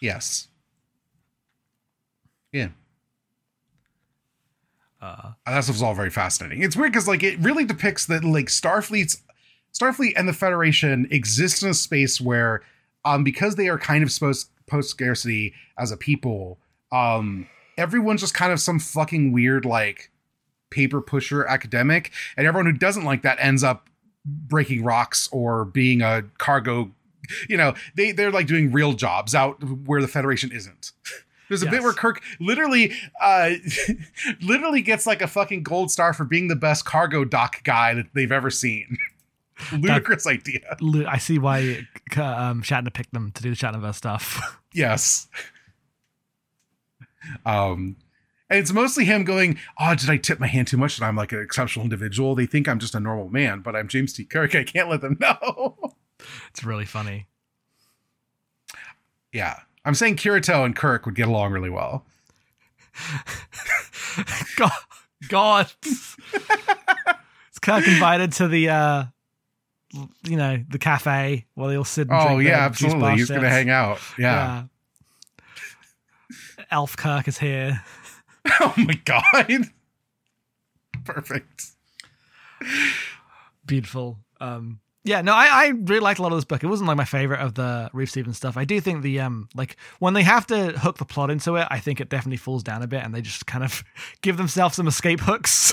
yes, 0.00 0.48
yeah. 2.52 2.68
Uh, 5.00 5.32
that 5.46 5.62
stuff's 5.62 5.82
all 5.82 5.94
very 5.94 6.10
fascinating. 6.10 6.62
It's 6.62 6.76
weird 6.76 6.92
because 6.92 7.06
like 7.06 7.22
it 7.22 7.38
really 7.40 7.64
depicts 7.64 8.06
that 8.06 8.24
like 8.24 8.46
Starfleet's 8.46 9.22
Starfleet 9.72 10.14
and 10.16 10.26
the 10.28 10.32
Federation 10.32 11.06
exist 11.10 11.62
in 11.62 11.68
a 11.68 11.74
space 11.74 12.20
where, 12.20 12.62
um, 13.04 13.22
because 13.22 13.54
they 13.54 13.68
are 13.68 13.78
kind 13.78 14.02
of 14.02 14.10
supposed 14.10 14.48
post 14.66 14.90
scarcity 14.90 15.54
as 15.78 15.92
a 15.92 15.96
people, 15.96 16.58
um, 16.90 17.46
everyone's 17.78 18.20
just 18.20 18.34
kind 18.34 18.52
of 18.52 18.60
some 18.60 18.78
fucking 18.78 19.32
weird 19.32 19.64
like 19.64 20.10
paper 20.70 21.00
pusher 21.00 21.46
academic, 21.46 22.12
and 22.36 22.46
everyone 22.46 22.66
who 22.66 22.76
doesn't 22.76 23.04
like 23.04 23.22
that 23.22 23.38
ends 23.40 23.64
up 23.64 23.88
breaking 24.24 24.84
rocks 24.84 25.28
or 25.32 25.64
being 25.64 26.02
a 26.02 26.24
cargo. 26.36 26.90
You 27.48 27.56
know, 27.56 27.74
they 27.94 28.12
they're 28.12 28.30
like 28.30 28.46
doing 28.46 28.72
real 28.72 28.92
jobs 28.92 29.34
out 29.34 29.62
where 29.62 30.02
the 30.02 30.08
Federation 30.08 30.52
isn't. 30.52 30.92
There's 31.48 31.62
a 31.62 31.70
bit 31.70 31.82
where 31.82 31.94
Kirk 31.94 32.22
literally, 32.40 32.92
uh, 33.22 33.52
literally 34.42 34.82
gets 34.82 35.06
like 35.06 35.22
a 35.22 35.26
fucking 35.26 35.62
gold 35.62 35.90
star 35.90 36.12
for 36.12 36.24
being 36.24 36.48
the 36.48 36.56
best 36.56 36.84
cargo 36.84 37.24
dock 37.24 37.64
guy 37.64 37.94
that 37.94 38.08
they've 38.12 38.30
ever 38.30 38.50
seen. 38.50 38.98
Ludicrous 39.72 40.26
idea. 40.26 40.76
I 41.08 41.16
see 41.16 41.38
why 41.38 41.86
uh, 42.16 42.22
um, 42.22 42.62
Shatner 42.62 42.92
picked 42.92 43.14
them 43.14 43.32
to 43.32 43.42
do 43.42 43.50
the 43.50 43.56
Shatnerverse 43.56 43.94
stuff. 43.94 44.60
Yes. 44.74 45.26
Um, 47.44 47.96
and 48.50 48.58
it's 48.58 48.72
mostly 48.72 49.04
him 49.04 49.24
going, 49.24 49.58
"Oh, 49.78 49.94
did 49.94 50.08
I 50.08 50.16
tip 50.16 50.40
my 50.40 50.46
hand 50.46 50.68
too 50.68 50.76
much? 50.76 50.96
And 50.98 51.04
I'm 51.04 51.16
like 51.16 51.32
an 51.32 51.40
exceptional 51.40 51.84
individual. 51.84 52.34
They 52.34 52.46
think 52.46 52.68
I'm 52.68 52.78
just 52.78 52.94
a 52.94 53.00
normal 53.00 53.28
man, 53.28 53.60
but 53.60 53.76
I'm 53.76 53.88
James 53.88 54.12
T. 54.12 54.24
Kirk. 54.24 54.54
I 54.54 54.64
can't 54.64 54.88
let 54.88 55.00
them 55.00 55.18
know." 55.20 55.76
it's 56.50 56.64
really 56.64 56.86
funny. 56.86 57.26
yeah, 59.32 59.60
I'm 59.84 59.94
saying 59.94 60.16
Kirito 60.16 60.64
and 60.64 60.74
Kirk 60.74 61.06
would 61.06 61.14
get 61.14 61.28
along 61.28 61.52
really 61.52 61.70
well. 61.70 62.04
God, 64.56 64.72
God. 65.28 65.72
is 65.84 66.16
Kirk 67.60 67.86
invited 67.86 68.32
to 68.32 68.48
the, 68.48 68.68
uh, 68.70 69.04
you 70.24 70.36
know, 70.36 70.62
the 70.68 70.78
cafe 70.78 71.46
where 71.54 71.68
they 71.68 71.76
all 71.76 71.84
sit 71.84 72.08
and 72.08 72.18
drink? 72.18 72.30
Oh 72.30 72.38
yeah, 72.38 72.64
absolutely. 72.64 73.12
He's 73.12 73.28
gonna 73.30 73.48
hang 73.48 73.70
out. 73.70 74.00
Yeah. 74.18 74.64
Elf 76.70 76.96
Kirk 76.96 77.28
is 77.28 77.38
here. 77.38 77.82
oh 78.60 78.74
my 78.76 78.94
god. 79.04 79.66
Perfect. 81.04 81.66
Beautiful. 83.66 84.18
Um, 84.40 84.80
yeah, 85.04 85.22
no, 85.22 85.32
I, 85.32 85.48
I 85.50 85.68
really 85.68 86.00
liked 86.00 86.18
a 86.18 86.22
lot 86.22 86.32
of 86.32 86.38
this 86.38 86.44
book. 86.44 86.62
It 86.62 86.66
wasn't 86.66 86.88
like 86.88 86.96
my 86.96 87.04
favorite 87.04 87.40
of 87.40 87.54
the 87.54 87.88
Reeves-Stevens 87.92 88.36
stuff. 88.36 88.56
I 88.56 88.64
do 88.64 88.80
think 88.80 89.02
the 89.02 89.20
um 89.20 89.48
like 89.54 89.76
when 90.00 90.14
they 90.14 90.22
have 90.22 90.46
to 90.48 90.72
hook 90.78 90.98
the 90.98 91.04
plot 91.04 91.30
into 91.30 91.56
it, 91.56 91.66
I 91.70 91.78
think 91.78 92.00
it 92.00 92.10
definitely 92.10 92.36
falls 92.36 92.62
down 92.62 92.82
a 92.82 92.86
bit, 92.86 93.02
and 93.02 93.14
they 93.14 93.22
just 93.22 93.46
kind 93.46 93.64
of 93.64 93.84
give 94.22 94.36
themselves 94.36 94.76
some 94.76 94.86
escape 94.86 95.20
hooks. 95.20 95.72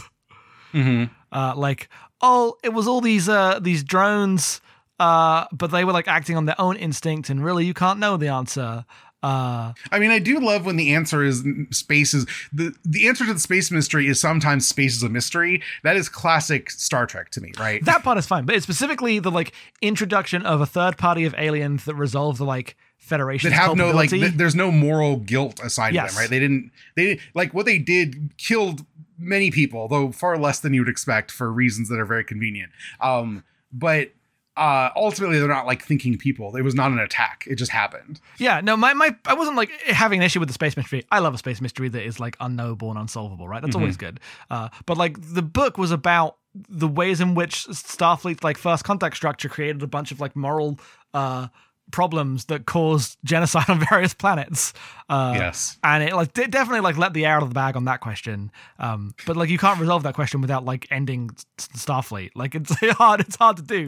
Mm-hmm. 0.74 1.14
Uh, 1.32 1.54
like, 1.56 1.90
oh, 2.22 2.58
it 2.64 2.74
was 2.74 2.88
all 2.88 3.02
these 3.02 3.28
uh 3.28 3.60
these 3.60 3.84
drones, 3.84 4.62
uh, 5.00 5.46
but 5.52 5.72
they 5.72 5.84
were 5.84 5.94
like 5.94 6.08
acting 6.08 6.38
on 6.38 6.46
their 6.46 6.60
own 6.60 6.78
instinct, 6.78 7.30
and 7.30 7.44
really, 7.44 7.66
you 7.66 7.74
can't 7.74 8.00
know 8.00 8.16
the 8.16 8.30
answer. 8.30 8.86
Uh, 9.26 9.74
I 9.92 9.98
mean, 10.00 10.12
I 10.12 10.20
do 10.20 10.40
love 10.40 10.66
when 10.68 10.76
the 10.76 10.94
answer 10.94 11.24
is 11.24 11.44
space 11.72 12.14
is 12.14 12.26
the 12.54 12.76
the 12.86 13.08
answer 13.08 13.26
to 13.26 13.34
the 13.34 13.40
space 13.40 13.72
mystery 13.72 14.08
is 14.08 14.20
sometimes 14.20 14.68
space 14.68 14.96
is 14.96 15.02
a 15.04 15.10
mystery. 15.10 15.64
That 15.84 15.96
is 15.98 16.10
classic 16.10 16.70
Star 16.70 17.08
Trek 17.08 17.32
to 17.32 17.42
me, 17.42 17.52
right? 17.58 17.84
that 17.86 18.04
part 18.04 18.18
is 18.20 18.28
fine, 18.28 18.46
but 18.46 18.56
it's 18.56 18.64
specifically 18.64 19.18
the 19.20 19.32
like 19.32 19.52
introduction 19.82 20.46
of 20.46 20.62
a 20.62 20.66
third 20.68 20.98
party 20.98 21.26
of 21.26 21.34
aliens 21.38 21.86
that 21.86 21.96
resolve 21.96 22.38
the 22.38 22.46
like 22.46 22.76
Federation 22.98 23.52
that 23.52 23.56
have 23.56 23.76
no 23.78 23.92
like 23.92 24.10
th- 24.10 24.34
there's 24.34 24.56
no 24.56 24.72
moral 24.72 25.18
guilt 25.18 25.60
assigned 25.64 25.94
Yes. 25.94 26.10
to 26.10 26.16
them, 26.16 26.22
right? 26.24 26.30
They 26.30 26.40
didn't 26.40 26.72
they 26.96 27.20
like 27.36 27.54
what 27.54 27.66
they 27.68 27.78
did 27.78 28.32
killed 28.38 28.84
many 29.20 29.52
people, 29.52 29.88
though 29.88 30.12
far 30.12 30.38
less 30.40 30.60
than 30.60 30.74
you 30.74 30.82
would 30.82 30.90
expect 30.90 31.30
for 31.32 31.52
reasons 31.52 31.90
that 31.90 32.00
are 32.00 32.06
very 32.06 32.24
convenient. 32.24 32.72
Um, 33.00 33.44
but 33.72 34.10
uh 34.58 34.90
ultimately 34.96 35.40
they're 35.40 35.48
not 35.48 35.66
like 35.66 35.84
thinking 35.84 36.18
people. 36.18 36.56
It 36.56 36.62
was 36.62 36.76
not 36.76 36.92
an 36.92 37.00
attack. 37.00 37.46
It 37.50 37.56
just 37.56 37.72
happened. 37.72 38.20
Yeah, 38.38 38.62
no, 38.62 38.78
my, 38.78 38.94
my 38.94 39.16
I 39.26 39.34
wasn't 39.34 39.58
like 39.58 39.70
having 39.88 40.20
an 40.20 40.26
issue 40.26 40.40
with 40.40 40.50
the 40.50 40.54
space 40.54 40.78
mystery. 40.78 41.06
I 41.12 41.20
love 41.20 41.34
a 41.34 41.38
space 41.38 41.62
mystery 41.62 41.90
that 41.90 42.04
is 42.04 42.20
like 42.20 42.38
unknowable 42.40 42.90
and 42.90 43.00
unsolvable, 43.00 43.48
right? 43.48 43.62
That's 43.62 43.76
always 43.76 43.98
good. 43.98 44.20
Uh, 44.50 44.70
but 44.86 44.98
like 44.98 45.18
the 45.20 45.42
book 45.42 45.78
was 45.78 45.92
about 45.92 46.38
the 46.70 46.88
ways 46.88 47.20
in 47.20 47.36
which 47.36 47.68
Starfleet's 47.68 48.44
like 48.44 48.58
first 48.58 48.86
contact 48.86 49.16
structure 49.18 49.50
created 49.50 49.84
a 49.84 49.88
bunch 49.88 50.12
of 50.12 50.20
like 50.22 50.36
moral 50.36 50.80
uh 51.14 51.48
problems 51.92 52.46
that 52.46 52.66
caused 52.66 53.18
genocide 53.24 53.66
on 53.70 53.80
various 53.90 54.14
planets. 54.14 54.74
Uh, 55.10 55.34
yes. 55.36 55.78
and 55.84 56.04
it 56.04 56.14
like 56.16 56.34
de- 56.34 56.48
definitely 56.48 56.82
like 56.82 56.98
let 56.98 57.14
the 57.14 57.26
air 57.26 57.36
out 57.38 57.44
of 57.44 57.50
the 57.50 57.56
bag 57.56 57.76
on 57.76 57.86
that 57.86 58.02
question. 58.02 58.52
Um, 58.80 59.14
but 59.26 59.38
like 59.38 59.50
you 59.50 59.58
can't 59.58 59.80
resolve 59.80 60.04
that 60.04 60.16
question 60.16 60.42
without 60.42 60.66
like 60.66 60.88
ending 60.92 61.30
Starfleet. 61.58 62.32
Like 62.36 62.56
it's 62.56 62.74
hard. 62.94 63.22
It's 63.22 63.36
hard 63.36 63.58
to 63.58 63.64
do. 63.64 63.88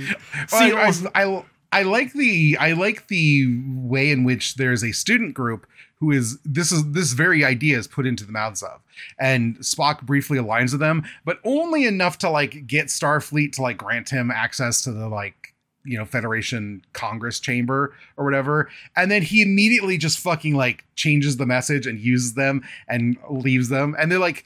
Well, 0.52 0.92
See, 0.92 1.08
I, 1.14 1.24
I, 1.24 1.44
I 1.72 1.84
like 1.84 2.14
the 2.14 2.58
I 2.60 2.74
like 2.74 3.08
the 3.08 3.46
way 3.68 4.12
in 4.12 4.24
which 4.24 4.56
there's 4.56 4.84
a 4.84 4.92
student 4.92 5.34
group 5.34 5.68
who 6.00 6.12
is 6.12 6.40
this 6.46 6.72
is 6.72 6.92
this 6.92 7.14
very 7.14 7.44
idea 7.44 7.78
is 7.78 7.88
put 7.88 8.06
into 8.06 8.24
the 8.26 8.32
mouths 8.32 8.62
of, 8.64 8.82
and 9.20 9.58
Spock 9.58 10.04
briefly 10.04 10.38
aligns 10.38 10.72
with 10.72 10.80
them, 10.80 11.04
but 11.26 11.40
only 11.44 11.86
enough 11.86 12.20
to 12.20 12.30
like 12.30 12.68
get 12.68 12.88
Starfleet 12.88 13.54
to 13.54 13.62
like 13.64 13.78
grant 13.78 14.10
him 14.10 14.32
access 14.32 14.82
to 14.84 14.92
the 14.92 15.10
like 15.10 15.56
you 15.88 15.98
know 15.98 16.06
Federation 16.06 16.84
Congress 16.94 17.40
chamber 17.40 17.94
or 18.18 18.26
whatever, 18.26 18.70
and 18.96 19.10
then 19.10 19.22
he 19.22 19.42
immediately 19.42 19.98
just 19.98 20.20
fucking 20.20 20.56
like 20.56 20.86
changes 20.96 21.38
the 21.38 21.46
message 21.46 21.88
and 21.88 22.00
uses 22.00 22.34
them 22.34 22.64
and 22.88 23.18
leaves 23.30 23.70
them, 23.70 23.96
and 23.98 24.12
they're 24.12 24.20
like 24.20 24.46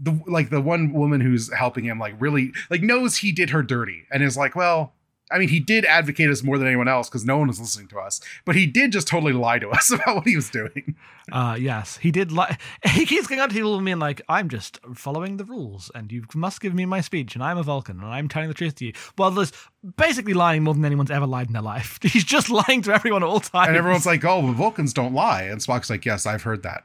the 0.00 0.18
like 0.26 0.50
the 0.50 0.60
one 0.60 0.92
woman 0.92 1.20
who's 1.20 1.52
helping 1.52 1.84
him 1.84 1.98
like 1.98 2.14
really 2.18 2.52
like 2.70 2.82
knows 2.82 3.18
he 3.18 3.32
did 3.32 3.50
her 3.50 3.62
dirty 3.62 4.06
and 4.10 4.22
is 4.22 4.36
like 4.36 4.56
well 4.56 4.94
I 5.30 5.38
mean, 5.38 5.48
he 5.48 5.60
did 5.60 5.84
advocate 5.84 6.28
us 6.28 6.42
more 6.42 6.58
than 6.58 6.66
anyone 6.66 6.88
else 6.88 7.08
because 7.08 7.24
no 7.24 7.38
one 7.38 7.48
was 7.48 7.60
listening 7.60 7.88
to 7.88 7.98
us. 7.98 8.20
But 8.44 8.56
he 8.56 8.66
did 8.66 8.92
just 8.92 9.06
totally 9.06 9.32
lie 9.32 9.58
to 9.58 9.68
us 9.70 9.92
about 9.92 10.16
what 10.16 10.26
he 10.26 10.36
was 10.36 10.50
doing. 10.50 10.96
Uh, 11.30 11.56
yes, 11.58 11.98
he 11.98 12.10
did. 12.10 12.32
lie. 12.32 12.58
he 12.84 13.06
keeps 13.06 13.26
going 13.26 13.40
out 13.40 13.50
to 13.50 13.54
people 13.54 13.76
and 13.76 13.84
being 13.84 13.98
like, 13.98 14.20
"I'm 14.28 14.48
just 14.48 14.78
following 14.94 15.36
the 15.36 15.44
rules, 15.44 15.90
and 15.94 16.10
you 16.10 16.24
must 16.34 16.60
give 16.60 16.74
me 16.74 16.84
my 16.86 17.00
speech, 17.00 17.34
and 17.34 17.44
I'm 17.44 17.58
a 17.58 17.62
Vulcan, 17.62 18.00
and 18.00 18.08
I'm 18.08 18.28
telling 18.28 18.48
the 18.48 18.54
truth 18.54 18.74
to 18.76 18.86
you." 18.86 18.92
Well, 19.16 19.30
there's 19.30 19.52
basically 19.96 20.34
lying 20.34 20.64
more 20.64 20.74
than 20.74 20.84
anyone's 20.84 21.10
ever 21.10 21.26
lied 21.26 21.46
in 21.46 21.52
their 21.52 21.62
life. 21.62 21.98
He's 22.02 22.24
just 22.24 22.50
lying 22.50 22.82
to 22.82 22.92
everyone 22.92 23.22
at 23.22 23.28
all 23.28 23.40
times. 23.40 23.68
And 23.68 23.76
everyone's 23.76 24.06
like, 24.06 24.24
"Oh, 24.24 24.46
the 24.46 24.52
Vulcans 24.52 24.92
don't 24.92 25.14
lie," 25.14 25.42
and 25.42 25.60
Spock's 25.60 25.90
like, 25.90 26.04
"Yes, 26.04 26.26
I've 26.26 26.42
heard 26.42 26.62
that." 26.64 26.84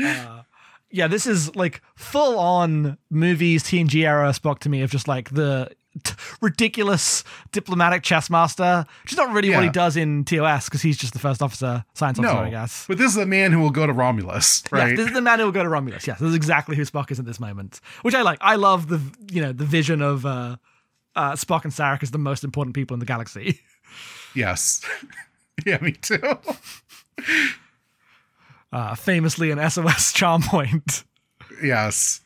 Uh, 0.00 0.42
yeah, 0.90 1.06
this 1.06 1.26
is 1.26 1.54
like 1.56 1.82
full 1.96 2.38
on 2.38 2.98
movies 3.10 3.64
TNG 3.64 4.06
era 4.06 4.30
Spock 4.30 4.60
to 4.60 4.68
me 4.68 4.82
of 4.82 4.90
just 4.90 5.08
like 5.08 5.30
the 5.30 5.70
t- 6.02 6.14
ridiculous 6.40 7.24
diplomatic 7.52 8.02
chess 8.02 8.28
master, 8.30 8.86
which 9.02 9.12
is 9.12 9.18
not 9.18 9.32
really 9.32 9.50
what 9.50 9.62
he 9.64 9.70
does 9.70 9.96
in 9.96 10.24
TOS 10.24 10.66
because 10.66 10.82
he's 10.82 10.96
just 10.96 11.12
the 11.12 11.18
first 11.18 11.42
officer, 11.42 11.84
science 11.94 12.18
officer, 12.18 12.34
no, 12.34 12.40
I 12.40 12.50
guess. 12.50 12.86
but 12.88 12.98
this 12.98 13.10
is 13.10 13.16
a 13.16 13.26
man 13.26 13.52
who 13.52 13.60
will 13.60 13.70
go 13.70 13.86
to 13.86 13.92
Romulus, 13.92 14.62
right? 14.70 14.88
Yes, 14.88 14.96
this 14.96 15.06
is 15.08 15.12
the 15.12 15.22
man 15.22 15.38
who 15.38 15.44
will 15.46 15.52
go 15.52 15.62
to 15.62 15.68
Romulus. 15.68 16.06
Yes, 16.06 16.18
this 16.18 16.28
is 16.28 16.34
exactly 16.34 16.76
who 16.76 16.82
Spock 16.82 17.10
is 17.10 17.18
at 17.18 17.24
this 17.26 17.40
moment, 17.40 17.80
which 18.02 18.14
I 18.14 18.22
like. 18.22 18.38
I 18.40 18.56
love 18.56 18.88
the 18.88 19.00
you 19.30 19.42
know 19.42 19.52
the 19.52 19.64
vision 19.64 20.02
of 20.02 20.24
uh, 20.24 20.56
uh, 21.16 21.32
Spock 21.32 21.64
and 21.64 21.72
Sarek 21.72 22.02
as 22.02 22.10
the 22.10 22.18
most 22.18 22.44
important 22.44 22.74
people 22.74 22.94
in 22.94 23.00
the 23.00 23.06
galaxy. 23.06 23.60
yes, 24.34 24.84
yeah, 25.66 25.78
me 25.80 25.92
too. 25.92 26.20
Uh, 28.72 28.94
famously 28.94 29.50
an 29.50 29.70
SOS 29.70 30.12
charm 30.12 30.42
point. 30.42 31.04
yes, 31.62 32.20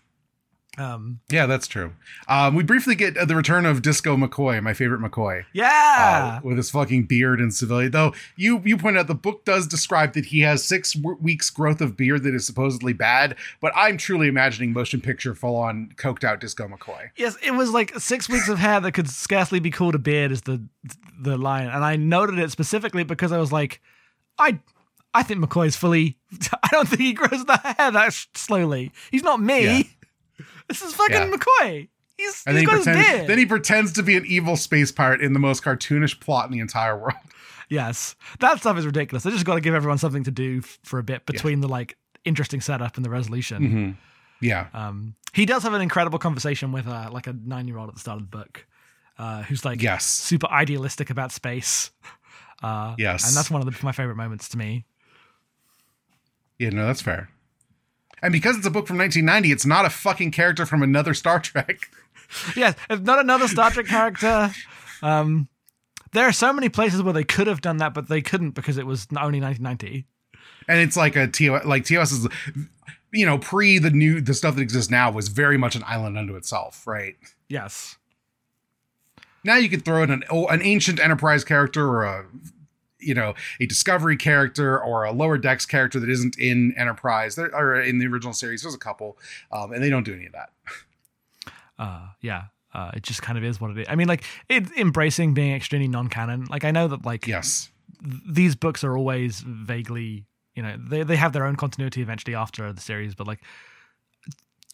Um, 0.78 1.20
yeah, 1.30 1.44
that's 1.44 1.66
true. 1.66 1.92
Um, 2.28 2.54
we 2.54 2.62
briefly 2.62 2.94
get 2.94 3.14
uh, 3.18 3.26
the 3.26 3.36
return 3.36 3.66
of 3.66 3.82
Disco 3.82 4.16
McCoy, 4.16 4.62
my 4.62 4.72
favorite 4.72 5.02
McCoy. 5.02 5.44
yeah, 5.52 6.38
uh, 6.38 6.46
with 6.46 6.56
his 6.56 6.70
fucking 6.70 7.04
beard 7.04 7.40
and 7.40 7.52
civilian. 7.54 7.90
Though 7.90 8.14
you 8.36 8.62
you 8.64 8.78
pointed 8.78 9.00
out 9.00 9.06
the 9.06 9.14
book 9.14 9.44
does 9.44 9.66
describe 9.66 10.14
that 10.14 10.26
he 10.26 10.40
has 10.40 10.64
six 10.64 10.94
w- 10.94 11.18
weeks 11.20 11.50
growth 11.50 11.82
of 11.82 11.94
beard 11.96 12.22
that 12.22 12.34
is 12.34 12.46
supposedly 12.46 12.94
bad, 12.94 13.36
but 13.60 13.70
I'm 13.76 13.98
truly 13.98 14.28
imagining 14.28 14.72
motion 14.72 15.02
picture 15.02 15.34
full 15.34 15.56
on 15.56 15.92
coked 15.96 16.24
out 16.24 16.40
Disco 16.40 16.66
McCoy. 16.66 17.10
Yes, 17.16 17.36
it 17.44 17.50
was 17.50 17.70
like 17.70 17.98
six 17.98 18.28
weeks 18.30 18.48
of 18.48 18.58
hair 18.58 18.80
that 18.80 18.92
could 18.92 19.10
scarcely 19.10 19.60
be 19.60 19.70
called 19.70 19.94
a 19.94 19.98
beard, 19.98 20.32
is 20.32 20.42
the 20.42 20.62
the 21.20 21.36
line, 21.36 21.68
and 21.68 21.84
I 21.84 21.96
noted 21.96 22.38
it 22.38 22.50
specifically 22.50 23.04
because 23.04 23.30
I 23.30 23.36
was 23.38 23.52
like, 23.52 23.82
I 24.38 24.58
I 25.12 25.22
think 25.22 25.44
McCoy's 25.44 25.76
fully. 25.76 26.16
I 26.62 26.68
don't 26.70 26.88
think 26.88 27.02
he 27.02 27.12
grows 27.12 27.44
the 27.44 27.58
hair 27.58 27.90
that 27.90 28.14
slowly. 28.34 28.90
He's 29.10 29.22
not 29.22 29.38
me. 29.38 29.64
Yeah. 29.64 29.82
This 30.80 30.82
is 30.82 30.94
fucking 30.94 31.14
Yeah. 31.14 31.30
McCoy. 31.30 31.88
He's, 32.18 32.42
And 32.46 32.56
he's 32.56 32.56
then 32.56 32.56
he 32.56 32.64
got 32.66 32.76
his 32.76 32.84
pretends 32.84 33.10
beard. 33.10 33.26
then 33.28 33.38
he 33.38 33.46
pretends 33.46 33.92
to 33.92 34.02
be 34.02 34.16
an 34.16 34.24
evil 34.26 34.56
space 34.56 34.92
pirate 34.92 35.20
in 35.22 35.32
the 35.32 35.38
most 35.38 35.62
cartoonish 35.64 36.20
plot 36.20 36.46
in 36.46 36.52
the 36.52 36.60
entire 36.60 36.96
world. 36.96 37.14
yes, 37.68 38.14
that 38.40 38.58
stuff 38.60 38.76
is 38.78 38.84
ridiculous. 38.86 39.22
They 39.24 39.30
just 39.30 39.44
got 39.46 39.54
to 39.54 39.60
give 39.60 39.74
everyone 39.74 39.98
something 39.98 40.24
to 40.24 40.30
do 40.30 40.58
f- 40.62 40.78
for 40.84 40.98
a 40.98 41.02
bit 41.02 41.24
between 41.26 41.60
the 41.60 41.68
like 41.68 41.96
interesting 42.24 42.60
setup 42.60 42.96
and 42.96 43.04
the 43.04 43.10
resolution. 43.10 43.96
Yeah. 44.40 44.66
Um, 44.74 45.14
he 45.32 45.46
does 45.46 45.62
have 45.62 45.72
an 45.72 45.80
incredible 45.80 46.18
conversation 46.18 46.70
with 46.72 46.86
uh, 46.86 47.08
like 47.12 47.26
a 47.26 47.32
nine 47.32 47.66
year 47.66 47.78
old 47.78 47.88
at 47.88 47.94
the 47.94 48.00
start 48.00 48.20
of 48.20 48.30
the 48.30 48.36
book, 48.36 48.66
uh, 49.18 49.42
who's 49.44 49.64
like 49.64 49.80
Yes. 49.82 50.04
super 50.04 50.48
idealistic 50.48 51.10
about 51.10 51.32
space. 51.32 51.90
Uh, 52.62 52.94
Yes. 52.98 53.26
and 53.26 53.36
that's 53.36 53.50
one 53.50 53.66
of 53.66 53.72
the, 53.72 53.84
my 53.84 53.92
favorite 53.92 54.16
moments 54.16 54.48
to 54.50 54.58
me. 54.58 54.84
Yeah, 56.58 56.70
no, 56.70 56.86
that's 56.86 57.02
fair. 57.02 57.28
And 58.22 58.32
because 58.32 58.56
it's 58.56 58.66
a 58.66 58.70
book 58.70 58.86
from 58.86 58.98
1990, 58.98 59.50
it's 59.52 59.66
not 59.66 59.84
a 59.84 59.90
fucking 59.90 60.30
character 60.30 60.64
from 60.64 60.82
another 60.82 61.14
Star 61.14 61.40
Trek. 61.40 61.90
Yes, 62.56 62.74
it's 62.88 63.02
not 63.02 63.18
another 63.18 63.46
Star 63.46 63.70
Trek 63.70 63.84
character. 63.84 64.50
Um, 65.02 65.48
there 66.12 66.24
are 66.26 66.32
so 66.32 66.50
many 66.50 66.70
places 66.70 67.02
where 67.02 67.12
they 67.12 67.24
could 67.24 67.46
have 67.46 67.60
done 67.60 67.76
that, 67.76 67.92
but 67.92 68.08
they 68.08 68.22
couldn't 68.22 68.52
because 68.52 68.78
it 68.78 68.86
was 68.86 69.06
only 69.10 69.38
1990. 69.38 70.06
and 70.66 70.78
it's 70.78 70.96
like 70.96 71.14
a 71.14 71.26
TOS 71.26 71.66
like 71.66 71.84
TOS 71.84 72.10
is 72.10 72.26
you 73.12 73.26
know 73.26 73.36
pre 73.36 73.78
the 73.78 73.90
new 73.90 74.22
the 74.22 74.32
stuff 74.32 74.54
that 74.54 74.62
exists 74.62 74.90
now 74.90 75.10
was 75.10 75.28
very 75.28 75.58
much 75.58 75.76
an 75.76 75.82
island 75.86 76.16
unto 76.16 76.34
itself 76.34 76.86
right 76.86 77.16
Yes. 77.50 77.98
now 79.44 79.56
you 79.56 79.68
could 79.68 79.84
throw 79.84 80.02
in 80.02 80.10
an 80.10 80.24
oh, 80.30 80.46
an 80.46 80.62
ancient 80.62 81.00
enterprise 81.00 81.44
character 81.44 81.86
or 81.86 82.04
a 82.04 82.24
you 83.02 83.14
know 83.14 83.34
a 83.60 83.66
discovery 83.66 84.16
character 84.16 84.80
or 84.80 85.04
a 85.04 85.12
lower 85.12 85.36
decks 85.38 85.66
character 85.66 85.98
that 86.00 86.08
isn't 86.08 86.38
in 86.38 86.74
enterprise 86.76 87.34
there 87.34 87.54
or 87.54 87.80
in 87.80 87.98
the 87.98 88.06
original 88.06 88.32
series 88.32 88.62
there's 88.62 88.74
a 88.74 88.78
couple 88.78 89.18
um, 89.50 89.72
and 89.72 89.82
they 89.82 89.90
don't 89.90 90.04
do 90.04 90.14
any 90.14 90.26
of 90.26 90.32
that 90.32 90.50
Uh, 91.78 92.08
yeah. 92.20 92.44
Uh, 92.74 92.90
it 92.94 93.02
just 93.02 93.22
kind 93.22 93.36
of 93.36 93.42
is 93.42 93.60
what 93.60 93.70
it 93.72 93.78
is. 93.78 93.86
I 93.88 93.96
mean, 93.96 94.06
like, 94.06 94.24
it's 94.48 94.70
embracing 94.78 95.34
being 95.34 95.52
extremely 95.52 95.88
non 95.88 96.08
canon. 96.08 96.44
Like, 96.44 96.64
I 96.64 96.70
know 96.70 96.86
that, 96.88 97.04
like, 97.04 97.26
yes 97.26 97.72
th- 98.02 98.22
these 98.28 98.56
books 98.56 98.84
are 98.84 98.96
always 98.96 99.40
vaguely, 99.40 100.24
you 100.54 100.62
know, 100.62 100.76
they, 100.78 101.02
they 101.02 101.16
have 101.16 101.32
their 101.32 101.46
own 101.46 101.56
continuity 101.56 102.02
eventually 102.02 102.34
after 102.34 102.72
the 102.72 102.80
series, 102.80 103.14
but 103.14 103.26
like 103.26 103.40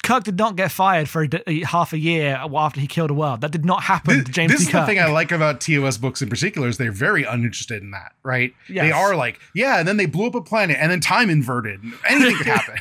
Kirk 0.09 0.25
did 0.25 0.39
not 0.39 0.57
get 0.57 0.71
fired 0.73 1.07
for 1.07 1.21
a 1.21 1.29
d- 1.29 1.43
a 1.47 1.61
half 1.65 1.93
a 1.93 1.99
year 1.99 2.41
after 2.57 2.81
he 2.81 2.87
killed 2.87 3.11
a 3.11 3.15
world. 3.15 3.43
That 3.43 3.51
did 3.51 3.67
not 3.67 3.83
happen 3.83 4.25
to 4.25 4.33
James 4.33 4.51
this 4.53 4.61
T. 4.63 4.67
is 4.69 4.73
the 4.73 4.87
thing 4.87 4.99
I 4.99 5.11
like 5.11 5.31
about 5.33 5.61
TOS 5.61 5.99
books 5.99 6.23
in 6.23 6.31
particular 6.31 6.67
is 6.67 6.79
they're 6.79 6.91
very 6.91 7.25
uninterested 7.25 7.83
in 7.83 7.91
that, 7.91 8.13
right? 8.23 8.55
They 8.71 8.91
are 8.91 9.15
like, 9.15 9.39
yeah, 9.55 9.79
and 9.79 9.87
then 9.87 9.99
they 9.99 10.07
blew 10.07 10.27
up 10.29 10.35
a 10.35 10.41
planet, 10.41 10.79
and 10.81 10.91
then 10.91 11.01
time 11.01 11.29
inverted. 11.29 11.81
Anything 12.09 12.37
could 12.37 12.47
happen. 12.59 12.77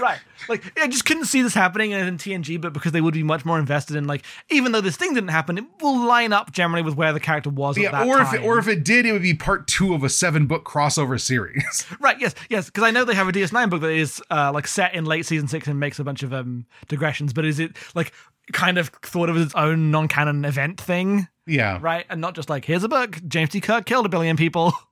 right. 0.00 0.18
Like 0.48 0.78
I 0.78 0.86
just 0.86 1.04
couldn't 1.04 1.26
see 1.26 1.42
this 1.42 1.54
happening 1.54 1.92
in 1.92 2.18
TNG, 2.18 2.60
but 2.60 2.72
because 2.72 2.92
they 2.92 3.00
would 3.00 3.14
be 3.14 3.22
much 3.22 3.44
more 3.44 3.58
invested 3.58 3.96
in 3.96 4.06
like, 4.06 4.24
even 4.50 4.72
though 4.72 4.80
this 4.80 4.96
thing 4.96 5.14
didn't 5.14 5.30
happen, 5.30 5.58
it 5.58 5.64
will 5.80 6.06
line 6.06 6.32
up 6.32 6.52
generally 6.52 6.82
with 6.82 6.94
where 6.96 7.12
the 7.12 7.20
character 7.20 7.50
was 7.50 7.76
at 7.76 7.82
yeah, 7.82 8.04
or 8.04 8.18
time. 8.18 8.26
if 8.26 8.40
it, 8.40 8.44
or 8.44 8.58
if 8.58 8.68
it 8.68 8.84
did, 8.84 9.06
it 9.06 9.12
would 9.12 9.22
be 9.22 9.34
part 9.34 9.66
two 9.66 9.94
of 9.94 10.02
a 10.02 10.08
seven 10.08 10.46
book 10.46 10.64
crossover 10.64 11.20
series. 11.20 11.86
Right, 12.00 12.20
yes, 12.20 12.34
yes, 12.50 12.66
because 12.66 12.82
I 12.82 12.90
know 12.90 13.04
they 13.04 13.14
have 13.14 13.28
a 13.28 13.32
DS9 13.32 13.70
book 13.70 13.80
that 13.80 13.90
is 13.90 14.20
uh, 14.30 14.50
like 14.52 14.66
set 14.66 14.94
in 14.94 15.04
late 15.04 15.24
season 15.24 15.48
six 15.48 15.66
and 15.66 15.80
makes 15.80 15.98
a 15.98 16.04
bunch 16.04 16.22
of 16.22 16.34
um 16.34 16.66
digressions, 16.88 17.32
but 17.32 17.44
is 17.44 17.58
it 17.58 17.76
like 17.94 18.12
kind 18.52 18.78
of 18.78 18.88
thought 18.88 19.30
of 19.30 19.36
as 19.36 19.46
its 19.46 19.54
own 19.54 19.90
non-canon 19.90 20.44
event 20.44 20.80
thing, 20.80 21.28
yeah, 21.46 21.78
right? 21.80 22.04
And 22.10 22.20
not 22.20 22.34
just 22.34 22.50
like 22.50 22.64
here's 22.64 22.84
a 22.84 22.88
book, 22.88 23.20
James 23.26 23.50
T. 23.50 23.60
Kirk 23.60 23.86
killed 23.86 24.06
a 24.06 24.08
billion 24.08 24.36
people. 24.36 24.74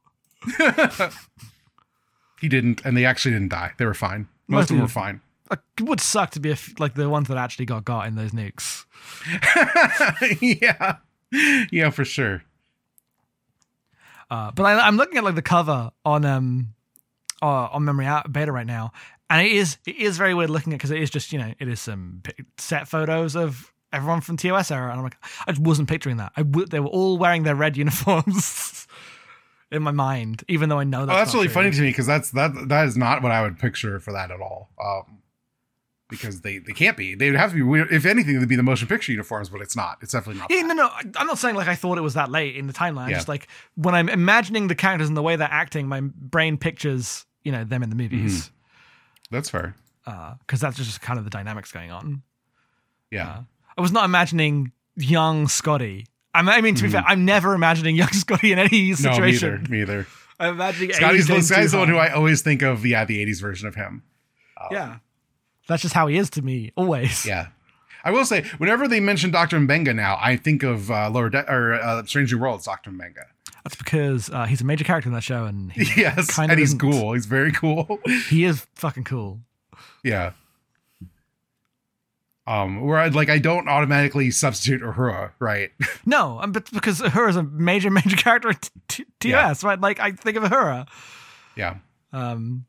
he 2.40 2.48
didn't, 2.48 2.84
and 2.84 2.96
they 2.96 3.04
actually 3.04 3.32
didn't 3.32 3.50
die. 3.50 3.72
They 3.78 3.84
were 3.84 3.94
fine. 3.94 4.28
Most 4.48 4.70
of 4.70 4.76
them 4.76 4.80
were 4.80 4.88
fine. 4.88 5.20
Like, 5.52 5.60
it 5.78 5.82
would 5.84 6.00
suck 6.00 6.30
to 6.30 6.40
be 6.40 6.48
a 6.48 6.54
f- 6.54 6.72
like 6.78 6.94
the 6.94 7.10
ones 7.10 7.28
that 7.28 7.36
actually 7.36 7.66
got 7.66 7.84
got 7.84 8.06
in 8.06 8.14
those 8.14 8.30
nukes. 8.30 8.86
yeah, 10.40 10.96
yeah, 11.70 11.90
for 11.90 12.06
sure. 12.06 12.42
Uh, 14.30 14.50
but 14.52 14.62
I, 14.64 14.86
I'm 14.86 14.96
looking 14.96 15.18
at 15.18 15.24
like 15.24 15.34
the 15.34 15.42
cover 15.42 15.90
on 16.06 16.24
um 16.24 16.72
uh, 17.42 17.68
on 17.70 17.84
Memory 17.84 18.06
Out 18.06 18.32
Beta 18.32 18.50
right 18.50 18.66
now, 18.66 18.92
and 19.28 19.46
it 19.46 19.52
is 19.52 19.76
it 19.86 19.96
is 19.96 20.16
very 20.16 20.32
weird 20.32 20.48
looking 20.48 20.72
at 20.72 20.78
because 20.78 20.90
it 20.90 21.02
is 21.02 21.10
just 21.10 21.34
you 21.34 21.38
know 21.38 21.52
it 21.58 21.68
is 21.68 21.82
some 21.82 22.22
set 22.56 22.88
photos 22.88 23.36
of 23.36 23.70
everyone 23.92 24.22
from 24.22 24.38
TOS 24.38 24.70
era, 24.70 24.90
and 24.90 24.98
I'm 24.98 25.02
like 25.04 25.16
I 25.46 25.52
just 25.52 25.60
wasn't 25.60 25.90
picturing 25.90 26.16
that. 26.16 26.32
I 26.34 26.44
w- 26.44 26.66
they 26.66 26.80
were 26.80 26.86
all 26.86 27.18
wearing 27.18 27.42
their 27.42 27.54
red 27.54 27.76
uniforms 27.76 28.86
in 29.70 29.82
my 29.82 29.90
mind, 29.90 30.44
even 30.48 30.70
though 30.70 30.78
I 30.78 30.84
know 30.84 31.04
that's 31.04 31.14
oh, 31.14 31.18
that's 31.18 31.34
really 31.34 31.48
true. 31.48 31.54
funny 31.54 31.70
to 31.72 31.80
me 31.82 31.88
because 31.88 32.06
that's 32.06 32.30
that 32.30 32.52
that 32.68 32.86
is 32.86 32.96
not 32.96 33.22
what 33.22 33.32
I 33.32 33.42
would 33.42 33.58
picture 33.58 34.00
for 34.00 34.12
that 34.12 34.30
at 34.30 34.40
all. 34.40 34.70
Um, 34.82 35.18
because 36.12 36.42
they 36.42 36.58
they 36.58 36.72
can't 36.72 36.96
be. 36.96 37.16
They 37.16 37.30
would 37.30 37.40
have 37.40 37.50
to 37.50 37.56
be. 37.56 37.62
weird- 37.62 37.90
If 37.90 38.06
anything, 38.06 38.38
they'd 38.38 38.48
be 38.48 38.54
the 38.54 38.62
motion 38.62 38.86
picture 38.86 39.10
uniforms, 39.10 39.48
but 39.48 39.60
it's 39.60 39.74
not. 39.74 39.98
It's 40.00 40.12
definitely 40.12 40.40
not. 40.40 40.50
Yeah, 40.50 40.62
that. 40.62 40.68
no, 40.68 40.74
no. 40.74 40.86
I- 40.86 41.02
I'm 41.16 41.26
not 41.26 41.38
saying 41.38 41.56
like 41.56 41.66
I 41.66 41.74
thought 41.74 41.98
it 41.98 42.02
was 42.02 42.14
that 42.14 42.30
late 42.30 42.54
in 42.56 42.68
the 42.68 42.72
timeline. 42.72 43.08
Yeah. 43.08 43.16
Just 43.16 43.28
like 43.28 43.48
when 43.74 43.94
I'm 43.96 44.08
imagining 44.08 44.68
the 44.68 44.76
characters 44.76 45.08
and 45.08 45.16
the 45.16 45.22
way 45.22 45.34
they're 45.34 45.48
acting, 45.50 45.88
my 45.88 46.00
brain 46.00 46.56
pictures 46.56 47.26
you 47.42 47.50
know 47.50 47.64
them 47.64 47.82
in 47.82 47.90
the 47.90 47.96
movies 47.96 48.44
mm-hmm. 48.44 48.54
That's 49.34 49.48
fair. 49.48 49.74
Uh, 50.06 50.34
because 50.40 50.60
that's 50.60 50.76
just 50.76 51.00
kind 51.00 51.18
of 51.18 51.24
the 51.24 51.30
dynamics 51.30 51.72
going 51.72 51.90
on. 51.90 52.22
Yeah. 53.10 53.28
Uh, 53.28 53.40
I 53.78 53.80
was 53.80 53.90
not 53.90 54.04
imagining 54.04 54.72
young 54.96 55.48
Scotty. 55.48 56.06
I'm- 56.34 56.44
mean, 56.44 56.74
to 56.74 56.82
be 56.82 56.88
mm-hmm. 56.88 56.96
fair, 56.96 57.04
I'm 57.06 57.24
never 57.24 57.54
imagining 57.54 57.96
young 58.02 58.12
Scotty 58.12 58.52
in 58.52 58.58
any 58.58 58.68
Mm-hmm. 58.90 59.04
no, 59.04 59.10
me 59.10 59.28
either. 59.28 59.38
situation. 59.38 59.66
Me 59.70 59.80
either. 59.80 60.06
I'm 60.38 60.54
imagining 60.54 60.92
Scotty's 60.92 61.28
the, 61.28 61.40
Scotty's 61.40 61.72
the 61.72 61.78
one 61.78 61.88
who 61.88 61.96
I 61.96 62.12
always 62.12 62.42
think 62.42 62.62
of. 62.62 62.84
Yeah, 62.84 63.04
the 63.04 63.24
'80s 63.24 63.40
version 63.40 63.68
of 63.68 63.74
him. 63.74 64.02
Uh, 64.56 64.68
yeah, 64.72 64.96
that's 65.68 65.82
just 65.82 65.94
how 65.94 66.06
he 66.06 66.16
is 66.16 66.30
to 66.30 66.42
me 66.42 66.72
always. 66.76 67.24
Yeah. 67.26 67.48
I 68.04 68.10
will 68.10 68.24
say, 68.24 68.42
whenever 68.58 68.88
they 68.88 68.98
mention 69.00 69.30
Doctor 69.30 69.58
Mbenga 69.60 69.94
now, 69.94 70.18
I 70.20 70.36
think 70.36 70.62
of 70.64 70.90
uh, 70.90 71.08
Lower 71.10 71.30
De- 71.30 71.48
or 71.48 71.74
uh, 71.74 72.04
Strange 72.04 72.32
New 72.32 72.40
Worlds, 72.40 72.64
Doctor 72.64 72.90
Mbenga. 72.90 73.26
that's 73.62 73.76
because 73.76 74.28
uh, 74.30 74.44
he's 74.46 74.60
a 74.60 74.64
major 74.64 74.82
character 74.84 75.08
in 75.08 75.14
that 75.14 75.22
show, 75.22 75.44
and 75.44 75.70
he, 75.72 75.82
Yes, 76.00 76.28
kind 76.34 76.50
and 76.50 76.58
of 76.58 76.58
he's 76.58 76.70
isn't. 76.70 76.80
cool. 76.80 77.12
He's 77.12 77.26
very 77.26 77.52
cool. 77.52 78.00
he 78.28 78.44
is 78.44 78.66
fucking 78.74 79.04
cool. 79.04 79.40
yeah. 80.02 80.32
Um, 82.44 82.80
where 82.80 82.98
I 82.98 83.06
like 83.06 83.30
I 83.30 83.38
don't 83.38 83.68
automatically 83.68 84.32
substitute 84.32 84.82
Uhura, 84.82 85.30
right? 85.38 85.70
No, 86.04 86.40
um, 86.42 86.50
but 86.50 86.68
because 86.72 87.00
Uhura 87.00 87.28
is 87.30 87.36
a 87.36 87.44
major, 87.44 87.88
major 87.88 88.16
character 88.16 88.48
in 88.50 88.56
t- 88.88 89.04
t- 89.20 89.28
Yeah. 89.30 89.54
Right? 89.62 89.80
Like 89.80 90.00
I 90.00 90.10
think 90.10 90.36
of 90.36 90.42
Uhura. 90.42 90.88
yeah. 91.54 91.76
Um, 92.12 92.64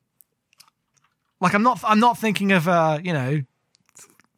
like 1.43 1.53
I'm 1.53 1.61
not, 1.61 1.79
I'm 1.83 1.99
not 1.99 2.17
thinking 2.17 2.51
of 2.51 2.67
uh, 2.67 2.99
you 3.03 3.13
know, 3.13 3.41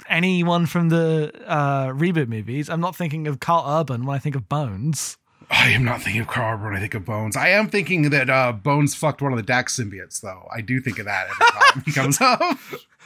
anyone 0.09 0.65
from 0.65 0.89
the 0.89 1.31
uh 1.47 1.87
reboot 1.89 2.27
movies. 2.27 2.69
I'm 2.69 2.81
not 2.81 2.95
thinking 2.95 3.27
of 3.27 3.39
Carl 3.39 3.63
Urban 3.67 4.05
when 4.05 4.15
I 4.15 4.19
think 4.19 4.35
of 4.35 4.49
Bones. 4.49 5.17
I 5.49 5.69
am 5.69 5.83
not 5.83 6.01
thinking 6.01 6.21
of 6.21 6.27
Carl 6.27 6.55
Urban 6.55 6.65
when 6.65 6.75
I 6.75 6.79
think 6.79 6.95
of 6.95 7.05
Bones. 7.05 7.37
I 7.37 7.49
am 7.49 7.69
thinking 7.69 8.09
that 8.09 8.29
uh, 8.29 8.51
Bones 8.51 8.95
fucked 8.95 9.21
one 9.21 9.31
of 9.31 9.37
the 9.37 9.43
Dax 9.43 9.77
symbiotes, 9.79 10.19
though. 10.19 10.47
I 10.53 10.61
do 10.61 10.79
think 10.81 10.97
of 10.97 11.05
that 11.05 11.27
every 11.29 11.45
time 11.45 11.83
he 11.85 11.91
comes 11.91 12.19
up. 12.19 12.57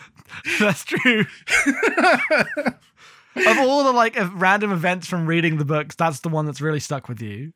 That's 0.60 0.86
true. 0.86 1.26
of 3.36 3.58
all 3.60 3.84
the 3.84 3.92
like 3.92 4.16
random 4.34 4.72
events 4.72 5.08
from 5.08 5.26
reading 5.26 5.58
the 5.58 5.66
books, 5.66 5.96
that's 5.96 6.20
the 6.22 6.30
one 6.30 6.46
that's 6.46 6.62
really 6.62 6.80
stuck 6.80 7.10
with 7.10 7.22
you. 7.22 7.52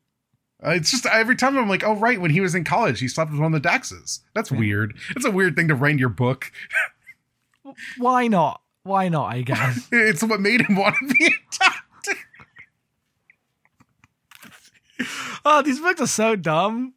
Uh, 0.64 0.70
it's 0.70 0.90
just 0.90 1.04
every 1.06 1.36
time 1.36 1.58
I'm 1.58 1.68
like, 1.68 1.84
oh 1.84 1.94
right, 1.94 2.20
when 2.20 2.30
he 2.30 2.40
was 2.40 2.54
in 2.54 2.64
college, 2.64 3.00
he 3.00 3.08
slept 3.08 3.30
with 3.30 3.40
one 3.40 3.54
of 3.54 3.62
the 3.62 3.68
Daxes. 3.68 4.20
That's 4.34 4.50
weird. 4.50 4.96
It's 5.14 5.24
a 5.24 5.30
weird 5.30 5.56
thing 5.56 5.68
to 5.68 5.74
write 5.74 5.92
in 5.92 5.98
your 5.98 6.08
book. 6.08 6.50
Why 7.98 8.28
not? 8.28 8.62
Why 8.82 9.08
not? 9.08 9.26
I 9.32 9.42
guess. 9.42 9.88
It's 9.92 10.22
what 10.22 10.40
made 10.40 10.62
him 10.62 10.76
want 10.76 10.96
to 10.96 11.14
be 11.14 11.26
a 11.26 11.30
doctor. 11.58 12.20
oh, 15.44 15.62
these 15.62 15.80
books 15.80 16.00
are 16.00 16.06
so 16.06 16.36
dumb. 16.36 16.94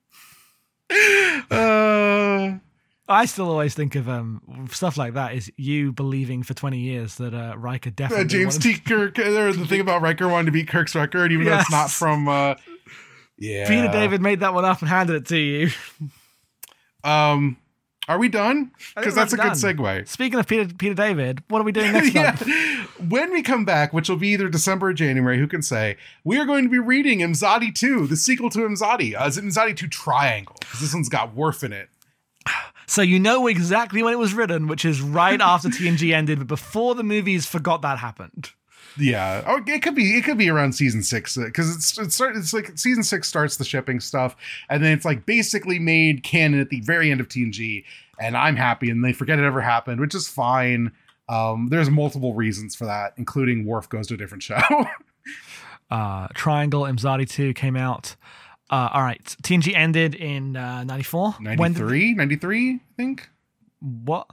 Uh, 1.52 2.60
I 3.10 3.26
still 3.26 3.50
always 3.50 3.74
think 3.74 3.96
of 3.96 4.08
um 4.08 4.68
stuff 4.72 4.96
like 4.98 5.16
that 5.16 5.34
is 5.34 5.52
you 5.58 5.92
believing 5.92 6.44
for 6.44 6.54
20 6.54 6.78
years 6.78 7.16
that 7.16 7.34
uh 7.34 7.58
Riker 7.58 7.90
definitely 7.90 8.26
uh, 8.26 8.28
James 8.28 8.58
T. 8.58 8.78
Kirk. 8.78 9.20
Or 9.20 9.52
the 9.52 9.66
thing 9.66 9.82
about 9.82 10.02
Riker 10.02 10.30
wanting 10.30 10.46
to 10.48 10.52
beat 10.52 10.70
Kirk's 10.70 10.96
record, 10.96 11.32
even 11.34 11.46
though 11.46 11.58
it's 11.58 11.72
not 11.72 11.90
from. 11.90 12.28
Uh, 12.30 12.56
yeah. 13.38 13.68
Peter 13.68 13.88
David 13.88 14.22
made 14.22 14.42
that 14.42 14.54
one 14.54 14.66
up 14.66 14.80
and 14.82 14.90
handed 14.90 15.16
it 15.16 15.26
to 15.28 15.38
you. 15.38 15.70
Um, 17.04 17.58
are 18.08 18.18
we 18.18 18.30
done? 18.30 18.72
Because 18.96 19.16
that's 19.16 19.34
a 19.34 19.38
we're 19.38 19.44
good 19.44 19.54
segue. 19.54 20.08
Speaking 20.08 20.40
of 20.40 20.48
Peter 20.48 20.74
Peter 20.74 20.94
David, 20.94 21.44
what 21.50 21.60
are 21.60 21.66
we 21.66 21.72
doing 21.72 21.92
next 21.94 22.14
yeah. 22.14 22.24
month? 22.24 23.10
When 23.10 23.32
we 23.32 23.42
come 23.44 23.66
back, 23.66 23.94
which 23.94 24.10
will 24.10 24.18
be 24.18 24.30
either 24.30 24.50
December 24.50 24.88
or 24.88 24.94
January, 24.94 25.38
who 25.38 25.48
can 25.48 25.62
say, 25.62 25.98
we 26.24 26.40
are 26.40 26.46
going 26.46 26.64
to 26.64 26.70
be 26.70 26.80
reading 26.80 27.20
Imzadi 27.20 27.74
2, 27.74 28.08
the 28.08 28.16
sequel 28.16 28.50
to 28.52 28.60
Imzadi. 28.60 29.20
Uh, 29.20 29.26
is 29.26 29.38
it 29.38 29.44
Imzadi 29.44 29.76
2 29.76 29.88
Triangle? 29.88 30.56
Because 30.60 30.80
this 30.80 30.94
one's 30.94 31.10
got 31.10 31.36
Worf 31.36 31.64
in 31.64 31.74
it. 31.74 31.90
So 32.90 33.02
you 33.02 33.20
know 33.20 33.48
exactly 33.48 34.02
when 34.02 34.14
it 34.14 34.18
was 34.18 34.34
written, 34.34 34.68
which 34.68 34.86
is 34.86 35.02
right 35.02 35.40
after 35.42 35.68
TNG 35.68 36.14
ended, 36.14 36.40
but 36.40 36.48
before 36.48 36.96
the 36.96 37.04
movies 37.04 37.46
forgot 37.46 37.82
that 37.82 38.00
happened. 38.00 38.52
Yeah, 39.00 39.44
oh, 39.46 39.62
it 39.66 39.82
could 39.82 39.96
be. 39.96 40.18
It 40.18 40.24
could 40.24 40.38
be 40.38 40.50
around 40.50 40.74
season 40.74 41.04
six 41.04 41.38
because 41.38 41.76
it's 41.76 41.98
it's 41.98 42.16
start, 42.16 42.36
it's 42.36 42.54
like 42.54 42.78
season 42.78 43.04
six 43.04 43.28
starts 43.28 43.58
the 43.58 43.66
shipping 43.66 44.00
stuff, 44.00 44.36
and 44.70 44.84
then 44.84 44.92
it's 44.94 45.06
like 45.06 45.26
basically 45.26 45.80
made 45.80 46.24
canon 46.24 46.60
at 46.60 46.70
the 46.70 46.82
very 46.82 47.12
end 47.12 47.20
of 47.22 47.28
TNG, 47.28 47.84
and 48.20 48.36
I'm 48.36 48.56
happy, 48.56 48.90
and 48.90 49.04
they 49.06 49.14
forget 49.14 49.38
it 49.40 49.46
ever 49.46 49.62
happened, 49.62 50.00
which 50.02 50.16
is 50.16 50.28
fine. 50.28 50.92
Um, 51.30 51.68
there's 51.70 51.90
multiple 51.90 52.34
reasons 52.34 52.76
for 52.76 52.86
that, 52.86 53.14
including 53.18 53.66
Worf 53.66 53.90
goes 53.90 54.08
to 54.08 54.14
a 54.14 54.18
different 54.18 54.44
show. 54.44 54.60
Uh, 55.92 56.28
Triangle 56.34 56.84
Imzadi 56.84 57.30
2 57.30 57.54
came 57.54 57.76
out. 57.76 58.16
Uh, 58.70 58.90
all 58.94 59.02
right, 59.02 59.24
TNG 59.44 59.74
ended 59.76 60.16
in 60.16 60.56
uh, 60.58 60.84
94. 60.84 61.32
When 61.34 61.58
did- 61.74 61.82
93, 61.84 62.14
93, 62.16 62.74
I 62.74 62.80
think. 62.98 63.30
what? 63.80 64.28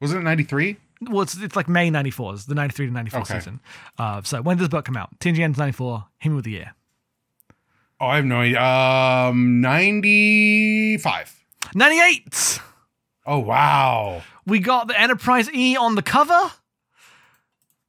Was 0.00 0.12
it 0.12 0.20
93? 0.20 0.76
Well, 1.10 1.22
it's, 1.22 1.36
it's 1.40 1.56
like 1.56 1.68
May 1.68 1.90
94, 1.90 2.34
it's 2.34 2.44
the 2.46 2.54
93 2.54 2.86
to 2.86 2.92
94 2.92 3.20
Okay. 3.20 3.34
season. 3.34 3.60
Uh, 3.98 4.22
so 4.22 4.40
when 4.42 4.56
did 4.56 4.62
this 4.62 4.68
book 4.68 4.84
come 4.84 4.96
out? 4.96 5.10
TNG 5.20 5.40
ends 5.40 5.58
94. 5.58 6.04
Hit 6.18 6.28
me 6.30 6.36
with 6.36 6.44
the 6.44 6.50
year. 6.52 6.74
Oh, 8.00 8.06
I 8.06 8.16
have 8.16 8.24
no 8.24 8.40
idea. 8.40 8.60
Um, 8.62 9.60
95. 9.60 11.38
98! 11.74 12.60
Oh 13.24 13.38
wow. 13.38 14.22
We 14.46 14.58
got 14.58 14.88
the 14.88 15.00
Enterprise 15.00 15.48
E 15.54 15.76
on 15.76 15.94
the 15.94 16.02
cover. 16.02 16.50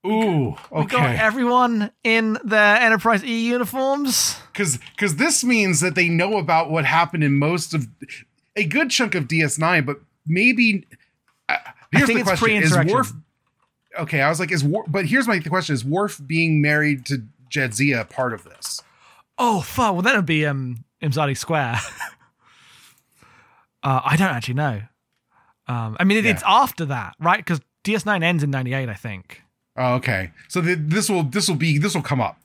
Ooh, 0.06 0.56
okay. 0.72 0.82
We 0.82 0.86
got 0.86 1.16
everyone 1.16 1.92
in 2.04 2.38
their 2.44 2.76
Enterprise 2.78 3.24
E 3.24 3.48
uniforms. 3.48 4.36
Because 4.52 4.78
because 4.96 5.16
this 5.16 5.44
means 5.44 5.80
that 5.80 5.96
they 5.96 6.10
know 6.10 6.38
about 6.38 6.70
what 6.70 6.86
happened 6.86 7.24
in 7.24 7.34
most 7.40 7.74
of 7.74 7.88
a 8.56 8.66
good 8.66 8.92
chunk 8.92 9.16
of 9.16 9.28
DS9, 9.28 9.86
but 9.86 9.98
maybe. 10.28 10.86
Here's 11.98 12.08
think 12.08 12.26
the 12.26 12.32
it's 12.32 12.40
question: 12.40 12.64
Is. 12.64 12.94
Worf? 12.94 13.14
Okay, 14.00 14.22
I 14.22 14.30
was 14.30 14.40
like, 14.40 14.52
is 14.52 14.64
Worf? 14.64 14.86
But 14.90 15.06
here's 15.06 15.28
my 15.28 15.40
the 15.40 15.50
question: 15.50 15.74
Is 15.74 15.86
Worf 15.86 16.20
being 16.26 16.62
married 16.62 17.06
to 17.08 17.24
Jadzia 17.50 18.10
part 18.10 18.34
of 18.34 18.44
this? 18.44 18.82
Oh, 19.38 19.62
fuck. 19.62 19.94
Well, 19.94 20.02
then 20.02 20.14
it'd 20.14 20.26
be 20.26 20.46
um, 20.46 20.86
Imzadi 21.02 21.38
Square. 21.38 21.80
uh, 23.84 24.02
I 24.04 24.16
don't 24.16 24.30
actually 24.30 24.54
know. 24.56 24.82
Um, 25.68 25.98
I 26.00 26.04
mean, 26.04 26.18
it, 26.20 26.26
Yeah. 26.26 26.32
it's 26.32 26.44
after 26.46 26.86
that, 26.86 27.16
right? 27.20 27.38
Because 27.38 27.62
DS9 27.84 28.24
ends 28.24 28.44
in 28.44 28.52
98, 28.52 28.90
I 28.90 28.94
think. 28.94 29.42
Oh, 29.76 29.96
okay, 29.96 30.32
so 30.50 30.62
the, 30.62 30.76
this 30.76 31.10
will 31.10 31.24
this 31.24 31.48
will 31.48 31.56
be 31.56 31.80
this 31.80 31.96
will 31.96 32.04
come 32.04 32.22
up. 32.22 32.38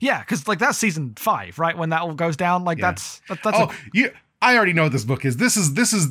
Yeah, 0.00 0.18
because 0.20 0.48
like 0.48 0.58
that's 0.58 0.76
season 0.76 1.14
five, 1.16 1.58
right? 1.58 1.76
When 1.78 1.90
that 1.90 2.02
all 2.02 2.14
goes 2.14 2.36
down, 2.36 2.64
like 2.64 2.78
Yeah. 2.78 2.90
that's 2.90 3.22
that, 3.28 3.38
that's 3.44 3.56
oh, 3.58 3.64
a, 3.70 3.74
you. 3.92 4.10
I 4.44 4.56
already 4.56 4.74
know 4.74 4.82
what 4.82 4.92
this 4.92 5.04
book 5.04 5.24
is. 5.24 5.38
This 5.38 5.56
is 5.56 5.72
this 5.72 5.94
is 5.94 6.08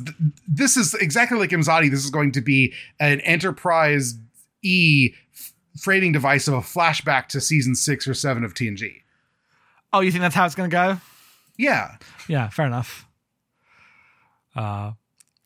this 0.48 0.76
is 0.76 0.94
exactly 0.94 1.38
like 1.38 1.50
Imzadi. 1.50 1.88
This 1.88 2.04
is 2.04 2.10
going 2.10 2.32
to 2.32 2.40
be 2.40 2.72
an 2.98 3.20
Enterprise 3.20 4.14
E 4.62 5.14
framing 5.78 6.10
device 6.10 6.48
of 6.48 6.54
a 6.54 6.60
flashback 6.60 7.28
to 7.28 7.40
season 7.40 7.76
six 7.76 8.08
or 8.08 8.14
seven 8.14 8.44
of 8.44 8.52
TNG. 8.52 9.02
Oh, 9.92 10.00
you 10.00 10.10
think 10.10 10.22
that's 10.22 10.34
how 10.34 10.46
it's 10.46 10.56
going 10.56 10.68
to 10.68 10.74
go? 10.74 11.00
Yeah, 11.56 11.96
Yeah, 12.26 12.48
fair 12.48 12.66
enough. 12.66 13.06
Uh, 14.56 14.92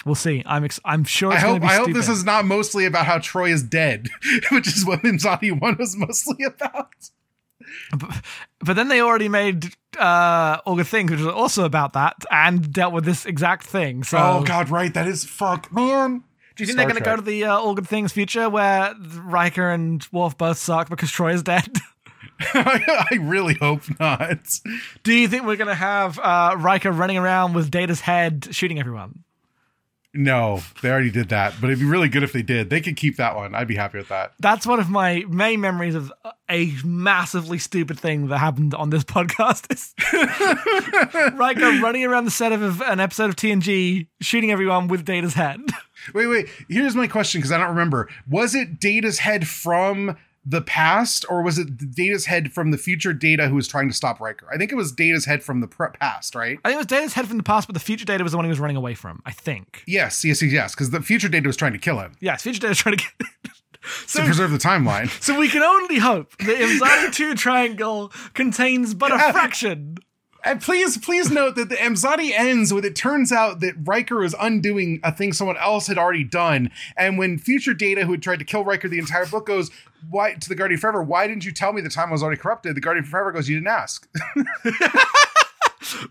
we'll 0.06 0.14
see. 0.14 0.42
I'm 0.46 0.64
ex- 0.64 0.80
I'm 0.82 1.04
sure. 1.04 1.32
I 1.32 1.38
hope 1.38 1.62
I 1.62 1.74
hope 1.76 1.92
this 1.92 2.08
is 2.08 2.24
not 2.24 2.46
mostly 2.46 2.86
about 2.86 3.04
how 3.04 3.18
Troi 3.18 3.50
is 3.50 3.62
dead, 3.62 4.08
which 4.50 4.66
is 4.66 4.86
what 4.86 5.02
Mimzadi 5.02 5.58
one 5.60 5.76
was 5.78 5.94
mostly 5.94 6.44
about. 6.44 7.10
But 8.60 8.74
then 8.74 8.88
they 8.88 9.00
already 9.00 9.28
made 9.28 9.72
uh, 9.98 10.58
All 10.64 10.76
Good 10.76 10.86
Things, 10.86 11.10
which 11.10 11.20
was 11.20 11.28
also 11.28 11.64
about 11.64 11.92
that 11.92 12.16
and 12.30 12.72
dealt 12.72 12.92
with 12.92 13.04
this 13.04 13.26
exact 13.26 13.64
thing. 13.64 14.02
So, 14.04 14.18
oh 14.18 14.42
God, 14.44 14.70
right? 14.70 14.92
That 14.92 15.06
is 15.06 15.24
fuck, 15.24 15.72
man. 15.72 16.24
do 16.56 16.62
you 16.62 16.66
think 16.66 16.76
they're 16.76 16.86
going 16.86 16.96
to 16.96 17.04
go 17.04 17.16
to 17.16 17.22
the 17.22 17.44
uh, 17.44 17.56
All 17.58 17.74
Good 17.74 17.88
Things 17.88 18.12
future 18.12 18.48
where 18.48 18.94
Riker 19.22 19.70
and 19.70 20.06
Worf 20.12 20.36
both 20.36 20.58
suck 20.58 20.88
because 20.88 21.10
Troi 21.10 21.34
is 21.34 21.42
dead? 21.42 21.76
I 22.54 23.18
really 23.20 23.54
hope 23.54 23.82
not. 23.98 24.60
do 25.02 25.12
you 25.12 25.26
think 25.26 25.44
we're 25.44 25.56
going 25.56 25.68
to 25.68 25.74
have 25.74 26.18
uh, 26.20 26.54
Riker 26.56 26.92
running 26.92 27.16
around 27.16 27.54
with 27.54 27.70
Data's 27.70 28.00
head 28.00 28.48
shooting 28.52 28.78
everyone? 28.78 29.24
No, 30.14 30.62
they 30.80 30.90
already 30.90 31.10
did 31.10 31.28
that, 31.28 31.54
but 31.60 31.68
it'd 31.68 31.80
be 31.80 31.84
really 31.84 32.08
good 32.08 32.22
if 32.22 32.32
they 32.32 32.42
did. 32.42 32.70
They 32.70 32.80
could 32.80 32.96
keep 32.96 33.16
that 33.18 33.36
one. 33.36 33.54
I'd 33.54 33.68
be 33.68 33.76
happy 33.76 33.98
with 33.98 34.08
that. 34.08 34.32
That's 34.40 34.66
one 34.66 34.80
of 34.80 34.88
my 34.88 35.24
main 35.28 35.60
memories 35.60 35.94
of 35.94 36.10
a 36.50 36.72
massively 36.82 37.58
stupid 37.58 38.00
thing 38.00 38.28
that 38.28 38.38
happened 38.38 38.74
on 38.74 38.88
this 38.88 39.04
podcast. 39.04 39.70
Is 39.70 39.94
Riker 41.38 41.80
running 41.82 42.04
around 42.04 42.24
the 42.24 42.30
set 42.30 42.52
of 42.52 42.80
an 42.80 43.00
episode 43.00 43.28
of 43.28 43.36
TNG, 43.36 44.06
shooting 44.20 44.50
everyone 44.50 44.88
with 44.88 45.04
Data's 45.04 45.34
head. 45.34 45.60
Wait, 46.14 46.28
wait. 46.28 46.48
Here's 46.70 46.94
my 46.94 47.06
question 47.08 47.40
because 47.40 47.50
I 47.52 47.58
don't 47.58 47.68
remember. 47.70 48.08
Was 48.30 48.54
it 48.54 48.78
Data's 48.80 49.18
head 49.18 49.46
from 49.46 50.16
the 50.48 50.62
past, 50.62 51.24
or 51.28 51.42
was 51.42 51.58
it 51.58 51.94
Data's 51.94 52.26
head 52.26 52.52
from 52.52 52.70
the 52.70 52.78
future 52.78 53.12
Data 53.12 53.48
who 53.48 53.56
was 53.56 53.68
trying 53.68 53.88
to 53.88 53.94
stop 53.94 54.20
Riker? 54.20 54.46
I 54.52 54.56
think 54.56 54.72
it 54.72 54.76
was 54.76 54.92
Data's 54.92 55.24
head 55.24 55.42
from 55.42 55.60
the 55.60 55.66
pre- 55.66 55.88
past, 56.00 56.34
right? 56.34 56.58
I 56.64 56.68
think 56.68 56.76
it 56.76 56.78
was 56.78 56.86
Data's 56.86 57.14
head 57.14 57.26
from 57.26 57.36
the 57.36 57.42
past, 57.42 57.68
but 57.68 57.74
the 57.74 57.80
future 57.80 58.04
Data 58.04 58.22
was 58.22 58.32
the 58.32 58.38
one 58.38 58.44
he 58.44 58.50
was 58.50 58.60
running 58.60 58.76
away 58.76 58.94
from. 58.94 59.20
I 59.26 59.32
think. 59.32 59.82
Yes, 59.86 60.24
yes, 60.24 60.40
yes, 60.42 60.52
yes. 60.52 60.74
Because 60.74 60.90
the 60.90 61.02
future 61.02 61.28
Data 61.28 61.46
was 61.46 61.56
trying 61.56 61.72
to 61.72 61.78
kill 61.78 61.98
him 61.98 62.12
Yes, 62.20 62.42
future 62.42 62.60
Data 62.60 62.68
Data's 62.68 62.78
trying 62.78 62.96
to 62.96 63.04
get. 63.04 63.52
to 64.08 64.24
preserve 64.24 64.50
the 64.50 64.58
timeline. 64.58 65.08
So 65.22 65.38
we 65.38 65.48
can 65.48 65.62
only 65.62 65.98
hope 65.98 66.36
the 66.38 66.52
Imzadi 66.52 67.12
2 67.12 67.34
triangle 67.34 68.12
contains 68.34 68.92
but 68.94 69.12
a 69.12 69.18
fraction. 69.32 69.96
And 70.48 70.62
please, 70.62 70.96
please 70.96 71.30
note 71.30 71.56
that 71.56 71.68
the 71.68 71.74
Imzadi 71.76 72.32
ends 72.34 72.72
with 72.72 72.84
it 72.84 72.96
turns 72.96 73.32
out 73.32 73.60
that 73.60 73.74
Riker 73.84 74.16
was 74.16 74.34
undoing 74.40 74.98
a 75.04 75.12
thing 75.12 75.34
someone 75.34 75.58
else 75.58 75.86
had 75.86 75.98
already 75.98 76.24
done. 76.24 76.70
And 76.96 77.18
when 77.18 77.38
future 77.38 77.74
Data, 77.74 78.06
who 78.06 78.12
had 78.12 78.22
tried 78.22 78.38
to 78.38 78.46
kill 78.46 78.64
Riker 78.64 78.88
the 78.88 78.98
entire 78.98 79.26
book, 79.26 79.46
goes, 79.46 79.70
Why 80.08 80.32
to 80.34 80.48
the 80.48 80.54
Guardian 80.54 80.80
Forever, 80.80 81.02
why 81.02 81.26
didn't 81.26 81.44
you 81.44 81.52
tell 81.52 81.72
me 81.72 81.82
the 81.82 81.90
time 81.90 82.08
I 82.08 82.12
was 82.12 82.22
already 82.22 82.40
corrupted? 82.40 82.74
The 82.74 82.80
Guardian 82.80 83.04
Forever 83.04 83.30
goes, 83.30 83.48
You 83.48 83.56
didn't 83.56 83.68
ask. 83.68 84.08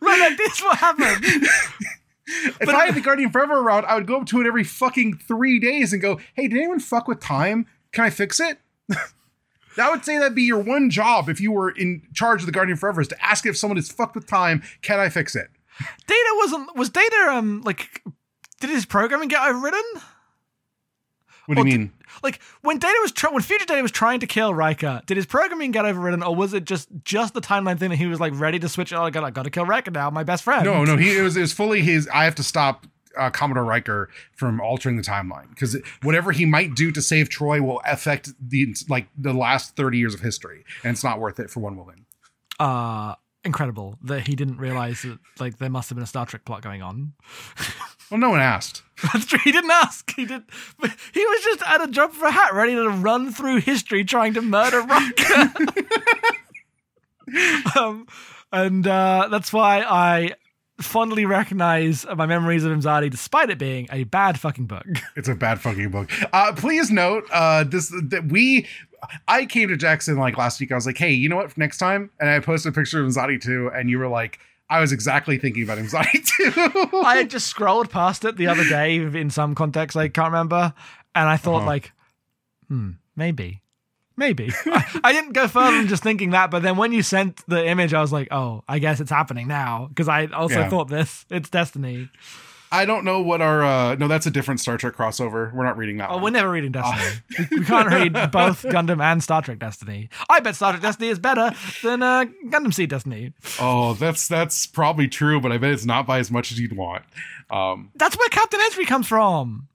Right, 0.01 0.19
like 0.19 0.37
this 0.37 0.61
will 0.61 0.75
happen. 0.75 1.05
if 2.27 2.69
I 2.69 2.85
had 2.85 2.95
the 2.95 3.01
Guardian 3.01 3.29
Forever 3.29 3.59
around, 3.59 3.85
I 3.85 3.95
would 3.95 4.07
go 4.07 4.17
up 4.17 4.25
to 4.27 4.41
it 4.41 4.47
every 4.47 4.63
fucking 4.63 5.17
three 5.17 5.59
days 5.59 5.93
and 5.93 6.01
go, 6.01 6.19
Hey, 6.33 6.47
did 6.47 6.57
anyone 6.57 6.79
fuck 6.79 7.07
with 7.07 7.19
time? 7.19 7.67
Can 7.91 8.05
I 8.05 8.09
fix 8.09 8.39
it? 8.39 8.59
I 9.79 9.89
would 9.89 10.03
say 10.05 10.17
that'd 10.17 10.35
be 10.35 10.43
your 10.43 10.59
one 10.61 10.89
job 10.89 11.29
if 11.29 11.39
you 11.41 11.51
were 11.51 11.69
in 11.71 12.01
charge 12.13 12.41
of 12.41 12.45
the 12.45 12.51
Guardian 12.51 12.77
Forever 12.77 13.01
is 13.01 13.07
to 13.09 13.25
ask 13.25 13.45
if 13.45 13.57
someone 13.57 13.77
is 13.77 13.89
fucked 13.91 14.15
with 14.15 14.27
time, 14.27 14.63
can 14.81 14.99
I 14.99 15.09
fix 15.09 15.35
it? 15.35 15.49
Data 16.07 16.29
wasn't. 16.37 16.75
Was 16.75 16.89
Data, 16.89 17.27
um, 17.31 17.61
like. 17.63 18.01
Did 18.59 18.71
his 18.71 18.85
programming 18.87 19.27
get 19.27 19.47
overridden? 19.47 19.83
What 21.45 21.55
do 21.55 21.61
Or 21.61 21.65
you 21.65 21.71
did- 21.71 21.79
mean? 21.79 21.91
Like 22.23 22.39
when 22.61 22.79
Data 22.79 22.97
was 23.01 23.11
try- 23.11 23.29
when 23.29 23.43
Future 23.43 23.65
Data 23.65 23.81
was 23.83 23.91
trying 23.91 24.19
to 24.21 24.27
kill 24.27 24.51
Riker, 24.53 25.01
did 25.05 25.17
his 25.17 25.27
programming 25.27 25.69
get 25.71 25.85
overridden, 25.85 26.23
or 26.23 26.35
was 26.35 26.53
it 26.55 26.65
just 26.65 26.87
just 27.03 27.35
the 27.35 27.41
timeline 27.41 27.77
thing 27.77 27.89
that 27.91 27.97
he 27.97 28.07
was 28.07 28.19
like 28.19 28.33
ready 28.35 28.57
to 28.59 28.67
switch? 28.67 28.91
Oh, 28.91 29.03
I 29.03 29.11
got 29.11 29.23
I 29.23 29.29
got 29.29 29.43
to 29.43 29.51
kill 29.51 29.65
Riker 29.65 29.91
now, 29.91 30.09
my 30.09 30.23
best 30.23 30.43
friend. 30.43 30.65
No, 30.65 30.83
no, 30.83 30.97
he 30.97 31.15
it 31.15 31.21
was 31.21 31.37
it 31.37 31.41
was 31.41 31.53
fully 31.53 31.81
his. 31.83 32.09
I 32.11 32.23
have 32.23 32.33
to 32.35 32.43
stop 32.43 32.87
uh, 33.17 33.29
Commodore 33.29 33.63
Riker 33.63 34.09
from 34.35 34.59
altering 34.61 34.97
the 34.97 35.03
timeline 35.03 35.49
because 35.49 35.77
whatever 36.03 36.31
he 36.31 36.45
might 36.45 36.75
do 36.75 36.91
to 36.91 37.01
save 37.01 37.29
Troi 37.29 37.59
will 37.61 37.81
affect 37.85 38.29
the 38.39 38.75
like 38.89 39.07
the 39.17 39.33
last 39.33 39.75
thirty 39.75 39.97
years 39.97 40.13
of 40.13 40.21
history, 40.21 40.63
and 40.83 40.91
it's 40.91 41.03
not 41.03 41.19
worth 41.19 41.39
it 41.39 41.49
for 41.49 41.59
one 41.59 41.77
woman. 41.77 42.05
Uh 42.59 43.15
incredible 43.43 43.97
that 44.03 44.27
he 44.27 44.35
didn't 44.35 44.57
realize 44.57 45.03
that 45.03 45.19
like 45.39 45.57
there 45.57 45.69
must 45.69 45.89
have 45.89 45.95
been 45.95 46.03
a 46.03 46.07
Star 46.07 46.25
Trek 46.25 46.45
plot 46.45 46.61
going 46.61 46.81
on. 46.81 47.13
Well, 48.09 48.19
no 48.21 48.29
one 48.29 48.39
asked. 48.39 48.83
That's 49.11 49.25
true. 49.25 49.39
He 49.43 49.51
didn't 49.51 49.71
ask. 49.71 50.13
He 50.15 50.25
did. 50.25 50.43
He 51.13 51.25
was 51.25 51.43
just 51.43 51.61
at 51.67 51.81
a 51.81 51.87
job 51.87 52.11
of 52.11 52.21
a 52.21 52.31
hat, 52.31 52.53
ready 52.53 52.73
to 52.73 52.89
run 52.89 53.33
through 53.33 53.57
history, 53.57 54.05
trying 54.05 54.33
to 54.35 54.41
murder 54.41 54.81
Riker. 54.81 55.51
um, 57.77 58.07
and 58.51 58.87
uh, 58.87 59.27
that's 59.29 59.51
why 59.51 59.81
I 59.81 60.31
fondly 60.79 61.25
recognize 61.25 62.05
my 62.15 62.25
memories 62.25 62.63
of 62.63 62.71
Imzadi, 62.71 63.09
despite 63.09 63.49
it 63.49 63.57
being 63.57 63.87
a 63.91 64.03
bad 64.05 64.39
fucking 64.39 64.65
book. 64.67 64.85
It's 65.15 65.27
a 65.27 65.35
bad 65.35 65.59
fucking 65.59 65.89
book. 65.89 66.09
Uh, 66.33 66.53
please 66.53 66.91
note 66.91 67.23
uh, 67.31 67.63
this 67.63 67.89
that 68.09 68.25
we. 68.29 68.65
I 69.27 69.45
came 69.45 69.69
to 69.69 69.77
Jackson 69.77 70.17
like 70.17 70.37
last 70.37 70.59
week. 70.59 70.71
I 70.71 70.75
was 70.75 70.85
like, 70.85 70.97
"Hey, 70.97 71.11
you 71.11 71.29
know 71.29 71.35
what? 71.37 71.57
Next 71.57 71.77
time," 71.77 72.09
and 72.19 72.29
I 72.29 72.39
posted 72.39 72.71
a 72.73 72.75
picture 72.75 73.03
of 73.03 73.07
Zadi 73.11 73.39
too, 73.41 73.69
and 73.73 73.89
you 73.89 73.99
were 73.99 74.07
like, 74.07 74.39
"I 74.69 74.79
was 74.79 74.91
exactly 74.91 75.37
thinking 75.37 75.63
about 75.63 75.77
Zadi 75.79 76.23
too." 76.91 76.97
I 77.03 77.17
had 77.17 77.29
just 77.29 77.47
scrolled 77.47 77.89
past 77.89 78.25
it 78.25 78.37
the 78.37 78.47
other 78.47 78.63
day 78.67 78.97
in 78.97 79.29
some 79.29 79.53
context 79.55 79.95
I 79.97 80.07
can't 80.09 80.31
remember, 80.31 80.73
and 81.15 81.29
I 81.29 81.37
thought 81.37 81.57
Uh-huh. 81.57 81.65
like, 81.67 81.91
hmm, 82.67 82.91
maybe, 83.15 83.61
maybe. 84.17 84.51
I, 84.65 84.99
I 85.03 85.13
didn't 85.13 85.33
go 85.33 85.47
further 85.47 85.77
than 85.77 85.87
just 85.87 86.03
thinking 86.03 86.31
that, 86.31 86.51
but 86.51 86.63
then 86.63 86.75
when 86.75 86.91
you 86.91 87.03
sent 87.03 87.41
the 87.47 87.65
image, 87.65 87.93
I 87.93 88.01
was 88.01 88.11
like, 88.11 88.27
oh, 88.31 88.63
I 88.67 88.79
guess 88.79 88.99
it's 88.99 89.11
happening 89.11 89.47
now 89.47 89.87
because 89.89 90.09
I 90.09 90.25
also 90.25 90.59
Yeah. 90.59 90.69
thought 90.69 90.89
this. 90.89 91.25
It's 91.29 91.49
Destiny. 91.49 92.09
I 92.69 92.83
don't 92.83 93.05
know 93.05 93.21
what 93.21 93.41
our. 93.41 93.63
Uh, 93.63 93.95
no, 93.95 94.09
that's 94.09 94.25
a 94.25 94.29
different 94.29 94.59
Star 94.59 94.77
Trek 94.77 94.93
crossover. 94.93 95.53
We're 95.53 95.63
not 95.63 95.77
reading 95.77 95.99
that. 95.99 96.09
Oh, 96.09 96.15
one. 96.15 96.23
we're 96.23 96.29
never 96.31 96.49
reading 96.51 96.73
Destiny. 96.73 97.21
we, 97.51 97.59
we 97.59 97.65
can't 97.65 97.87
read 97.87 98.11
both 98.29 98.63
Gundam 98.63 99.01
and 99.01 99.23
Star 99.23 99.41
Trek 99.41 99.57
Destiny. 99.59 100.09
I 100.29 100.41
bet 100.41 100.57
Star 100.57 100.71
Trek 100.73 100.81
Destiny 100.81 101.07
is 101.07 101.17
better 101.17 101.51
than 101.81 102.03
uh, 102.03 102.25
Gundam 102.47 102.73
Seed 102.73 102.89
Destiny. 102.89 103.31
Oh, 103.61 103.93
that's 103.93 104.27
that's 104.27 104.65
probably 104.65 105.07
true, 105.07 105.39
but 105.39 105.53
I 105.53 105.57
bet 105.57 105.71
it's 105.71 105.85
not 105.85 106.05
by 106.05 106.19
as 106.19 106.29
much 106.29 106.51
as 106.51 106.59
you'd 106.59 106.75
want. 106.75 107.05
Um, 107.49 107.91
That's 107.95 108.17
where 108.17 108.27
Captain 108.27 108.59
Ezri 108.69 108.85
comes 108.85 109.07
from. 109.07 109.69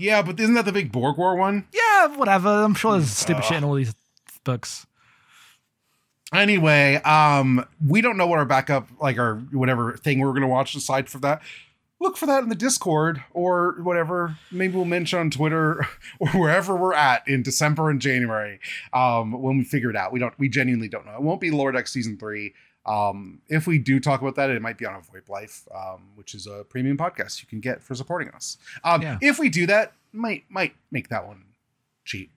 Yeah, 0.00 0.22
but 0.22 0.40
isn't 0.40 0.54
that 0.54 0.64
the 0.64 0.72
big 0.72 0.90
Borg 0.90 1.18
War 1.18 1.36
one? 1.36 1.66
Yeah, 1.74 2.16
whatever. 2.16 2.48
I'm 2.48 2.72
sure 2.72 2.92
there's 2.92 3.10
stupid 3.10 3.44
shit 3.44 3.58
in 3.58 3.64
all 3.64 3.74
these 3.74 3.94
books. 4.44 4.86
Anyway, 6.32 6.94
um, 7.04 7.66
we 7.86 8.00
don't 8.00 8.16
know 8.16 8.26
what 8.26 8.38
our 8.38 8.46
backup, 8.46 8.88
like 8.98 9.18
our 9.18 9.34
whatever 9.52 9.98
thing 9.98 10.20
we're 10.20 10.32
gonna 10.32 10.48
watch 10.48 10.74
aside 10.74 11.10
from 11.10 11.20
that. 11.20 11.42
Look 12.00 12.16
for 12.16 12.24
that 12.24 12.42
in 12.42 12.48
the 12.48 12.54
Discord 12.54 13.22
or 13.32 13.76
whatever. 13.82 14.38
Maybe 14.50 14.74
we'll 14.74 14.86
mention 14.86 15.18
on 15.18 15.30
Twitter 15.30 15.86
or 16.18 16.28
wherever 16.30 16.74
we're 16.74 16.94
at 16.94 17.28
in 17.28 17.42
December 17.42 17.90
and 17.90 18.00
January. 18.00 18.58
Um, 18.94 19.32
when 19.32 19.58
we 19.58 19.64
figure 19.64 19.90
it 19.90 19.96
out. 19.96 20.12
We 20.12 20.18
don't 20.18 20.32
we 20.38 20.48
genuinely 20.48 20.88
don't 20.88 21.04
know. 21.04 21.16
It 21.16 21.22
won't 21.22 21.42
be 21.42 21.50
Lower 21.50 21.72
Decks 21.72 21.92
season 21.92 22.16
three. 22.16 22.54
Um, 22.86 23.42
if 23.48 23.66
we 23.66 23.78
do 23.78 24.00
talk 24.00 24.22
about 24.22 24.36
that, 24.36 24.50
it 24.50 24.60
might 24.62 24.78
be 24.78 24.86
on 24.86 24.94
a 24.94 24.98
VoIP 25.00 25.28
Life, 25.28 25.68
um, 25.74 26.10
which 26.14 26.34
is 26.34 26.46
a 26.46 26.64
premium 26.64 26.96
podcast 26.96 27.42
you 27.42 27.46
can 27.48 27.60
get 27.60 27.82
for 27.82 27.94
supporting 27.94 28.28
us. 28.30 28.56
Um, 28.84 29.02
Yeah. 29.02 29.18
if 29.20 29.38
we 29.38 29.48
do 29.50 29.66
that, 29.66 29.92
might 30.12 30.44
might 30.48 30.74
make 30.90 31.08
that 31.10 31.26
one 31.26 31.44
cheap 32.04 32.32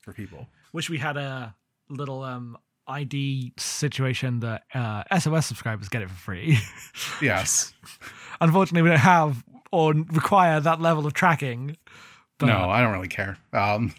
for 0.00 0.12
people. 0.12 0.48
Wish 0.72 0.90
we 0.90 0.98
had 0.98 1.16
a 1.16 1.54
little 1.88 2.22
um 2.22 2.58
ID 2.86 3.52
situation 3.58 4.40
that 4.40 4.62
uh, 4.74 5.04
SOS 5.18 5.46
subscribers 5.46 5.88
get 5.88 6.02
it 6.02 6.08
for 6.10 6.16
free. 6.16 6.58
Yes. 7.22 7.72
Unfortunately, 8.40 8.82
we 8.82 8.88
don't 8.90 8.98
have 8.98 9.44
or 9.70 9.92
require 9.92 10.58
that 10.60 10.80
level 10.80 11.06
of 11.06 11.12
tracking. 11.12 11.76
But 12.38 12.46
no, 12.46 12.70
I 12.70 12.80
don't 12.80 12.92
really 12.92 13.08
care. 13.08 13.36
Um, 13.52 13.92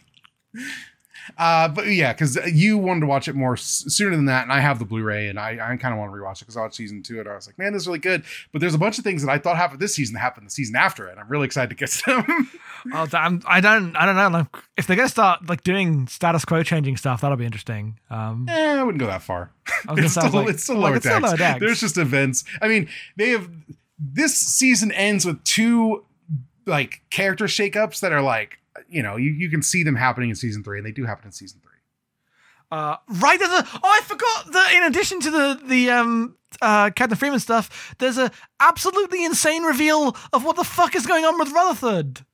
uh, 1.37 1.67
but 1.67 1.87
yeah, 1.87 2.13
because 2.13 2.35
you 2.53 2.77
wanted 2.77 3.01
to 3.01 3.05
watch 3.05 3.27
it 3.27 3.35
more 3.35 3.53
s- 3.53 3.85
sooner 3.87 4.15
than 4.15 4.25
that, 4.25 4.43
and 4.43 4.51
I 4.51 4.59
have 4.59 4.79
the 4.79 4.85
Blu-ray, 4.85 5.27
and 5.27 5.39
I, 5.39 5.51
I 5.53 5.75
kind 5.77 5.93
of 5.93 5.97
want 5.99 6.11
to 6.11 6.17
rewatch 6.17 6.37
it 6.37 6.39
because 6.41 6.57
I 6.57 6.61
watched 6.61 6.75
season 6.75 7.03
two, 7.03 7.19
and 7.19 7.27
I 7.29 7.35
was 7.35 7.47
like, 7.47 7.57
man, 7.57 7.73
this 7.73 7.83
is 7.83 7.87
really 7.87 7.99
good. 7.99 8.23
But 8.51 8.61
there's 8.61 8.73
a 8.73 8.77
bunch 8.79 8.97
of 8.97 9.03
things 9.03 9.23
that 9.23 9.31
I 9.31 9.37
thought 9.37 9.57
happened 9.57 9.79
this 9.79 9.95
season 9.95 10.15
happened 10.15 10.47
the 10.47 10.51
season 10.51 10.75
after 10.75 11.07
it. 11.07 11.11
and 11.11 11.19
I'm 11.19 11.27
really 11.29 11.45
excited 11.45 11.69
to 11.69 11.75
get 11.75 11.89
to 11.89 12.23
them. 12.27 12.51
Oh, 12.93 13.05
damn, 13.05 13.41
I 13.45 13.59
don't, 13.59 13.93
I 13.97 14.05
don't 14.05 14.15
know. 14.15 14.29
Like, 14.29 14.47
if 14.77 14.87
they're 14.87 14.95
gonna 14.95 15.09
start 15.09 15.49
like 15.49 15.65
doing 15.65 16.07
status 16.07 16.45
quo 16.45 16.63
changing 16.63 16.95
stuff, 16.95 17.19
that'll 17.19 17.35
be 17.35 17.43
interesting. 17.43 17.99
Um, 18.09 18.45
eh, 18.47 18.75
I 18.79 18.83
wouldn't 18.83 19.01
go 19.01 19.07
that 19.07 19.21
far. 19.21 19.51
I 19.85 19.93
It's 19.97 20.15
I 20.15 20.27
still, 20.27 20.39
like- 20.41 20.49
it's 20.53 20.63
still 20.63 20.75
like, 20.77 20.83
lower 20.91 20.95
it's 20.95 21.05
decks. 21.05 21.21
lower 21.21 21.35
decks. 21.35 21.59
There's 21.59 21.81
just 21.81 21.97
events. 21.97 22.45
I 22.61 22.69
mean, 22.69 22.87
they 23.17 23.31
have 23.31 23.49
this 23.99 24.37
season 24.37 24.93
ends 24.93 25.25
with 25.25 25.43
two 25.43 26.05
like 26.65 27.01
character 27.09 27.45
shakeups 27.45 27.99
that 27.99 28.13
are 28.13 28.21
like, 28.21 28.59
you 28.87 29.03
know, 29.03 29.17
you, 29.17 29.31
you 29.31 29.49
can 29.49 29.61
see 29.61 29.83
them 29.83 29.95
happening 29.95 30.29
in 30.29 30.35
season 30.35 30.63
three, 30.63 30.77
and 30.77 30.85
they 30.85 30.91
do 30.91 31.05
happen 31.05 31.25
in 31.25 31.31
season 31.31 31.59
three. 31.61 31.69
Uh, 32.71 32.97
right 33.07 33.41
at 33.41 33.47
the 33.47 33.69
oh, 33.75 33.79
I 33.83 34.01
forgot 34.01 34.51
that 34.53 34.73
in 34.73 34.83
addition 34.83 35.19
to 35.21 35.31
the 35.31 35.61
the 35.65 35.89
um 35.89 36.35
uh 36.61 36.91
Captain 36.95 37.17
Freeman 37.17 37.39
stuff, 37.39 37.95
there's 37.97 38.17
a 38.17 38.31
absolutely 38.59 39.25
insane 39.25 39.63
reveal 39.63 40.15
of 40.33 40.45
what 40.45 40.55
the 40.55 40.63
fuck 40.63 40.95
is 40.95 41.07
going 41.07 41.25
on 41.25 41.39
with 41.39 41.51
Rutherford. 41.51 42.25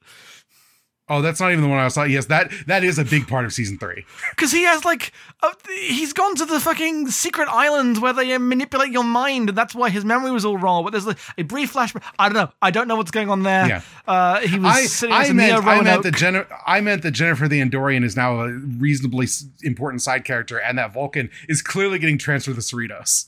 Oh, 1.08 1.22
that's 1.22 1.40
not 1.40 1.52
even 1.52 1.64
the 1.64 1.70
one 1.70 1.78
I 1.78 1.84
was 1.84 1.94
talking. 1.94 2.12
Yes, 2.12 2.26
that 2.28 2.52
that 2.66 2.84
is 2.84 2.98
a 2.98 3.06
big 3.06 3.28
part 3.28 3.46
of 3.46 3.54
season 3.54 3.78
three. 3.78 4.06
Because 4.36 4.52
he 4.52 4.64
has 4.64 4.84
like, 4.84 5.14
uh, 5.44 5.52
he's 5.78 6.12
gone 6.12 6.36
to 6.36 6.46
the 6.46 6.60
fucking 6.60 7.10
secret 7.10 7.48
island 7.50 8.02
where 8.02 8.12
they 8.12 8.34
uh, 8.34 8.40
manipulate 8.40 8.92
your 8.92 9.04
mind, 9.04 9.50
and 9.50 9.58
that's 9.58 9.74
why 9.74 9.90
his 9.90 10.04
memory 10.04 10.32
was 10.32 10.44
all 10.44 10.58
wrong. 10.58 10.84
But 10.84 10.92
there's 10.92 11.06
like, 11.06 11.18
a 11.38 11.44
brief 11.44 11.74
flashback. 11.74 12.04
I 12.20 12.28
don't 12.28 12.36
know. 12.36 12.52
I 12.62 12.72
don't 12.72 12.88
know 12.88 12.96
what's 12.96 13.12
going 13.12 13.30
on 13.30 13.44
there. 13.44 13.68
Yeah. 13.68 13.82
Uh, 14.08 14.40
he 14.42 14.60
was 14.60 14.76
I, 14.76 14.86
sitting 14.86 15.16
I 15.16 15.32
meant, 15.32 15.66
I 15.66 15.82
meant 15.82 16.04
that 16.04 16.16
Jen- 16.16 16.46
I 16.66 16.82
meant 16.82 17.04
that 17.04 17.12
Jennifer 17.12 17.48
the 17.48 17.62
Andorian 17.62 18.04
is 18.04 18.16
now 18.16 18.42
a 18.42 18.52
reasonably 18.52 19.28
important 19.64 20.02
side 20.02 20.26
character, 20.26 20.60
and 20.60 20.78
that 20.78 20.94
Vulcan 20.94 21.30
is 21.48 21.62
clearly 21.62 22.00
getting 22.00 22.18
transferred 22.18 22.56
to 22.56 22.62
Cerritos. 22.62 23.28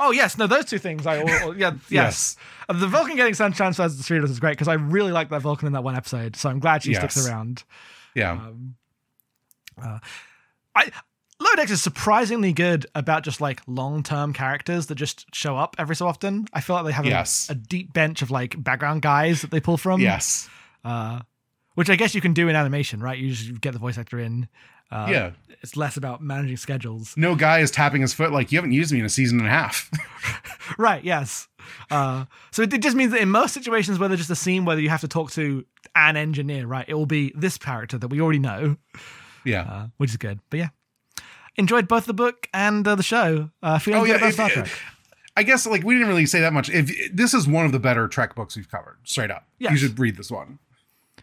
Oh 0.00 0.10
yes, 0.12 0.38
no, 0.38 0.46
those 0.46 0.64
two 0.66 0.78
things. 0.78 1.06
I 1.06 1.18
or- 1.22 1.42
or- 1.50 1.54
yeah, 1.56 1.70
yes. 1.88 1.90
Yes. 1.90 2.36
Uh, 2.68 2.74
The 2.74 2.86
Vulcan 2.86 3.16
getting 3.16 3.34
sent 3.34 3.56
transfers 3.56 3.92
to 3.92 3.98
the 3.98 4.04
Cerritos 4.04 4.30
is 4.30 4.38
great 4.40 4.52
because 4.52 4.68
I 4.68 4.74
really 4.74 5.12
like 5.12 5.30
that 5.30 5.42
Vulcan 5.42 5.66
in 5.66 5.72
that 5.72 5.82
one 5.84 5.96
episode. 5.96 6.36
So 6.36 6.48
I'm 6.48 6.60
glad 6.60 6.82
she 6.82 6.92
sticks 7.00 7.16
around. 7.28 7.64
Yeah, 8.14 8.32
Um, 8.32 8.74
uh, 9.82 9.98
I 10.74 10.90
Decks 11.56 11.70
is 11.72 11.82
surprisingly 11.82 12.52
good 12.52 12.86
about 12.94 13.24
just 13.24 13.40
like 13.40 13.60
long 13.66 14.04
term 14.04 14.32
characters 14.32 14.86
that 14.86 14.94
just 14.94 15.26
show 15.34 15.56
up 15.56 15.74
every 15.78 15.96
so 15.96 16.06
often. 16.06 16.46
I 16.52 16.60
feel 16.60 16.76
like 16.76 16.84
they 16.84 16.92
have 16.92 17.04
a, 17.04 17.08
a 17.50 17.54
deep 17.56 17.92
bench 17.92 18.22
of 18.22 18.30
like 18.30 18.62
background 18.62 19.02
guys 19.02 19.42
that 19.42 19.50
they 19.50 19.58
pull 19.58 19.76
from. 19.76 20.00
yes, 20.00 20.48
Uh, 20.84 21.20
which 21.74 21.90
I 21.90 21.96
guess 21.96 22.14
you 22.14 22.20
can 22.20 22.32
do 22.32 22.48
in 22.48 22.54
animation, 22.54 23.00
right? 23.00 23.18
You 23.18 23.30
just 23.32 23.60
get 23.60 23.72
the 23.72 23.80
voice 23.80 23.98
actor 23.98 24.20
in. 24.20 24.46
Uh, 24.90 25.08
yeah. 25.10 25.30
It's 25.60 25.76
less 25.76 25.96
about 25.96 26.22
managing 26.22 26.56
schedules. 26.56 27.14
No 27.16 27.34
guy 27.34 27.58
is 27.58 27.70
tapping 27.70 28.00
his 28.00 28.14
foot 28.14 28.30
like 28.32 28.52
you 28.52 28.58
haven't 28.58 28.72
used 28.72 28.92
me 28.92 29.00
in 29.00 29.04
a 29.04 29.08
season 29.08 29.38
and 29.40 29.48
a 29.48 29.50
half. 29.50 29.90
Right, 30.78 31.02
yes. 31.02 31.48
Uh, 31.90 32.26
so 32.50 32.60
it, 32.62 32.72
it 32.74 32.82
just 32.82 32.94
means 32.94 33.12
that 33.12 33.22
in 33.22 33.30
most 33.30 33.54
situations 33.54 33.98
where 33.98 34.08
there's 34.08 34.20
just 34.20 34.30
a 34.30 34.36
scene 34.36 34.66
where 34.66 34.78
you 34.78 34.90
have 34.90 35.00
to 35.00 35.08
talk 35.08 35.30
to 35.32 35.64
an 35.96 36.16
engineer, 36.16 36.66
right, 36.66 36.84
it 36.86 36.92
will 36.94 37.06
be 37.06 37.32
this 37.34 37.56
character 37.56 37.96
that 37.96 38.08
we 38.08 38.20
already 38.20 38.38
know, 38.38 38.76
yeah. 39.46 39.62
uh, 39.62 39.86
which 39.96 40.10
is 40.10 40.18
good. 40.18 40.40
But 40.50 40.58
yeah, 40.58 40.68
enjoyed 41.56 41.88
both 41.88 42.04
the 42.04 42.12
book 42.12 42.48
and 42.52 42.86
uh, 42.86 42.94
the 42.96 43.02
show. 43.02 43.50
Uh, 43.62 43.78
feeling 43.78 44.02
Oh, 44.02 44.04
good 44.04 44.10
yeah, 44.12 44.16
about 44.18 44.32
Star 44.34 44.50
Trek. 44.50 44.68
I 45.36 45.42
guess 45.42 45.66
like 45.66 45.84
we 45.84 45.94
didn't 45.94 46.08
really 46.08 46.26
say 46.26 46.40
that 46.40 46.52
much. 46.52 46.68
If 46.68 47.14
this 47.14 47.32
is 47.32 47.48
one 47.48 47.64
of 47.64 47.72
the 47.72 47.78
better 47.78 48.08
Trek 48.08 48.34
books 48.34 48.54
we've 48.56 48.70
covered, 48.70 48.98
straight 49.04 49.30
up, 49.30 49.46
Yes. 49.58 49.72
you 49.72 49.78
should 49.78 49.98
read 49.98 50.16
this 50.16 50.30
one. 50.30 50.58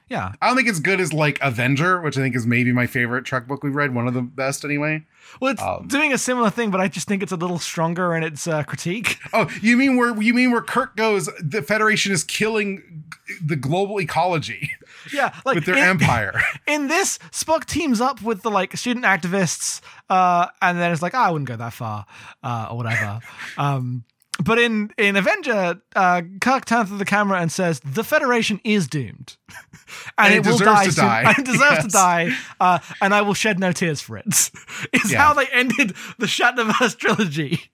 Yeah. 0.08 0.34
I 0.41 0.47
don't 0.47 0.56
think 0.56 0.68
it's 0.68 0.80
good 0.80 0.99
as 1.01 1.12
like 1.14 1.39
Avenger, 1.41 1.99
which 2.01 2.18
I 2.18 2.22
think 2.22 2.36
is 2.36 2.45
maybe 2.45 2.72
my 2.72 2.86
favorite 2.86 3.26
Trek 3.26 3.47
book 3.47 3.64
we've 3.64 3.74
read, 3.76 3.93
one 3.95 4.08
of 4.08 4.14
the 4.14 4.22
best 4.22 4.64
anyway. 4.64 5.03
Well, 5.41 5.51
it's 5.51 5.62
Um, 5.62 5.88
doing 5.88 6.14
a 6.14 6.18
similar 6.18 6.49
thing, 6.51 6.70
but 6.70 6.80
I 6.80 6.88
just 6.88 7.08
think 7.08 7.24
it's 7.24 7.32
a 7.32 7.36
little 7.36 7.58
stronger 7.58 8.16
in 8.16 8.22
its 8.24 8.47
uh, 8.47 8.64
critique. 8.64 9.18
Oh, 9.34 9.49
you 9.62 9.76
mean 9.78 9.97
where 9.97 10.16
you 10.22 10.34
mean 10.34 10.51
where 10.51 10.62
Kirk 10.62 10.95
goes? 10.95 11.28
The 11.41 11.62
Federation 11.62 12.12
is 12.12 12.24
killing 12.24 13.03
the 13.43 13.56
global 13.56 13.99
ecology 13.99 14.72
Yeah, 15.12 15.34
like 15.45 15.56
with 15.56 15.66
their 15.66 15.76
in, 15.78 15.84
empire. 15.84 16.39
in 16.68 16.88
this, 16.88 17.18
Spock 17.32 17.66
teams 17.66 17.99
up 17.99 18.22
with 18.22 18.43
the 18.43 18.51
like 18.51 18.78
student 18.78 19.06
activists, 19.06 19.82
uh, 20.10 20.47
and 20.62 20.78
then 20.78 20.91
it's 20.91 21.01
like, 21.01 21.16
oh, 21.16 21.20
I 21.20 21.32
wouldn't 21.32 21.47
go 21.49 21.56
that 21.56 21.74
far, 21.74 22.06
uh, 22.43 22.68
or 22.70 22.78
whatever. 22.78 23.20
um, 23.58 24.03
but 24.44 24.60
in 24.60 24.92
in 24.98 25.16
Avenger, 25.16 25.82
uh, 25.96 26.22
Kirk 26.42 26.66
turns 26.66 26.90
to 26.90 26.98
the 26.98 27.06
camera 27.06 27.40
and 27.40 27.52
says, 27.52 27.80
"The 27.82 28.04
Federation 28.04 28.60
is 28.64 28.88
doomed, 28.88 29.38
and, 30.18 30.28
And 30.28 30.34
it, 30.34 30.38
it 30.38 30.46
will 30.50 30.58
deserves 30.58 30.96
die. 30.96 31.22
to 31.24 31.26
die. 31.26 31.34
and 31.38 31.40
it 31.40 31.46
deserves 31.52 31.84
to 31.86 31.90
die, 31.90 32.32
uh, 32.60 32.80
and 33.02 33.14
I 33.14 33.22
will 33.22 33.34
shed 33.34 33.60
no 33.60 33.72
tears 33.72 34.02
for 34.02 34.18
it." 34.18 34.28
is 34.94 35.12
Yeah. 35.12 35.20
how 35.20 35.34
they 35.34 35.48
ended 35.48 35.96
the 36.18 36.26
Shatnerverse 36.28 36.98
trilogy. 36.98 37.72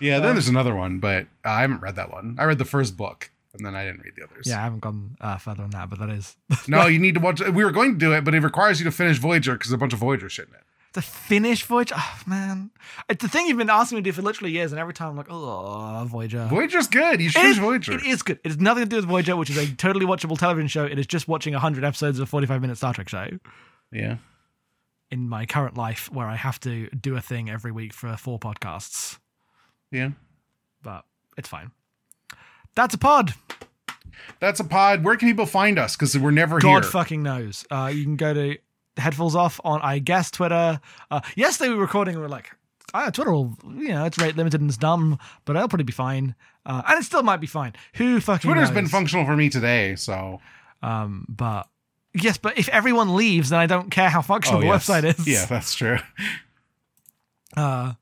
Yeah, 0.00 0.18
then 0.18 0.34
there's 0.34 0.48
another 0.48 0.74
one, 0.74 0.98
but 0.98 1.26
I 1.44 1.60
haven't 1.60 1.80
read 1.80 1.94
that 1.96 2.10
one. 2.10 2.36
I 2.38 2.44
read 2.44 2.58
the 2.58 2.64
first 2.64 2.96
book, 2.96 3.30
and 3.54 3.64
then 3.64 3.76
I 3.76 3.84
didn't 3.84 4.00
read 4.02 4.14
the 4.16 4.24
others. 4.24 4.46
Yeah, 4.48 4.58
I 4.58 4.64
haven't 4.64 4.80
gone 4.80 5.16
uh, 5.20 5.36
further 5.38 5.62
on 5.62 5.70
that, 5.70 5.88
but 5.90 6.00
that 6.00 6.10
is 6.10 6.36
No, 6.66 6.86
you 6.86 6.98
need 6.98 7.14
to 7.14 7.20
watch. 7.20 7.40
We 7.40 7.64
were 7.64 7.70
going 7.70 7.92
to 7.92 7.98
do 7.98 8.12
it, 8.12 8.24
but 8.24 8.34
it 8.34 8.40
requires 8.40 8.80
you 8.80 8.84
to 8.84 8.90
finish 8.90 9.18
Voyager 9.18 9.52
because 9.52 9.68
there's 9.70 9.76
a 9.76 9.78
bunch 9.78 9.92
of 9.92 10.00
Voyager 10.00 10.28
shit 10.28 10.48
in 10.48 10.54
it. 10.54 10.60
The 10.92 11.02
finish 11.02 11.64
Voyager. 11.64 11.94
Oh 11.98 12.18
man, 12.26 12.70
it's 13.08 13.22
the 13.22 13.28
thing 13.28 13.46
you've 13.46 13.58
been 13.58 13.70
asking 13.70 13.96
me 13.96 14.02
to 14.02 14.10
do 14.10 14.12
for 14.12 14.22
literally 14.22 14.50
years, 14.52 14.72
and 14.72 14.80
every 14.80 14.94
time 14.94 15.08
I'm 15.10 15.16
like, 15.16 15.28
oh, 15.30 16.04
Voyager. 16.08 16.46
Voyager's 16.50 16.86
good. 16.86 17.20
You 17.20 17.30
should 17.30 17.44
It 17.44 17.56
Voyager. 17.58 17.92
it 17.92 18.04
is 18.04 18.22
good. 18.22 18.38
It 18.44 18.48
has 18.48 18.58
nothing 18.60 18.84
to 18.84 18.88
do 18.88 18.96
with 18.96 19.06
Voyager, 19.06 19.36
which 19.36 19.50
is 19.50 19.56
a 19.58 19.66
totally 19.74 20.06
watchable 20.06 20.38
television 20.38 20.68
show. 20.68 20.84
It 20.84 20.98
is 20.98 21.06
just 21.06 21.28
watching 21.28 21.52
100 21.54 21.84
episodes 21.84 22.18
of 22.18 22.24
a 22.24 22.26
45 22.26 22.60
minute 22.60 22.76
Star 22.76 22.92
Trek 22.94 23.08
show 23.08 23.28
Yeah. 23.90 24.16
in 25.10 25.28
my 25.28 25.46
current 25.46 25.76
life 25.76 26.10
where 26.12 26.26
I 26.26 26.36
have 26.36 26.58
to 26.60 26.88
do 26.90 27.16
a 27.16 27.20
thing 27.20 27.50
every 27.50 27.72
week 27.72 27.92
for 27.92 28.16
four 28.16 28.38
podcasts. 28.38 29.18
Yeah. 29.90 30.10
But 30.82 31.04
it's 31.36 31.48
fine. 31.48 31.70
That's 32.74 32.94
a 32.94 32.98
pod. 32.98 33.34
That's 34.40 34.60
a 34.60 34.64
pod. 34.64 35.04
Where 35.04 35.16
can 35.16 35.28
people 35.28 35.46
find 35.46 35.78
us? 35.78 35.96
Because 35.96 36.16
we're 36.18 36.30
never 36.30 36.58
God 36.60 36.68
here. 36.68 36.80
God 36.80 36.86
fucking 36.90 37.22
knows. 37.22 37.64
Uh, 37.70 37.90
you 37.94 38.04
can 38.04 38.16
go 38.16 38.32
to 38.34 38.56
Headfuls 38.96 39.34
Off 39.34 39.60
on, 39.64 39.80
I 39.82 39.98
guess, 39.98 40.30
Twitter. 40.30 40.80
Uh, 41.10 41.20
yesterday 41.36 41.70
we 41.70 41.76
were 41.76 41.82
recording 41.82 42.14
and 42.14 42.20
we 42.22 42.26
are 42.26 42.30
like, 42.30 42.50
ah, 42.94 43.10
Twitter 43.10 43.32
will, 43.32 43.56
you 43.76 43.88
know, 43.88 44.04
it's 44.04 44.18
rate 44.18 44.36
limited 44.36 44.60
and 44.60 44.68
it's 44.70 44.76
dumb, 44.76 45.18
but 45.44 45.56
it'll 45.56 45.68
probably 45.68 45.84
be 45.84 45.92
fine. 45.92 46.34
Uh, 46.66 46.82
and 46.86 47.00
it 47.00 47.04
still 47.04 47.22
might 47.22 47.40
be 47.40 47.46
fine. 47.46 47.72
Who 47.94 48.20
fucking 48.20 48.48
Twitter's 48.50 48.68
knows? 48.68 48.74
been 48.74 48.86
functional 48.88 49.24
for 49.24 49.36
me 49.36 49.48
today, 49.48 49.96
so 49.96 50.40
Um, 50.82 51.26
but 51.28 51.68
yes, 52.14 52.36
but 52.38 52.58
if 52.58 52.68
everyone 52.68 53.16
leaves, 53.16 53.50
then 53.50 53.60
I 53.60 53.66
don't 53.66 53.90
care 53.90 54.08
how 54.10 54.20
functional 54.22 54.60
the 54.60 54.68
Oh, 54.68 54.72
yes. 54.72 54.86
website 54.88 55.04
is. 55.18 55.26
Yeah, 55.26 55.46
that's 55.46 55.74
true. 55.74 55.98
Uh, 57.56 57.92